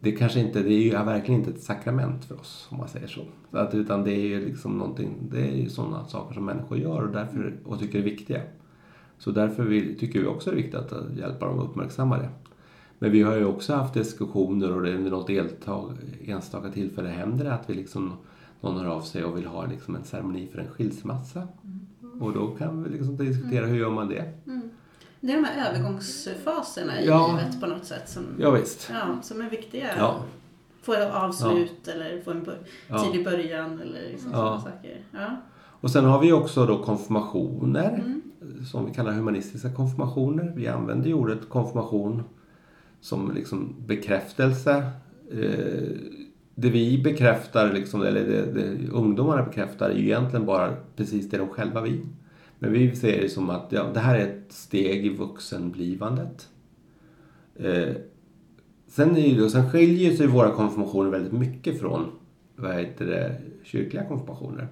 [0.03, 3.07] det kanske inte, det är ju verkligen inte ett sakrament för oss om man säger
[3.07, 3.21] så.
[3.51, 6.77] så att, utan det är ju liksom någonting, det är ju sådana saker som människor
[6.77, 8.41] gör och, därför, och tycker är viktiga.
[9.17, 12.29] Så därför vill, tycker vi också det är viktigt att hjälpa dem att uppmärksamma det.
[13.03, 15.91] Men vi har ju också haft diskussioner och det är vid något deltag,
[16.25, 18.13] enstaka tillfälle händer det att vi liksom,
[18.61, 21.47] någon hör av sig och vill ha liksom en ceremoni för en skilsmässa.
[22.19, 24.33] Och då kan vi liksom diskutera hur gör man det?
[25.19, 27.27] Det är de här övergångsfaserna i Ja.
[27.37, 28.89] livet på något sätt som, Ja, visst.
[28.93, 29.87] ja, som är viktiga.
[29.97, 30.15] Ja.
[30.81, 32.57] Få ett avslut eller få en bör-
[32.87, 32.99] Ja.
[33.03, 34.37] tidig början eller liksom Ja.
[34.37, 35.01] sådana saker.
[35.11, 35.37] Ja.
[35.81, 38.21] Och sen har vi också då konfirmationer Mm.
[38.71, 40.53] som vi kallar humanistiska konfirmationer.
[40.55, 42.23] Vi använder ju ordet konfirmation
[43.01, 44.91] som liksom bekräftelse.
[45.31, 45.97] Eh,
[46.55, 51.37] det vi bekräftar, liksom, eller det, det ungdomarna bekräftar, är ju egentligen bara precis det
[51.37, 52.07] de själva vill.
[52.59, 56.49] Men vi ser det som att ja, det här är ett steg i vuxenblivandet.
[57.55, 57.95] Eh,
[58.87, 62.11] sen, är det, sen skiljer sig våra konfirmationer väldigt mycket från
[62.55, 64.67] vad heter det, kyrkliga konfirmationer.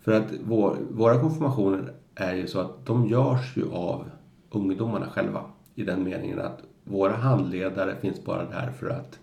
[0.00, 4.04] För att vår, våra konfirmationer är ju så att de görs ju av
[4.50, 5.44] ungdomarna själva.
[5.74, 9.18] I den meningen att våra handledare finns bara där för att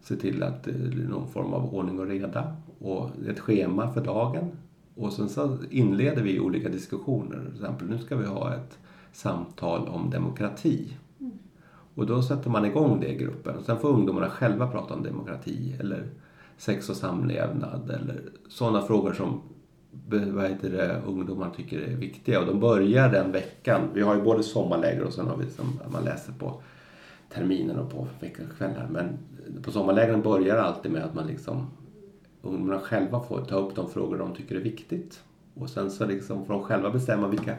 [0.00, 4.04] se till att det blir någon form av ordning och reda och ett schema för
[4.04, 4.50] dagen.
[4.94, 7.40] Och sen så inleder vi olika diskussioner.
[7.44, 8.78] Till exempel nu ska vi ha ett
[9.12, 10.96] samtal om demokrati.
[11.94, 13.56] Och då sätter man igång det i gruppen.
[13.56, 16.06] Och sen får ungdomarna själva prata om demokrati eller
[16.56, 19.40] sex och samlevnad eller sådana frågor som
[20.08, 22.40] vad heter det, ungdomar tycker är viktiga.
[22.40, 23.80] Och de börjar den veckan.
[23.94, 26.62] Vi har ju både sommarläger och sen har vi som man läser på
[27.34, 28.88] terminen och på veckokvällar.
[28.90, 29.18] Men
[29.62, 31.66] på sommarlägren börjar alltid med att man liksom
[32.42, 35.22] ungdomarna själva får ta upp de frågor de tycker är viktigt.
[35.54, 37.56] Och sen så liksom får de själva bestämma vilka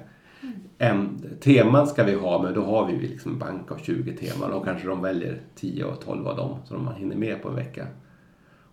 [0.78, 1.20] mm.
[1.40, 2.44] teman ska vi ha.
[2.44, 5.86] Men då har vi liksom en bank av 20 teman och kanske de väljer 10
[5.86, 7.88] och 12 av dem som man hinner med på en vecka.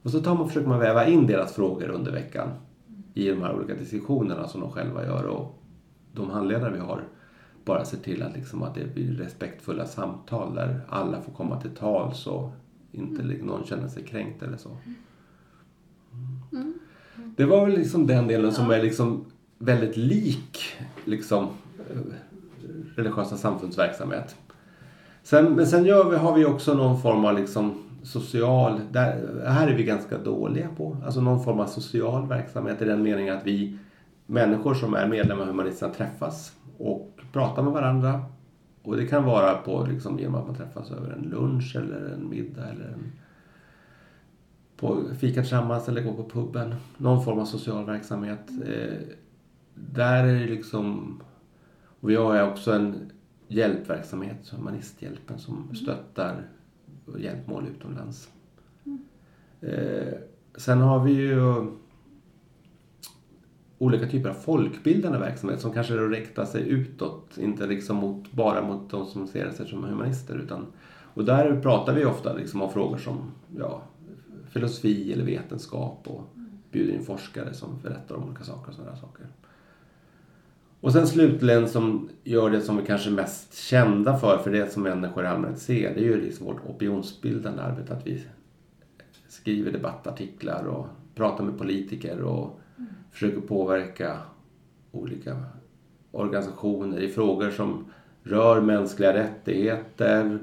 [0.03, 2.49] Och så tar man, försöker man väva in deras frågor under veckan
[3.15, 5.27] i de här olika diskussionerna som de själva gör.
[5.27, 5.63] Och
[6.13, 7.05] de handledare vi har
[7.65, 11.71] bara ser till att, liksom att det blir respektfulla samtal där alla får komma till
[11.71, 12.51] tals och
[12.93, 14.77] inte li- någon känner sig kränkt eller så.
[17.37, 19.25] Det var väl liksom den delen som är liksom
[19.59, 20.59] väldigt lik
[21.05, 21.45] liksom,
[21.91, 22.01] eh,
[22.97, 24.37] religiösa samfundsverksamhet.
[25.23, 29.69] Sen, men sen gör vi, har vi också någon form av liksom social, där, här
[29.69, 33.47] är vi ganska dåliga på, alltså någon form av social verksamhet i den meningen att
[33.47, 33.79] vi
[34.27, 38.25] människor som är medlemmar i Humanisterna träffas och pratar med varandra.
[38.83, 42.31] Och det kan vara på, liksom, genom att man träffas över en lunch eller en
[42.31, 43.13] middag eller en,
[44.77, 46.75] på fika tillsammans eller gå på puben.
[46.97, 48.51] Någon form av social verksamhet.
[48.67, 48.99] Eh,
[49.75, 51.17] där är det liksom...
[52.01, 53.11] Och vi har också en
[53.49, 56.43] hjälpverksamhet, Humanisthjälpen, som stöttar
[57.19, 58.29] hjälpmål utomlands.
[59.61, 60.15] Eh,
[60.57, 61.67] sen har vi ju
[63.81, 68.91] olika typer av folkbildande verksamhet som kanske riktar sig utåt, inte liksom mot, bara mot
[68.91, 70.37] de som ser sig som humanister.
[70.37, 70.67] Utan,
[71.15, 73.83] och där pratar vi ofta liksom om frågor som ja,
[74.51, 76.23] filosofi eller vetenskap och
[76.73, 79.27] bjuder in forskare som berättar om olika saker och sådana saker.
[80.81, 84.73] Och sen slutligen som gör det som vi kanske är mest kända för, för det
[84.73, 87.93] som människor i allmänhet ser, det är ju liksom vårt opinionsbildande arbete.
[87.93, 88.25] Att vi
[89.29, 92.60] skriver debattartiklar och pratar med politiker och
[93.11, 94.19] försöker påverka
[94.93, 95.37] olika
[96.11, 97.85] organisationer i frågor som
[98.23, 100.39] rör mänskliga rättigheter,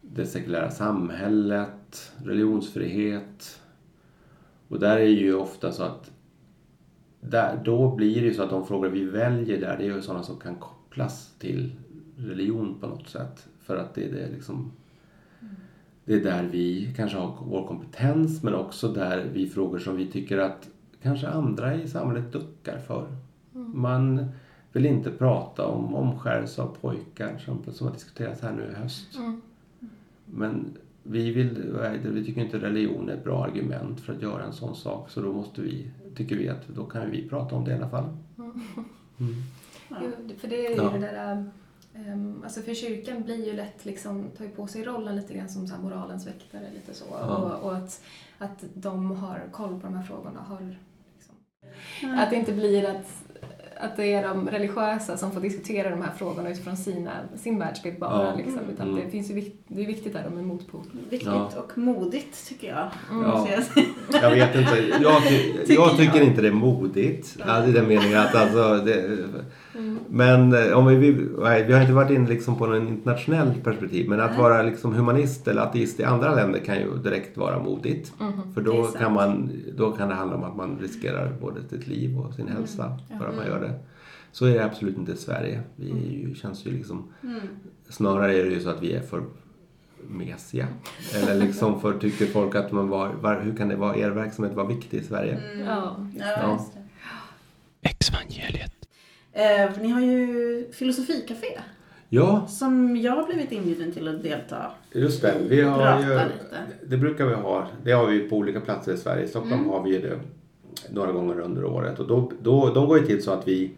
[0.00, 3.60] det sekulära samhället, religionsfrihet.
[4.68, 6.10] Och där är det ju ofta så att
[7.20, 10.02] där, då blir det ju så att de frågor vi väljer där, det är ju
[10.02, 11.72] sådana som kan kopplas till
[12.16, 13.48] religion på något sätt.
[13.60, 14.72] För att det är det liksom
[16.04, 20.06] det är där vi kanske har vår kompetens men också där vi frågor som vi
[20.06, 20.68] tycker att
[21.04, 23.06] kanske andra i samhället duckar för.
[23.52, 24.26] Man
[24.72, 29.16] vill inte prata om omskärelse av pojkar som, som har diskuterats här nu i höst.
[29.16, 29.40] Mm.
[30.26, 34.52] Men vi, vill, vi tycker inte religion är ett bra argument för att göra en
[34.52, 37.70] sån sak så då måste vi, tycker vi att då kan vi prata om det
[37.70, 38.16] i alla fall.
[39.88, 40.90] Jo, för det är ju Ja.
[40.90, 41.44] det där...
[41.96, 45.48] Um, alltså för kyrkan blir ju lätt liksom, tar ju på sig rollen lite grann
[45.48, 47.04] som så här moralens väktare lite så.
[47.10, 47.36] Ja.
[47.36, 48.04] Och, och att,
[48.38, 50.40] att de har koll på de här frågorna.
[50.40, 50.76] Har,
[52.00, 53.06] liksom, Att det inte blir att,
[53.76, 57.98] att det är de religiösa som får diskutera de här frågorna utifrån sina, sin världsbild
[57.98, 58.24] bara.
[58.26, 58.34] Ja.
[58.36, 59.04] Liksom, utan Mm.
[59.04, 60.80] det, finns ju, det är viktigt där de är motpol.
[61.10, 61.50] Viktigt Ja.
[61.56, 62.88] och modigt tycker jag.
[63.10, 63.22] Mm.
[63.30, 63.48] Ja.
[63.50, 64.22] jag.
[64.22, 66.26] Jag vet inte, jag, ty, Tycker jag tycker jag.
[66.26, 67.36] inte det är modigt.
[67.46, 69.18] Ja, I den meningen att alltså, det,
[69.74, 69.98] Mm.
[70.08, 73.54] Men eh, om vi, vi, nej, vi har inte varit inne liksom på en internationell
[73.64, 74.08] perspektiv.
[74.08, 74.40] Men att Nej.
[74.40, 78.12] vara liksom humanist eller ateist i andra länder kan ju direkt vara modigt.
[78.20, 78.52] Mhm.
[78.54, 78.96] För då sant.
[78.98, 82.48] kan, man, då kan det handla om att man riskerar både sitt liv och sin
[82.48, 83.18] hälsa Ja.
[83.18, 83.72] för att man gör det.
[84.32, 85.60] Så är det absolut inte i Sverige.
[85.76, 87.40] Vi är ju, känns ju liksom, Mm.
[87.88, 89.22] snarare är det ju så att vi är för
[90.08, 90.66] mesiga.
[91.14, 94.54] Eller liksom för tycker folk att man var, var, hur kan det vara, er verksamhet
[94.54, 95.38] vara viktig i Sverige?
[95.52, 95.66] Mm.
[95.66, 95.96] Ja.
[96.18, 96.60] Ja, Ja.
[97.82, 98.73] Exvangeliet.
[99.34, 101.46] Eh, ni har ju filosofikafe.
[102.08, 104.70] Ja, som jag har blivit inbjuden till att delta.
[104.92, 105.34] just det.
[105.48, 106.26] Vi har ju, lite.
[106.86, 107.66] det brukar vi ha.
[107.84, 109.24] Det har vi på olika platser i Sverige.
[109.24, 109.68] I Stockholm Mm.
[109.68, 110.20] har vi det
[110.92, 111.98] några gånger under året.
[112.00, 113.70] Och då, då, de går ju till så att vi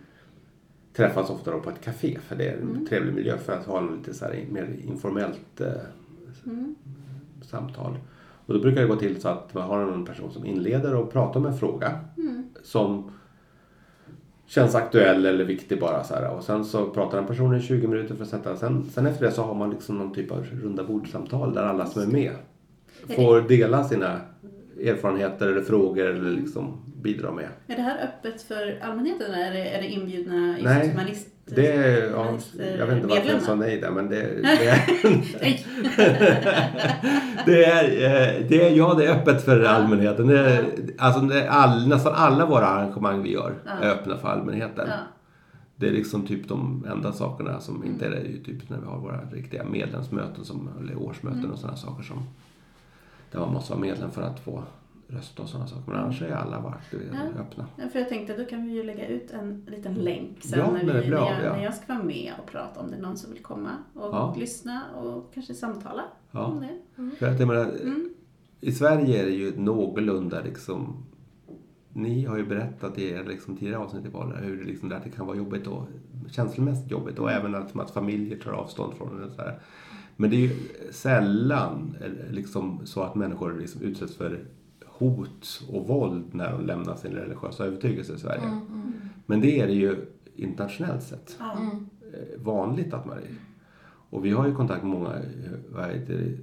[0.93, 2.19] träffas ofta då på ett café.
[2.28, 2.87] För det är en Mm.
[2.87, 5.66] trevlig miljö för att ha en lite så här mer informellt eh,
[6.47, 6.74] Mm.
[7.43, 7.99] samtal.
[8.47, 11.12] Och då brukar det gå till så att man har en person som inleder och
[11.12, 12.45] pratar om en fråga Mm.
[12.62, 13.11] som
[14.47, 16.31] känns aktuell eller viktig bara så här.
[16.31, 18.56] Och sen så pratar den personen i 20 minuter för att sätta.
[18.56, 21.86] Sen, sen efter det så har man liksom någon typ av runda bordsamtal där alla
[21.86, 22.32] som är med
[23.16, 24.20] får dela sina
[24.85, 27.48] erfarenheter eller frågor eller liksom bidra med.
[27.66, 30.94] Är det här öppet för allmänheten eller är det, inbjudna Nej,
[31.48, 32.28] Det är, ja,
[32.59, 34.81] eh, jag vet inte varför jag sa nej där men det, det, är,
[37.47, 40.27] det, är, eh, det är, ja det är öppet för allmänheten.
[40.27, 40.64] Det är,
[40.98, 43.70] alltså det är all, nästan alla våra arrangemang vi gör Ja.
[43.73, 44.89] är öppna för allmänheten.
[45.77, 48.16] Det är liksom typ de enda sakerna som inte är det.
[48.16, 51.51] är ju typ när vi har våra riktiga medlemsmöten som, eller årsmöten Mm.
[51.52, 52.27] och sådana saker som
[53.32, 54.62] där man måste vara medlem för att få
[55.09, 55.91] rösta och sådana saker.
[55.91, 57.41] Men annars är alla vart Ja.
[57.41, 57.66] öppna.
[57.77, 60.70] Ja, för jag tänkte då kan vi ju lägga ut en liten länk sen Ja,
[60.73, 61.53] när, vi, när, av, jag, ja.
[61.57, 64.35] när jag ska vara med och prata om det någon som vill komma och Ja.
[64.39, 66.45] lyssna och kanske samtala Ja.
[66.45, 66.78] om det.
[67.19, 68.11] För att jag menar, Mm.
[68.61, 71.05] I Sverige är det ju någorlunda liksom
[71.93, 75.05] ni har ju berättat i er liksom, tidigare avsnitt i Vala hur det, liksom, att
[75.05, 75.87] det kan vara jobbigt och
[76.31, 79.24] känslomässigt jobbigt och även att, att familjer tar avstånd från det.
[79.27, 79.59] och Så här.
[80.16, 80.51] Men det är ju
[80.91, 81.97] sällan
[82.31, 84.45] liksom, så att människor liksom utsätts för
[84.98, 88.43] hot och våld när de lämnar sin religiösa övertygelse i Sverige.
[88.44, 88.93] Mm,
[89.27, 93.24] Men det är det ju internationellt sett mm, eh, vanligt att man är.
[94.10, 95.12] Och vi har ju kontakt med många
[96.06, 96.39] det,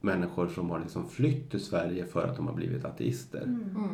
[0.00, 3.42] människor som har liksom flytt till Sverige för att de har blivit ateister.
[3.42, 3.88] mm,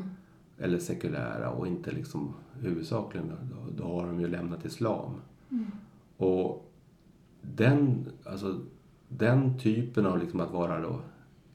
[0.59, 5.11] Eller sekulära och inte liksom huvudsakligen, då, då har de ju lämnat islam.
[6.16, 6.70] Och
[7.43, 8.61] den, alltså,
[9.09, 11.01] den typen av liksom att vara då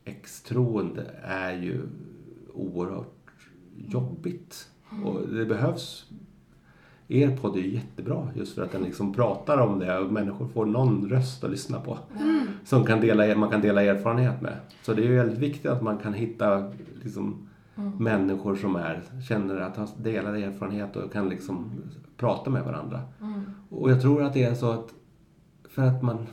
[0.06, 1.82] extroende är ju
[2.54, 3.32] oerhört
[3.76, 4.70] jobbigt.
[5.06, 6.06] Och det behövs
[7.12, 10.48] er podd är ju jättebra just för att den liksom pratar om det och människor
[10.48, 11.98] får någon röst att lyssna på.
[12.66, 14.54] Som kan dela, man kan dela erfarenhet med.
[14.82, 16.72] Så det är ju väldigt viktigt att man kan hitta
[17.04, 17.50] liksom,
[18.00, 21.72] människor som är, känner att ha delar erfarenhet och kan liksom
[22.18, 23.02] prata med varandra.
[23.22, 24.94] mm, Och jag tror att det är så att
[25.70, 26.28] för att man,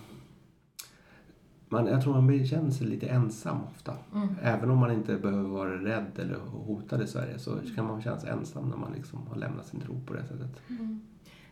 [1.68, 3.94] man jag tror man känner sig lite ensam ofta.
[4.14, 4.28] mm.
[4.42, 8.20] Även om man inte behöver vara rädd eller hotad i Sverige så kan man känna
[8.20, 10.60] sig ensam när man liksom har lämnat sin tro på det sättet.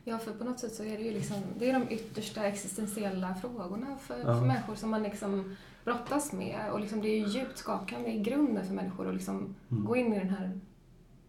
[0.06, 3.34] Ja, för på något sätt så är det ju liksom, det är de yttersta existentiella
[3.34, 4.24] frågorna för, Ja.
[4.24, 6.70] för människor som man liksom brottas med.
[6.72, 9.84] Och liksom det är ju djupt skakande i grunden för människor att liksom Mm.
[9.84, 10.60] gå in i den här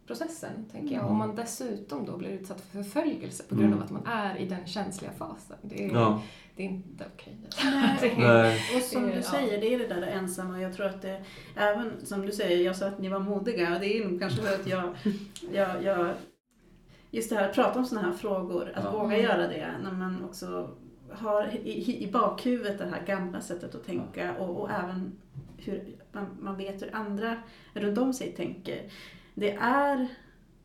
[0.08, 1.00] processen, tänker jag.
[1.02, 1.12] Mm.
[1.12, 3.80] Om man dessutom då blir utsatt för förföljelse på grund Mm.
[3.80, 5.58] av att man är i den känsliga fasen.
[5.62, 6.22] Det är, Ja.
[6.56, 7.38] det är inte okej.
[8.02, 8.60] Det Nej.
[8.76, 10.62] Och som Det- du säger, det är det där ensamma.
[10.62, 11.22] Jag tror att det,
[11.56, 13.74] även som du säger, jag sa att ni var modiga.
[13.74, 14.94] och Det är nog kanske för att jag,
[15.54, 16.14] jag, jag
[17.12, 18.92] just det här att prata om sådana här frågor, att Ja.
[18.92, 20.70] våga göra det när man också
[21.12, 25.12] har i, i bakhuvudet det här gamla sättet att tänka och, och även
[25.58, 27.36] hur man, man vet hur andra
[27.74, 28.82] runt om sig tänker.
[29.36, 30.08] Det är,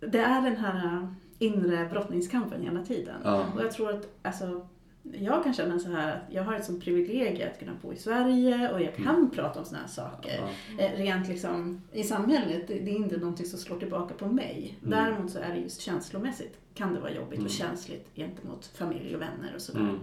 [0.00, 3.16] det är den här inre brottningskampen hela tiden.
[3.24, 3.46] Ja.
[3.54, 4.66] Och jag tror att alltså,
[5.02, 7.96] jag kan känna så här att jag har ett sånt privilegium att kunna bo i
[7.96, 10.40] Sverige och jag kan prata om såna här saker.
[10.78, 10.84] Ja.
[10.84, 14.78] Eh, Rent liksom i samhället, det är inte någonting som slår tillbaka på mig.
[14.84, 14.90] Mm.
[14.90, 17.44] Däremot så är det just känslomässigt kan det vara jobbigt Mm.
[17.46, 19.80] och känsligt gentemot familj och vänner och sådär.
[19.80, 19.98] Mm.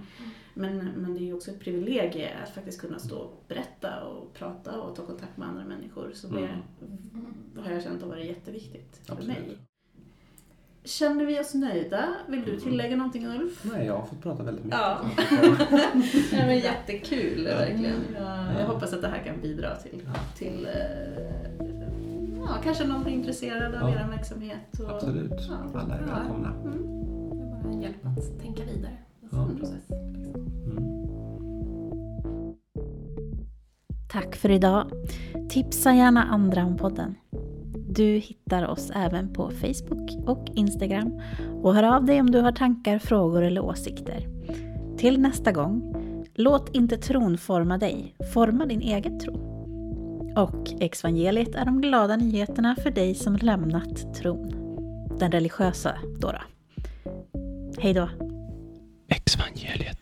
[0.57, 4.34] Men, men det är ju också ett privilegium att faktiskt kunna stå och berätta och
[4.34, 6.11] prata och ta kontakt med andra människor.
[6.13, 6.49] Så det
[7.61, 9.38] har jag känt har varit jätteviktigt för Absolut.
[9.38, 9.57] mig.
[10.84, 12.05] Känner vi oss nöjda?
[12.27, 13.63] Vill du tillägga någonting Ulf?
[13.73, 14.79] Nej, jag har fått prata väldigt mycket.
[14.79, 15.01] Ja.
[16.31, 17.57] ja men jättekul Ja.
[17.57, 17.95] verkligen.
[18.15, 21.67] Jag, jag hoppas att det här kan bidra till, till eh,
[22.39, 23.99] ja, kanske någon blir intresserad av Ja.
[23.99, 24.79] er verksamhet.
[24.79, 25.31] Och, Absolut.
[25.49, 25.79] Ja.
[25.79, 26.15] Alla är Ja.
[26.19, 26.53] välkomna.
[26.53, 26.84] Mm.
[27.38, 28.97] Det är bara en hjälp att tänka vidare.
[29.21, 29.38] En Ja.
[29.38, 29.89] sån process.
[29.89, 30.46] Liksom.
[34.07, 34.91] Tack för idag.
[35.49, 37.15] Tipsa gärna andra om podden.
[37.89, 41.21] Du hittar oss även på Facebook och Instagram
[41.61, 44.27] och hör av dig om du har tankar, frågor eller åsikter.
[44.97, 45.95] Till nästa gång,
[46.35, 49.34] låt inte tron forma dig, forma din egen tro.
[50.38, 54.53] Och evangeliet är de glada nyheterna för dig som lämnat tron.
[55.19, 56.31] Den religiösa, då.
[56.31, 56.41] då.
[57.81, 58.09] Hej då!
[59.07, 59.97] Exvangeliet.